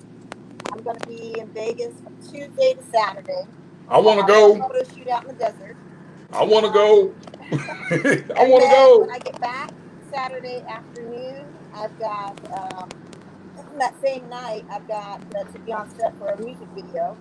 I'm 0.77 0.83
going 0.83 0.97
to 0.99 1.07
be 1.07 1.39
in 1.39 1.47
Vegas 1.53 1.91
from 2.03 2.15
Tuesday 2.17 2.75
to 2.75 2.83
Saturday. 2.93 3.47
I 3.89 3.97
want 3.97 4.19
to 4.19 4.27
go. 4.27 4.59
Photo 4.59 4.83
shoot 4.83 5.07
out 5.07 5.23
in 5.23 5.29
the 5.29 5.33
desert. 5.33 5.75
I 6.31 6.43
want 6.43 6.67
to 6.67 6.71
go. 6.71 7.15
I 8.37 8.47
want 8.47 8.63
to 8.63 8.69
go. 8.69 8.99
When 8.99 9.09
I 9.09 9.17
get 9.17 9.41
back 9.41 9.71
Saturday 10.13 10.61
afternoon, 10.69 11.45
I've 11.73 11.97
got 11.97 12.39
um, 12.53 12.89
that 13.79 13.99
same 14.03 14.29
night. 14.29 14.65
I've 14.69 14.87
got 14.87 15.19
uh, 15.35 15.45
to 15.45 15.59
be 15.59 15.73
on 15.73 15.89
set 15.97 16.15
for 16.19 16.27
a 16.27 16.39
music 16.39 16.67
video, 16.75 17.17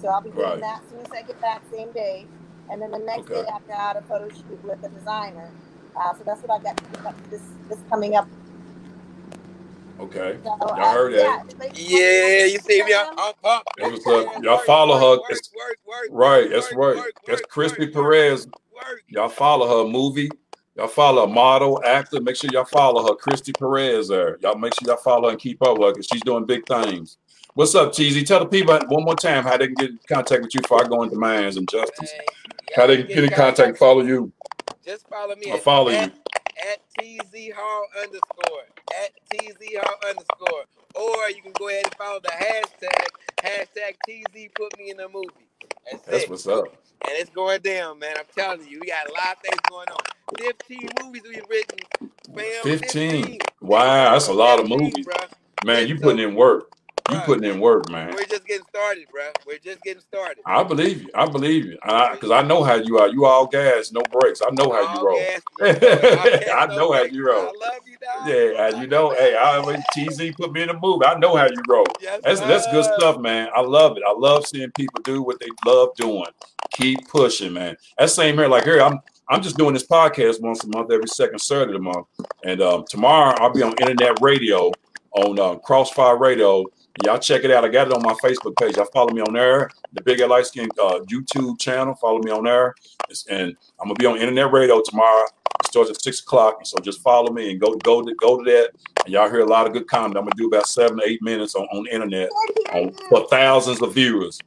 so 0.00 0.06
I'll 0.08 0.20
be 0.20 0.30
doing 0.30 0.42
Right. 0.44 0.60
that 0.60 0.82
as 0.84 0.90
soon 0.90 1.00
as 1.00 1.10
I 1.10 1.22
get 1.22 1.40
back, 1.40 1.62
same 1.72 1.90
day. 1.90 2.24
And 2.70 2.80
then 2.80 2.92
the 2.92 3.00
next 3.00 3.30
Okay. 3.32 3.42
day, 3.42 3.48
I've 3.52 3.66
got 3.66 3.96
a 3.96 4.02
photo 4.02 4.28
shoot 4.28 4.62
with 4.62 4.78
a 4.84 4.88
designer. 4.90 5.50
Uh, 5.96 6.14
so 6.14 6.22
that's 6.24 6.40
what 6.42 6.52
I've 6.52 6.62
got 6.62 6.80
this 7.30 7.42
this 7.68 7.80
coming 7.90 8.14
up. 8.14 8.28
Okay. 10.02 10.38
So, 10.42 10.50
Y'all 10.60 10.72
uh, 10.80 10.92
heard 10.94 11.12
yeah, 11.14 11.42
that? 11.58 11.78
Yeah, 11.78 12.44
you 12.46 12.58
see 12.58 12.82
me? 12.82 12.92
I'm, 12.94 13.06
Instagram. 13.06 13.14
I'm 13.18 13.32
pumped. 13.42 13.68
That 13.78 13.92
was 13.92 14.06
up. 14.06 14.42
Y'all 14.42 14.56
work, 14.56 14.66
follow 14.66 14.98
her. 14.98 15.20
work, 15.20 15.30
It's- 15.30 15.50
work, 15.56 15.76
work, 15.86 16.08
Right. 16.10 16.42
work, 16.44 16.50
That's 16.50 16.66
right. 16.72 16.96
work, 16.96 17.12
That's 17.26 17.40
work, 17.40 17.48
Christy 17.48 17.84
work, 17.86 17.94
Perez. 17.94 18.46
work. 18.74 19.02
Y'all 19.08 19.28
follow 19.28 19.84
her 19.84 19.88
movie. 19.90 20.28
Y'all 20.76 20.88
follow 20.88 21.24
a 21.24 21.26
model, 21.28 21.80
actor. 21.84 22.20
Make 22.20 22.34
sure 22.36 22.50
y'all 22.52 22.64
follow 22.64 23.06
her, 23.06 23.14
Christy 23.14 23.52
Perez. 23.52 24.08
There. 24.08 24.38
Y'all 24.40 24.56
make 24.56 24.72
sure 24.74 24.88
y'all 24.88 24.96
follow 25.02 25.28
and 25.28 25.38
keep 25.38 25.62
up 25.62 25.78
with 25.78 25.86
her 25.86 25.92
because 25.92 26.06
she's 26.10 26.22
doing 26.22 26.46
big 26.46 26.66
things. 26.66 27.18
What's 27.54 27.74
up, 27.74 27.92
TZ? 27.92 28.24
Tell 28.24 28.40
the 28.40 28.46
people 28.46 28.78
one 28.88 29.04
more 29.04 29.14
time 29.14 29.44
how 29.44 29.56
they 29.58 29.66
can 29.66 29.74
get 29.74 29.90
in 29.90 30.00
contact 30.08 30.42
with 30.42 30.54
you 30.54 30.62
before 30.62 30.82
I 30.84 30.88
go 30.88 31.02
into 31.02 31.16
Mans 31.16 31.58
and 31.58 31.68
Justice. 31.70 32.12
Man, 32.12 32.22
How 32.74 32.86
they 32.86 32.96
can 32.98 33.06
can 33.06 33.14
get 33.16 33.24
in 33.24 33.30
contact 33.30 33.68
and 33.68 33.78
follow 33.78 34.00
you. 34.02 34.32
Just 34.84 35.06
follow 35.08 35.36
me. 35.36 35.50
I'll 35.50 35.56
at- 35.58 35.62
follow 35.62 35.90
at, 35.90 36.06
you. 36.06 36.12
At 36.72 36.78
TZ 36.98 37.50
Hall 37.54 37.84
underscore. 38.02 38.64
At 39.04 39.12
TZ 39.30 39.56
underscore. 40.08 40.64
Or 40.94 41.30
you 41.30 41.42
can 41.42 41.52
go 41.58 41.68
ahead 41.68 41.84
and 41.84 41.94
follow 41.94 42.20
the 42.20 42.28
hashtag. 42.28 43.06
Hashtag 43.42 43.94
TZ 44.06 44.48
put 44.54 44.76
me 44.78 44.90
in 44.90 44.98
the 44.98 45.08
movie. 45.08 45.28
That's, 45.90 46.02
That's 46.04 46.28
what's 46.28 46.46
up. 46.46 46.66
And 47.04 47.12
it's 47.14 47.30
going 47.30 47.60
down, 47.62 47.98
man. 47.98 48.14
I'm 48.18 48.24
telling 48.36 48.66
you, 48.68 48.78
we 48.80 48.88
got 48.88 49.08
a 49.08 49.12
lot 49.12 49.36
of 49.36 49.42
things 49.42 49.58
going 49.68 49.88
on. 49.88 49.98
15 50.38 50.88
movies 51.02 51.22
we've 51.28 51.42
written. 51.48 51.78
Fam, 52.34 52.62
15. 52.62 53.38
Wow, 53.60 54.12
that's 54.12 54.28
a 54.28 54.32
lot 54.32 54.60
of 54.60 54.68
movies. 54.68 55.04
bruh. 55.06 55.30
Man, 55.64 55.88
you 55.88 55.98
putting 55.98 56.20
in 56.20 56.34
work. 56.34 56.72
You 57.10 57.16
Bruh, 57.16 57.24
putting 57.24 57.44
in 57.44 57.60
work, 57.60 57.90
man. 57.90 58.14
We're 58.14 58.24
just 58.24 58.46
getting 58.46 58.66
started, 58.68 59.06
bro. 59.10 59.24
We're 59.46 59.58
just 59.58 59.82
getting 59.82 60.02
started. 60.02 60.42
I 60.46 60.62
believe 60.62 61.02
you. 61.02 61.10
I 61.14 61.26
believe 61.26 61.66
you. 61.66 61.78
Because 61.82 62.30
I, 62.30 62.42
know 62.42 62.62
how 62.62 62.74
you 62.74 62.98
are. 62.98 63.08
You 63.08 63.24
all 63.26 63.46
gas, 63.46 63.90
no 63.92 64.02
brakes. 64.12 64.40
I 64.40 64.50
know 64.50 64.72
how 64.72 64.94
you 64.94 65.06
roll. 65.06 65.18
gas, 65.18 65.42
all 65.60 65.72
gas, 65.74 66.48
I 66.54 66.66
no 66.66 66.76
know 66.76 66.92
how 66.92 67.02
you 67.02 67.26
roll. 67.26 67.40
I 67.40 67.66
love 67.66 67.80
you, 67.86 67.96
dog. 68.00 68.28
Yeah, 68.28 68.66
and 68.68 68.82
you 68.82 68.86
know, 68.86 69.10
hey, 69.10 69.36
I 69.36 69.82
TZ 69.94 70.34
put 70.36 70.52
me 70.52 70.62
in 70.62 70.68
a 70.68 70.78
movie. 70.78 71.04
I 71.04 71.18
know 71.18 71.36
how 71.36 71.46
you 71.46 71.62
roll. 71.68 71.86
Yes, 72.00 72.20
That's 72.22 72.40
that's 72.40 72.70
good 72.70 72.84
stuff, 72.84 73.18
man. 73.18 73.48
I 73.54 73.62
love 73.62 73.96
it. 73.96 74.02
I 74.06 74.12
love 74.12 74.46
seeing 74.46 74.70
people 74.72 75.00
do 75.02 75.22
what 75.22 75.40
they 75.40 75.48
love 75.66 75.94
doing. 75.96 76.26
Keep 76.72 77.08
pushing, 77.08 77.52
man. 77.52 77.76
That 77.98 78.10
same 78.10 78.36
here, 78.36 78.48
like 78.48 78.64
here, 78.64 78.80
I'm 78.80 79.00
I'm 79.28 79.42
just 79.42 79.56
doing 79.56 79.74
this 79.74 79.86
podcast 79.86 80.40
once 80.40 80.62
a 80.64 80.68
month, 80.68 80.92
every 80.92 81.08
second 81.08 81.40
Saturday 81.40 81.74
of 81.74 81.82
the 81.82 81.90
month. 81.92 82.06
And 82.44 82.60
um, 82.60 82.84
tomorrow 82.88 83.34
I'll 83.40 83.52
be 83.52 83.62
on 83.62 83.74
internet 83.80 84.20
radio 84.20 84.72
on 85.12 85.38
uh, 85.38 85.54
Crossfire 85.56 86.16
Radio. 86.16 86.64
Y'all 87.04 87.18
check 87.18 87.42
it 87.44 87.50
out. 87.50 87.64
I 87.64 87.68
got 87.68 87.88
it 87.88 87.94
on 87.94 88.02
my 88.02 88.12
Facebook 88.14 88.54
page. 88.56 88.76
Y'all 88.76 88.84
follow 88.92 89.12
me 89.12 89.22
on 89.22 89.32
there. 89.32 89.70
The 89.94 90.02
Big 90.02 90.20
Light 90.20 90.46
Skin 90.46 90.68
uh, 90.80 91.00
YouTube 91.10 91.58
channel. 91.58 91.94
Follow 91.94 92.18
me 92.18 92.30
on 92.30 92.44
there. 92.44 92.74
It's- 93.08 93.24
and 93.30 93.56
I'm 93.80 93.88
gonna 93.88 93.94
be 93.94 94.06
on 94.06 94.18
internet 94.18 94.52
radio 94.52 94.80
tomorrow. 94.84 95.24
It 95.60 95.66
starts 95.68 95.90
at 95.90 96.02
six 96.02 96.20
o'clock. 96.20 96.60
So 96.64 96.76
just 96.82 97.00
follow 97.02 97.32
me 97.32 97.50
and 97.50 97.60
go 97.60 97.74
go 97.76 98.02
to 98.02 98.14
go 98.16 98.42
to 98.42 98.50
that. 98.50 98.70
And 99.04 99.12
y'all 99.14 99.30
hear 99.30 99.40
a 99.40 99.46
lot 99.46 99.66
of 99.66 99.72
good 99.72 99.86
content. 99.86 100.16
I'm 100.18 100.24
gonna 100.24 100.34
do 100.36 100.46
about 100.48 100.66
seven 100.66 100.98
to 100.98 101.08
eight 101.08 101.22
minutes 101.22 101.54
on, 101.54 101.66
on 101.72 101.84
the 101.84 101.94
internet 101.94 102.28
on, 102.74 102.92
for 103.08 103.26
thousands 103.28 103.80
of 103.80 103.94
viewers. 103.94 104.38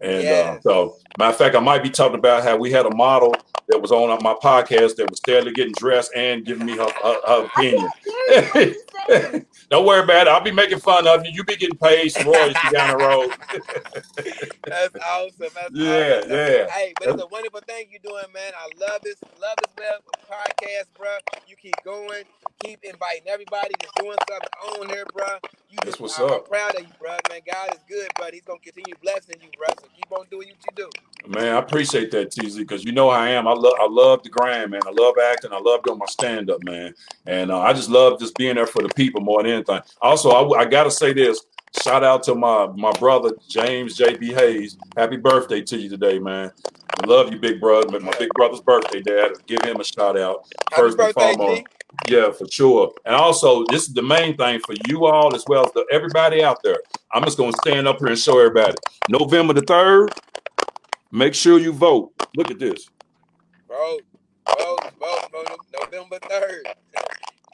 And 0.00 0.22
uh, 0.26 0.60
so, 0.60 0.96
matter 1.18 1.30
of 1.32 1.36
fact, 1.36 1.56
I 1.56 1.60
might 1.60 1.82
be 1.82 1.90
talking 1.90 2.18
about 2.18 2.42
how 2.44 2.56
we 2.56 2.70
had 2.72 2.86
a 2.86 2.94
model 2.94 3.34
that 3.68 3.80
was 3.80 3.92
on 3.92 4.08
my 4.22 4.34
podcast 4.34 4.96
that 4.96 5.08
was 5.10 5.18
steadily 5.18 5.52
getting 5.52 5.72
dressed 5.74 6.12
and 6.14 6.44
giving 6.44 6.66
me 6.66 6.76
her, 6.76 6.86
her, 7.02 7.20
her 7.26 7.44
opinion. 7.46 7.88
Don't 9.70 9.86
worry 9.86 10.02
about 10.04 10.26
it. 10.26 10.30
I'll 10.30 10.40
be 10.42 10.52
making 10.52 10.80
fun 10.80 11.06
of 11.06 11.24
you. 11.24 11.32
You 11.32 11.44
be 11.44 11.56
getting 11.56 11.76
paid 11.78 12.08
some 12.10 12.26
royalties 12.26 12.56
down 12.72 12.90
the 12.98 13.04
road. 13.04 13.30
That's 14.66 14.94
awesome. 14.96 15.48
That's 15.54 15.70
Yeah, 15.72 16.18
awesome. 16.20 16.30
yeah. 16.30 16.66
Hey, 16.70 16.94
but 16.98 17.08
it's 17.10 17.22
a 17.22 17.26
wonderful 17.26 17.60
thing 17.66 17.88
you're 17.90 18.00
doing, 18.04 18.32
man. 18.32 18.52
I 18.56 18.68
love 18.78 19.00
this, 19.02 19.16
love 19.40 19.56
this 19.62 19.72
man 19.78 19.98
podcast, 20.30 20.92
bro. 20.96 21.10
You 21.46 21.56
keep 21.56 21.74
going, 21.84 22.24
keep 22.62 22.80
inviting 22.84 23.28
everybody 23.28 23.74
that's 23.80 23.92
doing 23.98 24.16
something 24.28 24.80
on 24.82 24.88
here, 24.90 25.04
bro. 25.14 25.26
You 25.70 25.78
That's 25.84 25.98
what's 26.00 26.18
I'm, 26.18 26.26
I'm 26.26 26.32
up. 26.34 26.48
proud 26.48 26.74
of 26.76 26.82
you, 26.82 26.88
bro. 27.00 27.16
Man, 27.30 27.40
God 27.50 27.70
is 27.74 27.80
good, 27.88 28.08
bro. 28.16 28.28
He's 28.32 28.42
gonna 28.42 28.58
continue 28.60 28.94
blessing 29.02 29.36
you, 29.42 29.48
bro. 29.56 29.68
So 29.80 29.88
keep 29.94 30.10
on 30.12 30.26
doing 30.30 30.48
what 30.48 30.58
you 30.64 30.76
do. 30.76 30.90
Man, 31.26 31.54
I 31.54 31.58
appreciate 31.58 32.10
that, 32.10 32.30
TZ, 32.30 32.58
because 32.58 32.84
you 32.84 32.92
know 32.92 33.10
how 33.10 33.20
I 33.20 33.30
am. 33.30 33.48
I 33.48 33.52
love 33.52 33.72
I 33.80 33.86
love 33.88 34.22
the 34.22 34.28
grind, 34.28 34.70
man. 34.72 34.82
I 34.86 34.90
love 34.90 35.14
acting. 35.32 35.52
I 35.52 35.58
love 35.58 35.82
doing 35.82 35.98
my 35.98 36.06
stand 36.06 36.50
up, 36.50 36.62
man. 36.64 36.94
And 37.26 37.50
uh, 37.50 37.60
I 37.60 37.72
just 37.72 37.88
love 37.88 38.18
just 38.20 38.36
being 38.36 38.56
there 38.56 38.66
for 38.66 38.82
the 38.82 38.90
people 38.90 39.22
more 39.22 39.42
than 39.42 39.52
anything. 39.52 39.80
Also, 40.02 40.30
I, 40.30 40.60
I 40.60 40.64
got 40.66 40.84
to 40.84 40.90
say 40.90 41.12
this. 41.12 41.40
Shout 41.82 42.04
out 42.04 42.22
to 42.24 42.34
my 42.34 42.66
my 42.66 42.92
brother 42.92 43.30
James 43.48 43.96
JB 43.96 44.34
Hayes. 44.34 44.76
Happy 44.96 45.16
birthday 45.16 45.62
to 45.62 45.78
you 45.78 45.88
today, 45.88 46.18
man. 46.18 46.52
I 47.02 47.06
love 47.06 47.32
you, 47.32 47.38
big 47.38 47.58
brother. 47.58 47.98
My 47.98 48.12
big 48.18 48.28
brother's 48.34 48.60
birthday, 48.60 49.00
Dad. 49.00 49.32
Give 49.46 49.62
him 49.62 49.80
a 49.80 49.84
shout 49.84 50.18
out 50.18 50.46
Happy 50.70 50.82
first 50.82 50.98
and 50.98 51.14
birthday, 51.14 51.34
foremost. 51.34 51.62
G. 52.06 52.14
Yeah, 52.14 52.32
for 52.32 52.46
sure. 52.50 52.92
And 53.04 53.14
also, 53.14 53.64
this 53.70 53.88
is 53.88 53.94
the 53.94 54.02
main 54.02 54.36
thing 54.36 54.60
for 54.60 54.74
you 54.88 55.06
all 55.06 55.34
as 55.34 55.44
well 55.48 55.64
as 55.66 55.72
the, 55.72 55.86
everybody 55.90 56.44
out 56.44 56.62
there. 56.62 56.78
I'm 57.12 57.24
just 57.24 57.38
going 57.38 57.52
to 57.52 57.58
stand 57.58 57.88
up 57.88 57.98
here 57.98 58.08
and 58.08 58.18
show 58.18 58.38
everybody. 58.38 58.74
November 59.08 59.52
the 59.52 59.62
3rd, 59.62 60.10
make 61.14 61.34
sure 61.34 61.58
you 61.58 61.72
vote. 61.72 62.12
Look 62.36 62.50
at 62.50 62.58
this. 62.58 62.88
Vote, 63.68 64.02
vote, 64.58 64.80
vote, 65.00 65.30
vote, 65.32 65.58
November 65.80 66.18
third. 66.28 66.66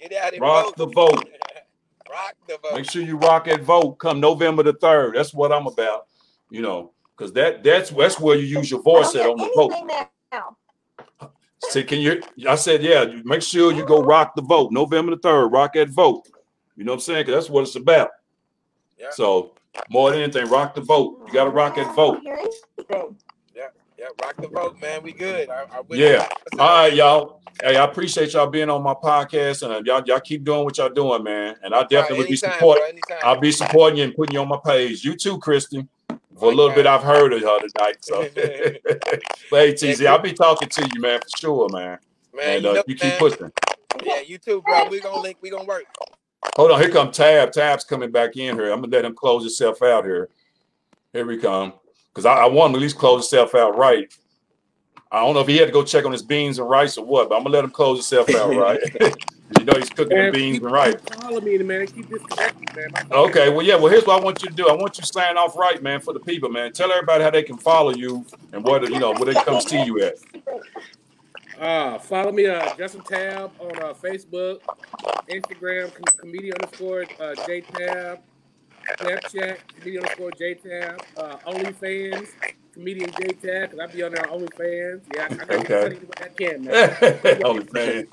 Get 0.00 0.12
out 0.14 0.32
and 0.32 0.42
Rock 0.42 0.64
vote. 0.66 0.76
the 0.76 0.86
vote. 0.86 1.28
Rock 2.10 2.34
the 2.48 2.58
vote. 2.62 2.74
Make 2.74 2.90
sure 2.90 3.02
you 3.02 3.16
rock 3.18 3.44
that 3.44 3.62
vote 3.62 3.92
come 3.98 4.18
November 4.18 4.64
the 4.64 4.74
3rd. 4.74 5.14
That's 5.14 5.32
what 5.32 5.52
I'm 5.52 5.68
about, 5.68 6.06
you 6.50 6.60
know, 6.60 6.90
because 7.16 7.32
that 7.34 7.62
that's 7.62 7.90
that's 7.90 8.18
where 8.18 8.36
you 8.36 8.46
use 8.58 8.68
your 8.68 8.82
voice 8.82 9.14
at 9.14 9.26
on 9.26 9.36
the 9.36 9.48
vote. 9.54 9.72
Anything 9.72 10.06
now. 10.32 10.56
See, 11.68 11.84
can 11.84 12.00
you? 12.00 12.20
I 12.48 12.56
said, 12.56 12.82
yeah. 12.82 13.02
you- 13.02 13.22
Make 13.24 13.42
sure 13.42 13.70
you 13.70 13.86
go 13.86 14.02
rock 14.02 14.34
the 14.34 14.42
vote. 14.42 14.72
November 14.72 15.14
the 15.14 15.20
third, 15.20 15.48
rock 15.48 15.74
that 15.74 15.90
vote. 15.90 16.26
You 16.76 16.82
know 16.84 16.92
what 16.92 16.96
I'm 16.96 17.00
saying? 17.00 17.26
Because 17.26 17.44
that's 17.44 17.50
what 17.50 17.62
it's 17.62 17.76
about. 17.76 18.10
Yeah. 18.98 19.10
So 19.12 19.52
more 19.88 20.10
than 20.10 20.22
anything, 20.22 20.48
rock 20.48 20.74
the 20.74 20.80
vote. 20.80 21.22
You 21.28 21.32
got 21.32 21.44
to 21.44 21.50
rock 21.50 21.76
that 21.76 21.94
vote. 21.94 22.18
Hear 24.18 24.18
anything. 24.18 24.18
Yeah, 24.18 24.26
rock 24.26 24.36
the 24.36 24.48
vote, 24.48 24.80
man. 24.80 25.02
We 25.02 25.12
good. 25.12 25.50
I, 25.50 25.62
I 25.62 25.82
Yeah. 25.90 26.28
All 26.58 26.82
right, 26.82 26.94
y'all. 26.94 27.40
Hey, 27.62 27.76
I 27.76 27.84
appreciate 27.84 28.32
y'all 28.32 28.46
being 28.46 28.70
on 28.70 28.82
my 28.82 28.94
podcast, 28.94 29.68
and 29.68 29.86
y'all 29.86 30.02
y'all 30.06 30.20
keep 30.20 30.44
doing 30.44 30.64
what 30.64 30.78
y'all 30.78 30.88
doing, 30.88 31.22
man. 31.22 31.56
And 31.62 31.74
I 31.74 31.82
definitely 31.84 32.18
would 32.18 32.28
be 32.28 32.36
supporting. 32.36 33.00
I'll 33.22 33.40
be 33.40 33.52
supporting 33.52 33.98
you 33.98 34.04
and 34.04 34.14
putting 34.14 34.34
you 34.34 34.40
on 34.40 34.48
my 34.48 34.58
page. 34.64 35.04
You 35.04 35.16
too, 35.16 35.38
Christy. 35.38 35.86
For 36.38 36.50
a 36.50 36.54
little 36.54 36.74
bit, 36.74 36.86
I've 36.86 37.02
heard 37.02 37.34
of 37.34 37.42
her 37.42 37.58
tonight. 37.58 37.96
So, 38.00 38.22
hey, 39.50 39.74
TZ, 39.74 40.06
I'll 40.06 40.18
be 40.18 40.32
talking 40.32 40.70
to 40.70 40.90
you, 40.94 41.00
man, 41.00 41.20
for 41.20 41.38
sure, 41.38 41.68
man. 41.70 41.98
Man, 42.34 42.56
and 42.56 42.64
you 42.64 42.70
uh, 42.70 42.74
know, 42.74 42.84
you 42.86 42.94
keep 42.94 43.10
man. 43.10 43.18
pushing. 43.18 43.52
Yeah, 44.02 44.20
you 44.20 44.38
too, 44.38 44.62
bro. 44.62 44.88
We 44.88 45.00
gonna 45.00 45.20
link. 45.20 45.36
We 45.42 45.50
gonna 45.50 45.64
work. 45.64 45.84
Hold 46.56 46.70
on, 46.70 46.80
here 46.80 46.90
come 46.90 47.12
Tab. 47.12 47.52
Tab's 47.52 47.84
coming 47.84 48.10
back 48.10 48.36
in 48.36 48.56
here. 48.56 48.70
I'm 48.70 48.80
gonna 48.80 48.92
let 48.92 49.04
him 49.04 49.14
close 49.14 49.42
himself 49.42 49.82
out 49.82 50.04
here. 50.04 50.30
Here 51.12 51.26
we 51.26 51.36
come. 51.36 51.74
Because 52.12 52.26
I, 52.26 52.34
I 52.34 52.46
want 52.46 52.70
him 52.70 52.74
to 52.74 52.78
at 52.78 52.82
least 52.82 52.98
close 52.98 53.30
himself 53.30 53.54
out 53.54 53.76
right. 53.76 54.12
I 55.12 55.20
don't 55.20 55.34
know 55.34 55.40
if 55.40 55.48
he 55.48 55.56
had 55.56 55.66
to 55.66 55.72
go 55.72 55.84
check 55.84 56.04
on 56.04 56.12
his 56.12 56.22
beans 56.22 56.58
and 56.58 56.68
rice 56.68 56.96
or 56.96 57.04
what, 57.04 57.28
but 57.28 57.36
I'm 57.36 57.42
gonna 57.42 57.54
let 57.54 57.64
him 57.64 57.70
close 57.70 57.98
himself 57.98 58.30
out 58.34 58.54
right. 58.56 58.80
You 59.58 59.64
know 59.64 59.72
he's 59.76 59.90
cooking 59.90 60.16
the 60.16 60.30
beans 60.30 60.58
and 60.58 60.70
rice. 60.70 60.94
Follow 61.20 61.40
me, 61.40 61.58
man. 61.58 61.86
Keep 61.88 62.08
disconnected, 62.08 62.76
man. 62.76 63.06
Okay, 63.10 63.48
well, 63.48 63.66
yeah. 63.66 63.74
Well, 63.74 63.88
here's 63.88 64.06
what 64.06 64.20
I 64.20 64.24
want 64.24 64.40
you 64.42 64.48
to 64.48 64.54
do. 64.54 64.68
I 64.68 64.72
want 64.72 64.96
you 64.96 65.02
to 65.02 65.06
sign 65.06 65.36
off 65.36 65.56
right, 65.56 65.82
man, 65.82 66.00
for 66.00 66.14
the 66.14 66.20
people, 66.20 66.48
man. 66.48 66.72
Tell 66.72 66.90
everybody 66.92 67.24
how 67.24 67.30
they 67.30 67.42
can 67.42 67.58
follow 67.58 67.90
you 67.92 68.24
and 68.52 68.62
what 68.62 68.88
you 68.88 69.00
know 69.00 69.12
where 69.12 69.34
they 69.34 69.34
come 69.42 69.60
see 69.60 69.82
you 69.82 70.02
at. 70.04 70.14
Uh, 71.58 71.98
follow 71.98 72.32
me, 72.32 72.46
uh, 72.46 72.74
Justin 72.76 73.02
Tab 73.02 73.50
on 73.58 73.76
uh, 73.82 73.92
Facebook, 73.92 74.60
Instagram, 75.28 75.92
com- 75.92 76.16
comedian 76.16 76.54
underscore 76.54 77.04
uh, 77.18 77.34
J 77.44 77.60
Tab, 77.60 78.20
Snapchat, 78.98 79.58
comedian 79.78 80.02
underscore 80.02 80.30
J 80.32 80.54
Tab, 80.54 81.02
uh, 81.16 81.36
OnlyFans, 81.46 82.28
comedian 82.72 83.10
J 83.10 83.26
Tab, 83.32 83.70
because 83.70 83.78
I 83.78 83.86
be 83.86 84.02
on 84.02 84.12
there 84.12 84.30
on 84.30 84.40
OnlyFans. 84.40 85.02
Yeah, 85.14 85.28
I, 85.30 85.34
I 85.34 85.36
got 85.36 85.50
okay. 85.50 85.82
money 85.82 85.96
what 85.96 86.22
I 86.22 86.28
can, 86.28 86.64
man. 86.64 86.90
OnlyFans. 87.40 88.06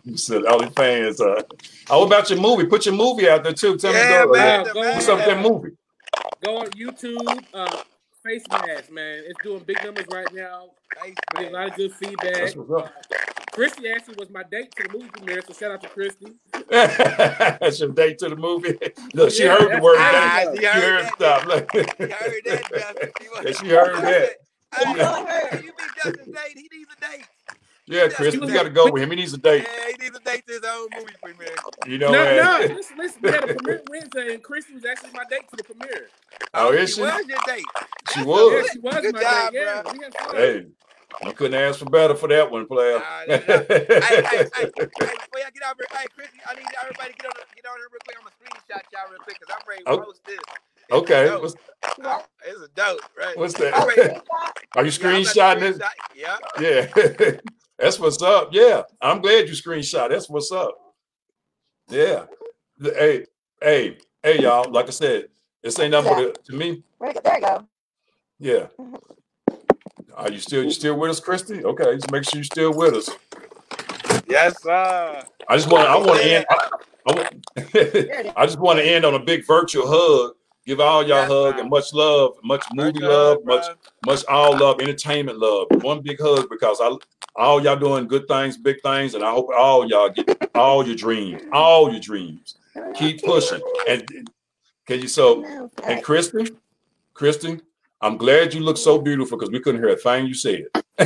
you 0.04 0.16
said 0.16 0.42
OnlyFans. 0.42 1.20
Uh, 1.20 1.42
how 1.88 2.02
about 2.02 2.30
your 2.30 2.40
movie? 2.40 2.66
Put 2.66 2.86
your 2.86 2.94
movie 2.94 3.28
out 3.28 3.42
there 3.42 3.52
too. 3.52 3.76
Tell 3.76 3.92
yeah, 3.92 4.24
me, 4.24 4.32
man, 4.32 4.60
uh, 4.60 4.72
go, 4.72 4.80
what's 4.80 5.08
up 5.08 5.18
that 5.18 5.40
movie? 5.40 5.70
Go 6.44 6.58
on 6.58 6.66
YouTube. 6.70 7.44
Uh, 7.52 7.82
face 8.24 8.42
mask, 8.50 8.90
man. 8.90 9.22
It's 9.26 9.42
doing 9.42 9.62
big 9.64 9.82
numbers 9.84 10.06
right 10.10 10.32
now. 10.32 10.70
Getting 11.34 11.50
a 11.50 11.52
lot 11.52 11.68
of 11.68 11.76
good 11.76 11.92
feedback. 11.94 12.56
Uh, 12.56 12.88
Christy 13.52 13.88
actually 13.88 14.16
was 14.18 14.30
my 14.30 14.42
date 14.50 14.74
to 14.76 14.88
the 14.88 14.98
movie 14.98 15.08
premiere, 15.10 15.42
so 15.46 15.52
shout 15.52 15.70
out 15.70 15.82
to 15.82 15.88
Christy. 15.88 16.32
that's 16.70 17.78
your 17.78 17.90
date 17.90 18.18
to 18.18 18.28
the 18.28 18.36
movie. 18.36 18.76
Look, 19.12 19.30
she 19.30 19.44
yeah, 19.44 19.56
heard 19.56 19.76
the 19.76 19.82
word 19.82 19.98
date. 19.98 20.58
She 20.58 20.64
heard, 20.64 21.04
heard 21.04 21.12
stuff. 21.14 21.46
Look. 21.46 21.70
She 21.72 21.78
heard 21.78 22.42
that. 22.44 23.06
yeah, 23.44 23.52
she 23.52 23.68
heard 23.68 24.02
that. 24.02 24.30
Hey, 24.74 25.62
you 25.62 25.72
be 25.72 25.84
Justin 26.02 26.32
date. 26.32 26.56
He 26.56 26.68
needs 26.72 26.90
a 26.96 27.00
date. 27.00 27.26
Yeah, 27.86 28.08
Chris, 28.08 28.34
you 28.34 28.40
got 28.40 28.62
to 28.62 28.70
go 28.70 28.90
with 28.90 29.02
him. 29.02 29.10
He 29.10 29.16
needs 29.16 29.34
a 29.34 29.38
date. 29.38 29.66
Yeah, 29.68 29.86
he 29.88 30.04
needs 30.04 30.16
a 30.16 30.20
date 30.20 30.46
to 30.46 30.54
his 30.54 30.62
own 30.64 30.88
movie 30.96 31.12
premiere. 31.22 31.54
You 31.86 31.98
know, 31.98 32.12
no, 32.12 32.24
no. 32.24 32.74
Listen, 32.74 32.96
listen. 32.96 33.20
We 33.22 33.30
had 33.30 33.44
a 33.44 33.54
premiere 33.54 33.82
Wednesday, 33.90 34.34
and 34.34 34.42
Chris 34.42 34.64
was 34.72 34.84
actually 34.86 35.10
my 35.12 35.24
date 35.28 35.48
to 35.50 35.56
the 35.56 35.64
premiere. 35.64 36.08
Oh, 36.54 36.68
oh 36.68 36.72
is 36.72 36.94
she? 36.94 37.02
Was 37.02 37.26
your 37.26 37.38
date? 37.46 37.64
She 38.14 38.22
was. 38.22 38.52
Yeah, 38.52 38.72
she 38.72 38.78
was 38.78 38.94
Good 39.02 39.14
my 39.14 39.20
job, 39.20 39.52
date. 39.52 39.60
Yeah, 39.60 39.82
bro. 39.82 40.32
Hey. 40.32 40.66
You 41.22 41.32
couldn't 41.32 41.60
ask 41.60 41.78
for 41.78 41.84
better 41.84 42.14
for 42.14 42.28
that 42.28 42.50
one, 42.50 42.66
player. 42.66 42.98
Nah, 42.98 43.04
hey, 43.26 43.38
hey, 43.46 43.66
hey, 43.68 44.48
hey, 44.56 44.70
before 44.76 45.38
y'all 45.38 45.54
get 45.54 45.62
out 45.62 45.76
here, 45.78 45.86
hey, 45.92 46.06
Chris, 46.14 46.28
I 46.48 46.54
need 46.54 46.66
everybody 46.82 47.12
to 47.12 47.18
get 47.18 47.26
on, 47.26 47.34
get 47.54 47.66
on 47.66 47.76
here 47.76 47.86
real 47.92 48.00
quick. 48.04 48.16
I'm 48.18 48.24
gonna 48.24 48.34
screenshot 48.34 48.82
y'all 48.92 49.10
real 49.10 49.20
quick 49.20 49.38
because 49.38 49.54
I'm 49.54 49.68
ready 49.68 49.84
to 49.84 49.90
oh. 49.90 49.98
post 49.98 50.24
this. 50.26 50.38
Okay. 50.90 51.30
What's, 51.36 51.54
it's 52.46 52.60
a 52.60 52.68
dope, 52.74 53.00
right? 53.16 53.38
What's 53.38 53.54
that? 53.54 53.74
Are 54.76 54.84
you 54.84 54.90
screenshotting 54.90 55.62
it? 55.62 55.82
Yeah. 56.14 56.36
Yeah. 56.60 57.40
That's 57.78 57.98
what's 57.98 58.22
up. 58.22 58.50
Yeah. 58.52 58.82
I'm 59.00 59.20
glad 59.20 59.48
you 59.48 59.54
screenshot. 59.54 60.08
That's 60.08 60.28
what's 60.28 60.52
up. 60.52 60.78
Yeah. 61.88 62.26
Hey, 62.80 63.26
hey, 63.60 63.98
hey, 64.22 64.40
y'all. 64.40 64.70
Like 64.70 64.86
I 64.86 64.90
said, 64.90 65.28
this 65.62 65.78
ain't 65.78 65.92
nothing 65.92 66.12
yeah. 66.12 66.24
but 66.26 66.44
to 66.44 66.52
me. 66.54 66.82
There 67.00 67.12
you 67.12 67.40
go. 67.40 67.68
Yeah. 68.38 68.66
Mm-hmm. 68.78 68.94
Are 70.16 70.30
you 70.30 70.38
still 70.38 70.62
you 70.62 70.70
still 70.70 70.96
with 70.96 71.10
us, 71.10 71.18
Christy? 71.18 71.64
Okay, 71.64 71.94
just 71.94 72.10
make 72.12 72.24
sure 72.24 72.38
you're 72.38 72.44
still 72.44 72.72
with 72.72 72.94
us. 72.94 73.10
Yes, 74.28 74.62
sir. 74.62 75.24
I 75.48 75.56
just 75.56 75.70
want 75.70 75.88
I 75.88 75.96
want 75.96 76.20
to 76.20 76.32
end. 76.32 76.46
I, 76.48 76.68
I, 77.08 78.32
I 78.42 78.46
just 78.46 78.60
want 78.60 78.78
to 78.78 78.84
end 78.84 79.04
on 79.04 79.14
a 79.14 79.18
big 79.18 79.44
virtual 79.44 79.86
hug 79.86 80.36
Give 80.66 80.80
all 80.80 81.02
y'all 81.02 81.20
yes, 81.20 81.30
hug 81.30 81.58
and 81.58 81.68
much 81.68 81.92
love, 81.92 82.36
much 82.42 82.64
movie 82.72 83.00
love, 83.00 83.44
much 83.44 83.66
much 84.06 84.24
all 84.26 84.56
love, 84.56 84.80
entertainment 84.80 85.38
love. 85.38 85.66
One 85.82 86.00
big 86.00 86.18
hug 86.18 86.48
because 86.48 86.78
I 86.80 86.96
all 87.36 87.62
y'all 87.62 87.76
doing 87.76 88.08
good 88.08 88.26
things, 88.28 88.56
big 88.56 88.80
things, 88.82 89.14
and 89.14 89.22
I 89.22 89.30
hope 89.30 89.48
all 89.54 89.86
y'all 89.86 90.08
get 90.08 90.50
all 90.54 90.86
your 90.86 90.96
dreams, 90.96 91.42
all 91.52 91.90
your 91.90 92.00
dreams. 92.00 92.56
Keep 92.94 93.22
pushing. 93.22 93.60
And 93.88 94.30
can 94.86 95.00
you 95.00 95.08
so 95.08 95.70
and 95.84 96.02
Kristen, 96.02 96.48
Kristen, 97.12 97.60
I'm 98.00 98.16
glad 98.16 98.54
you 98.54 98.60
look 98.60 98.78
so 98.78 98.98
beautiful 98.98 99.36
because 99.36 99.50
we 99.50 99.60
couldn't 99.60 99.82
hear 99.82 99.90
a 99.90 99.96
thing 99.96 100.26
you 100.26 100.34
said. 100.34 100.64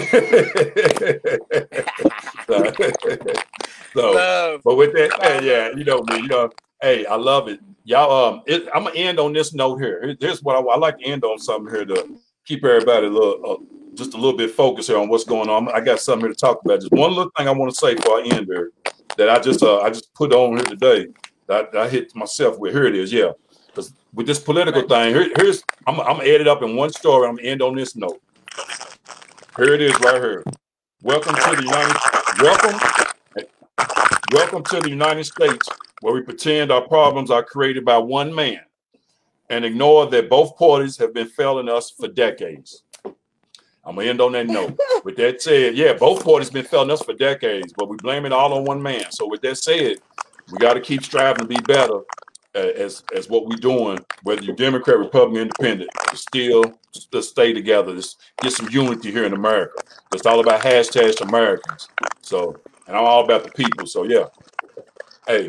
so, 3.94 4.60
but 4.64 4.76
with 4.76 4.92
that, 4.92 5.40
yeah, 5.42 5.70
you 5.76 5.84
know 5.84 6.02
me, 6.02 6.22
you 6.22 6.28
know, 6.28 6.50
hey, 6.82 7.06
I 7.06 7.16
love 7.16 7.48
it. 7.48 7.60
Y'all 7.84 8.34
um 8.34 8.42
it, 8.46 8.68
i'm 8.74 8.84
gonna 8.84 8.96
end 8.96 9.18
on 9.18 9.32
this 9.32 9.54
note 9.54 9.78
here. 9.78 10.14
Here's 10.20 10.42
what 10.42 10.56
I, 10.56 10.60
I, 10.60 10.76
like 10.76 10.98
to 10.98 11.04
end 11.04 11.24
on 11.24 11.38
something 11.38 11.74
here 11.74 11.86
to 11.86 12.18
keep 12.44 12.64
everybody 12.64 13.06
a 13.06 13.10
little 13.10 13.50
uh, 13.50 13.56
just 13.94 14.12
a 14.12 14.16
little 14.16 14.36
bit 14.36 14.50
focused 14.50 14.88
here 14.88 14.98
on 14.98 15.08
what's 15.08 15.24
going 15.24 15.48
on. 15.48 15.68
I 15.72 15.80
got 15.80 15.98
something 15.98 16.26
here 16.26 16.34
to 16.34 16.38
talk 16.38 16.60
about. 16.64 16.80
Just 16.80 16.92
one 16.92 17.10
little 17.10 17.32
thing 17.36 17.48
i 17.48 17.50
want 17.50 17.72
to 17.72 17.78
say 17.78 17.94
before 17.94 18.20
i 18.20 18.24
end 18.24 18.46
there 18.46 18.70
that 19.16 19.30
i 19.30 19.38
just 19.38 19.62
uh, 19.62 19.78
i 19.78 19.88
just 19.88 20.12
put 20.12 20.32
on 20.34 20.56
here 20.56 20.64
today 20.66 21.06
that, 21.46 21.72
that 21.72 21.80
i 21.80 21.88
hit 21.88 22.14
myself 22.14 22.58
with. 22.58 22.74
Here 22.74 22.86
it 22.86 22.94
is 22.94 23.12
yeah. 23.12 23.30
Because 23.68 23.94
with 24.12 24.26
this 24.26 24.38
political 24.38 24.82
thing 24.82 25.14
here, 25.14 25.30
here's 25.36 25.62
i'm, 25.86 25.98
I'm 26.00 26.18
gonna 26.18 26.24
add 26.24 26.42
it 26.42 26.48
up 26.48 26.62
in 26.62 26.76
one 26.76 26.90
story 26.90 27.26
i'm 27.26 27.36
gonna 27.36 27.48
end 27.48 27.62
on 27.62 27.74
this 27.74 27.96
note. 27.96 28.20
Here 29.56 29.72
it 29.72 29.80
is 29.80 29.98
right 30.00 30.20
here. 30.20 30.44
Welcome 31.02 31.34
to 31.34 31.56
the 31.56 31.62
united 31.62 32.18
welcome 32.42 33.07
welcome 34.32 34.62
to 34.62 34.80
the 34.80 34.90
united 34.90 35.24
states 35.24 35.68
where 36.00 36.14
we 36.14 36.20
pretend 36.20 36.70
our 36.70 36.86
problems 36.86 37.30
are 37.30 37.42
created 37.42 37.84
by 37.84 37.98
one 37.98 38.34
man 38.34 38.60
and 39.50 39.64
ignore 39.64 40.06
that 40.06 40.28
both 40.28 40.56
parties 40.56 40.96
have 40.96 41.14
been 41.14 41.28
failing 41.28 41.68
us 41.68 41.90
for 41.90 42.08
decades. 42.08 42.82
I'm 43.84 43.96
gonna 43.96 44.08
end 44.08 44.20
on 44.20 44.32
that 44.32 44.46
note. 44.46 44.78
with 45.04 45.16
that 45.16 45.40
said, 45.40 45.76
yeah, 45.76 45.94
both 45.94 46.24
parties 46.24 46.50
been 46.50 46.64
failing 46.64 46.90
us 46.90 47.02
for 47.02 47.14
decades, 47.14 47.72
but 47.76 47.88
we 47.88 47.96
blame 47.96 48.26
it 48.26 48.32
all 48.32 48.52
on 48.52 48.64
one 48.64 48.82
man. 48.82 49.10
So 49.10 49.26
with 49.26 49.40
that 49.42 49.56
said, 49.56 49.96
we 50.52 50.58
got 50.58 50.74
to 50.74 50.80
keep 50.80 51.02
striving 51.02 51.42
to 51.42 51.46
be 51.46 51.60
better 51.62 52.00
uh, 52.54 52.58
as 52.58 53.02
as 53.14 53.28
what 53.28 53.46
we're 53.46 53.56
doing, 53.56 53.98
whether 54.24 54.42
you're 54.42 54.56
Democrat, 54.56 54.98
Republican, 54.98 55.42
Independent, 55.42 55.90
to 56.10 56.16
still 56.16 56.64
to 57.10 57.22
stay 57.22 57.52
together. 57.52 57.94
Just 57.94 58.20
get 58.42 58.52
some 58.52 58.68
unity 58.70 59.10
here 59.10 59.24
in 59.24 59.32
America. 59.32 59.74
It's 60.12 60.26
all 60.26 60.40
about 60.40 60.60
hashtags 60.60 61.20
Americans. 61.22 61.88
So, 62.20 62.56
and 62.88 62.96
I'm 62.96 63.04
all 63.04 63.24
about 63.24 63.44
the 63.44 63.50
people. 63.50 63.86
So 63.86 64.02
yeah, 64.04 64.24
hey, 65.26 65.46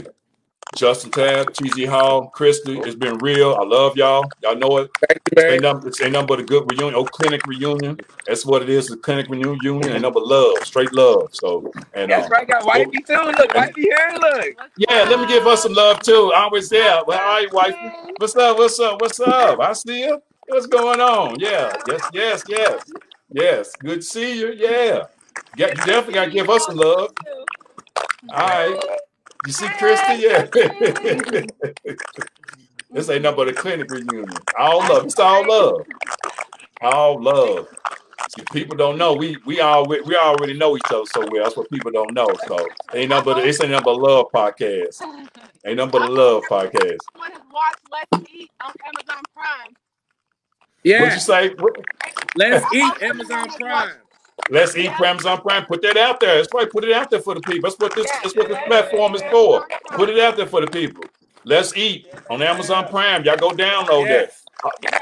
Justin 0.76 1.10
Tab, 1.10 1.54
TZ 1.54 1.86
Hall, 1.86 2.28
Christy, 2.28 2.78
it's 2.80 2.96
been 2.96 3.18
real. 3.18 3.56
I 3.56 3.64
love 3.64 3.98
y'all. 3.98 4.30
Y'all 4.44 4.56
know 4.56 4.78
it. 4.78 4.92
It's 5.32 5.44
ain't, 5.44 5.62
nothing, 5.62 5.88
it's 5.88 6.02
ain't 6.02 6.14
nothing 6.14 6.28
but 6.28 6.40
a 6.40 6.44
good 6.44 6.70
reunion. 6.70 6.96
Oh, 6.96 7.06
clinic 7.06 7.42
reunion. 7.48 7.98
That's 8.28 8.46
what 8.46 8.62
it 8.62 8.70
is. 8.70 8.88
The 8.88 8.98
clinic 8.98 9.28
reunion 9.30 9.92
and 9.92 10.02
number 10.02 10.20
love, 10.20 10.64
straight 10.64 10.94
love. 10.94 11.30
So 11.32 11.72
and 11.94 12.12
that's 12.12 12.26
um, 12.26 12.32
right. 12.32 12.48
Got 12.48 12.66
wifey 12.66 13.02
too. 13.02 13.14
Look, 13.14 13.56
wifey 13.56 13.82
here. 13.82 14.18
Look. 14.20 14.70
Yeah, 14.78 15.06
let 15.10 15.20
me 15.20 15.28
give 15.28 15.48
us 15.48 15.64
some 15.64 15.74
love 15.74 16.02
too. 16.02 16.32
I 16.36 16.48
was 16.48 16.70
there. 16.70 17.02
Well, 17.08 17.20
all 17.20 17.26
right, 17.26 17.52
wifey. 17.54 17.92
What's 18.18 18.36
up? 18.36 18.58
What's 18.58 18.80
up? 18.80 19.02
What's 19.02 19.20
up? 19.20 19.60
I 19.60 19.74
see 19.74 20.02
you. 20.04 20.22
What's 20.48 20.68
going 20.68 21.00
on? 21.00 21.40
Yeah. 21.40 21.76
Yes. 21.88 22.10
Yes. 22.14 22.44
Yes. 22.48 22.92
Yes. 23.32 23.76
Good 23.82 24.02
to 24.02 24.02
see 24.02 24.40
you. 24.40 24.52
Yeah. 24.54 25.06
Yeah. 25.58 25.68
You 25.68 25.76
definitely 25.76 26.14
gotta 26.14 26.32
give 26.32 26.50
us 26.50 26.66
some 26.66 26.76
love. 26.76 27.12
All 28.34 28.48
right. 28.48 28.80
You 29.48 29.54
see, 29.54 29.68
Christy? 29.78 30.16
Yeah. 30.16 30.44
this 32.92 33.10
ain't 33.10 33.24
nothing 33.24 33.38
but 33.38 33.48
a 33.48 33.54
clinic 33.54 33.90
reunion. 33.90 34.26
All 34.58 34.80
love. 34.80 35.06
It's 35.06 35.20
all 35.20 35.48
love. 35.48 35.86
All 36.82 37.22
love. 37.22 37.68
See, 38.36 38.44
people 38.52 38.76
don't 38.76 38.98
know. 38.98 39.14
We 39.14 39.38
we 39.46 39.60
all 39.60 39.88
we 39.88 40.16
already 40.16 40.54
know 40.54 40.76
each 40.76 40.84
other 40.92 41.06
so 41.06 41.28
well. 41.32 41.44
That's 41.44 41.56
what 41.58 41.70
people 41.72 41.92
don't 41.92 42.14
know. 42.14 42.28
So 42.48 42.68
ain't 42.94 43.10
nothing 43.10 43.34
but 43.34 43.46
it's 43.46 43.62
ain't 43.62 43.72
nothing 43.72 43.86
but 43.86 43.98
love 43.98 44.28
podcast. 44.34 45.02
Ain't 45.66 45.78
nothing 45.78 45.92
but 45.92 46.02
a 46.04 46.12
love 46.12 46.44
podcast. 46.50 46.98
Someone 47.14 47.32
has 47.32 47.42
watched 47.52 47.80
Let's 47.92 48.32
Eat 48.34 48.52
on 48.64 48.74
Amazon 48.86 49.24
Prime. 49.34 49.76
Yeah. 50.84 51.02
What'd 51.02 51.16
you 51.16 51.20
say? 51.22 51.56
Let's 52.36 52.66
eat 52.74 52.94
Amazon 53.02 53.48
Prime. 53.58 53.90
Let's 54.50 54.76
eat 54.76 54.92
Amazon 55.02 55.42
Prime. 55.42 55.66
Put 55.66 55.82
that 55.84 55.98
out 55.98 56.20
there. 56.20 56.38
That's 56.38 56.54
right. 56.54 56.70
Put 56.70 56.84
it 56.84 56.92
out 56.92 57.10
there 57.10 57.22
for 57.22 57.36
the 57.36 57.42
people. 57.42 57.70
That's 57.70 57.80
what 57.80 57.96
this. 57.96 58.10
That's 58.24 58.36
what 58.36 58.48
this 58.48 58.60
platform 58.68 59.16
is 59.16 59.22
for. 59.32 59.68
Put 59.92 60.10
it 60.10 60.20
out 60.20 60.38
there 60.38 60.48
for 60.48 60.62
the 60.62 60.68
people. 60.68 61.04
Let's 61.44 61.76
eat 61.78 62.08
on 62.30 62.42
Amazon 62.42 62.88
Prime. 62.88 63.24
Y'all 63.24 63.38
go 63.38 63.52
download 63.52 64.08
that. 64.08 64.34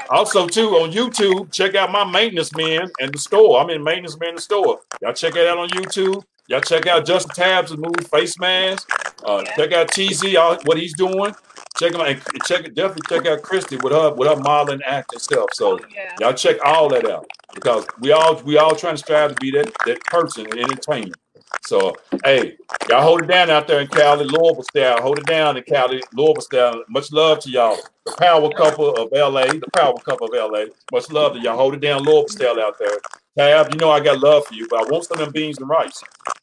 Also, 0.08 0.46
too, 0.46 0.68
on 0.76 0.92
YouTube, 0.92 1.52
check 1.52 1.74
out 1.74 1.90
my 1.90 2.04
maintenance 2.04 2.54
man 2.54 2.90
and 3.00 3.12
the 3.12 3.18
store. 3.18 3.60
I'm 3.60 3.70
in 3.70 3.82
maintenance 3.82 4.18
man 4.18 4.36
the 4.36 4.40
store. 4.40 4.80
Y'all 5.02 5.12
check 5.12 5.34
it 5.36 5.46
out 5.46 5.58
on 5.58 5.68
YouTube. 5.70 6.22
Y'all 6.46 6.60
check 6.60 6.86
out 6.86 7.04
Justin 7.04 7.34
Tabs' 7.34 7.76
move 7.76 7.94
Face 8.10 8.38
Mask. 8.38 8.88
Uh, 9.24 9.44
check 9.56 9.72
out 9.72 9.88
TZ, 9.88 10.22
what 10.64 10.78
he's 10.78 10.94
doing. 10.94 11.34
Check 11.78 11.94
him 11.94 12.00
out. 12.00 12.08
And 12.08 12.20
check. 12.44 12.62
Definitely 12.74 13.02
check 13.08 13.26
out 13.26 13.42
Christy 13.42 13.76
with 13.76 13.92
her 13.92 14.12
with 14.12 14.28
her 14.28 14.36
modeling 14.36 14.82
acting 14.84 15.20
stuff. 15.20 15.50
So 15.52 15.78
oh, 15.78 15.86
yeah. 15.94 16.14
y'all 16.20 16.32
check 16.32 16.56
all 16.64 16.88
that 16.88 17.08
out 17.08 17.26
because 17.54 17.86
we 18.00 18.12
all 18.12 18.36
we 18.42 18.58
all 18.58 18.74
trying 18.74 18.94
to 18.94 18.98
strive 18.98 19.34
to 19.34 19.36
be 19.40 19.50
that 19.52 19.72
that 19.86 20.02
person 20.04 20.46
in 20.46 20.58
entertainment. 20.58 21.16
So 21.62 21.94
hey, 22.24 22.56
y'all 22.88 23.02
hold 23.02 23.22
it 23.22 23.26
down 23.26 23.50
out 23.50 23.68
there 23.68 23.80
in 23.80 23.86
Cali, 23.88 24.24
Louisville 24.24 24.64
style. 24.64 25.00
Hold 25.00 25.18
it 25.18 25.26
down 25.26 25.56
in 25.56 25.62
Cali, 25.62 26.02
Louisville 26.12 26.42
style. 26.42 26.82
Much 26.88 27.12
love 27.12 27.40
to 27.40 27.50
y'all. 27.50 27.78
The 28.06 28.12
power 28.18 28.50
couple 28.50 28.94
of 28.94 29.10
LA, 29.12 29.46
the 29.46 29.68
power 29.74 29.94
couple 29.98 30.26
of 30.26 30.52
LA. 30.52 30.64
Much 30.92 31.10
love 31.10 31.34
to 31.34 31.40
y'all. 31.40 31.56
Hold 31.56 31.74
it 31.74 31.80
down, 31.80 32.02
Louisville 32.02 32.28
style 32.28 32.60
out 32.60 32.78
there. 32.78 32.98
Tab, 33.36 33.72
you 33.72 33.78
know 33.78 33.90
I 33.90 34.00
got 34.00 34.18
love 34.18 34.46
for 34.46 34.54
you, 34.54 34.66
but 34.68 34.80
I 34.80 34.90
want 34.90 35.04
some 35.04 35.20
of 35.20 35.26
them 35.26 35.32
beans 35.32 35.58
and 35.58 35.68
rice. 35.68 36.02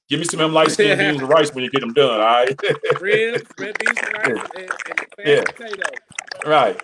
Give 0.10 0.20
me 0.20 0.26
some 0.26 0.40
of 0.40 0.46
them 0.46 0.54
light 0.54 0.72
skinned 0.72 1.00
beans 1.00 1.20
and 1.22 1.30
rice 1.30 1.54
when 1.54 1.64
you 1.64 1.70
get 1.72 1.82
them 1.82 1.94
done. 1.94 2.20
All 2.20 2.26
right. 2.26 2.60
Ribs, 3.02 3.44
red 3.60 3.78
beans 3.80 3.98
and 3.98 4.14
rice, 4.14 4.28
Yeah. 4.56 4.62
and, 4.62 4.70
and 5.18 5.28
Yeah. 5.28 5.44
potato. 5.44 5.84
right. 6.46 6.82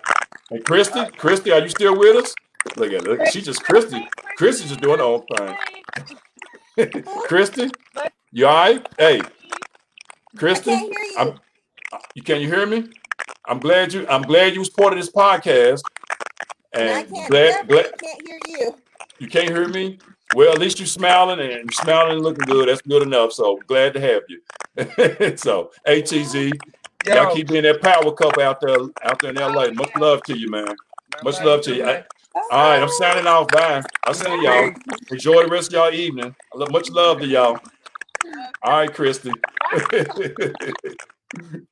And 0.50 0.64
Christy, 0.64 1.04
Christy, 1.16 1.52
are 1.52 1.60
you 1.60 1.68
still 1.68 1.96
with 1.98 2.16
us? 2.24 2.34
Look 2.76 2.92
at 2.92 3.04
look. 3.04 3.26
She 3.28 3.40
just 3.42 3.62
Christy. 3.64 4.06
Christy 4.36 4.68
just 4.68 4.80
doing 4.80 4.98
the 4.98 5.04
whole 5.04 5.24
thing. 5.36 7.04
Christy, 7.28 7.70
you 8.32 8.46
all 8.46 8.54
right? 8.54 8.86
Hey, 8.98 9.20
I 9.20 10.36
Christy, 10.36 10.70
can't 10.70 10.80
hear 10.92 11.02
you. 11.04 11.16
I'm, 11.18 12.00
you 12.14 12.22
can 12.22 12.40
you 12.40 12.48
hear 12.48 12.66
me? 12.66 12.84
I'm 13.46 13.58
glad 13.58 13.92
you. 13.92 14.06
I'm 14.08 14.22
glad 14.22 14.54
you 14.54 14.60
was 14.60 14.70
part 14.70 14.92
of 14.92 14.98
this 14.98 15.10
podcast. 15.10 15.82
and 16.72 16.88
I 16.90 17.02
can't, 17.04 17.30
glad, 17.30 17.48
definitely 17.68 17.74
glad 17.82 18.00
can't 18.00 18.28
hear 18.28 18.40
you. 18.46 18.76
you 19.18 19.28
can't 19.28 19.50
hear 19.50 19.68
me. 19.68 19.98
Well, 20.34 20.52
at 20.52 20.58
least 20.58 20.78
you're 20.78 20.86
smiling 20.86 21.40
and 21.40 21.50
you're 21.50 21.70
smiling 21.72 22.14
and 22.14 22.22
looking 22.22 22.44
good. 22.46 22.68
That's 22.68 22.82
good 22.82 23.02
enough. 23.02 23.32
So 23.32 23.60
glad 23.66 23.92
to 23.94 24.00
have 24.00 24.22
you. 24.28 24.40
so 25.36 25.70
ATZ, 25.86 26.52
y'all 27.06 27.34
keep 27.34 27.48
being 27.48 27.64
that 27.64 27.82
power 27.82 28.10
couple 28.12 28.42
out 28.42 28.60
there, 28.60 28.78
out 29.04 29.20
there 29.20 29.30
in 29.30 29.36
LA. 29.36 29.70
Much 29.72 29.94
love 29.96 30.22
to 30.24 30.36
you, 30.36 30.50
man. 30.50 30.74
Much 31.22 31.40
love 31.42 31.60
to 31.62 31.74
you. 31.74 31.84
I- 31.84 32.04
all 32.50 32.70
right, 32.70 32.82
I'm 32.82 32.88
signing 32.88 33.26
off. 33.26 33.48
Bye. 33.48 33.82
I'll 34.06 34.14
see 34.14 34.24
y'all. 34.42 34.72
Enjoy 35.10 35.42
the 35.42 35.48
rest 35.50 35.68
of 35.68 35.74
y'all 35.74 35.92
evening. 35.92 36.34
I 36.54 36.58
love, 36.58 36.72
much 36.72 36.88
love 36.88 37.20
to 37.20 37.26
y'all. 37.26 37.60
All 38.62 38.72
right, 38.72 38.92
Christy. 38.92 39.32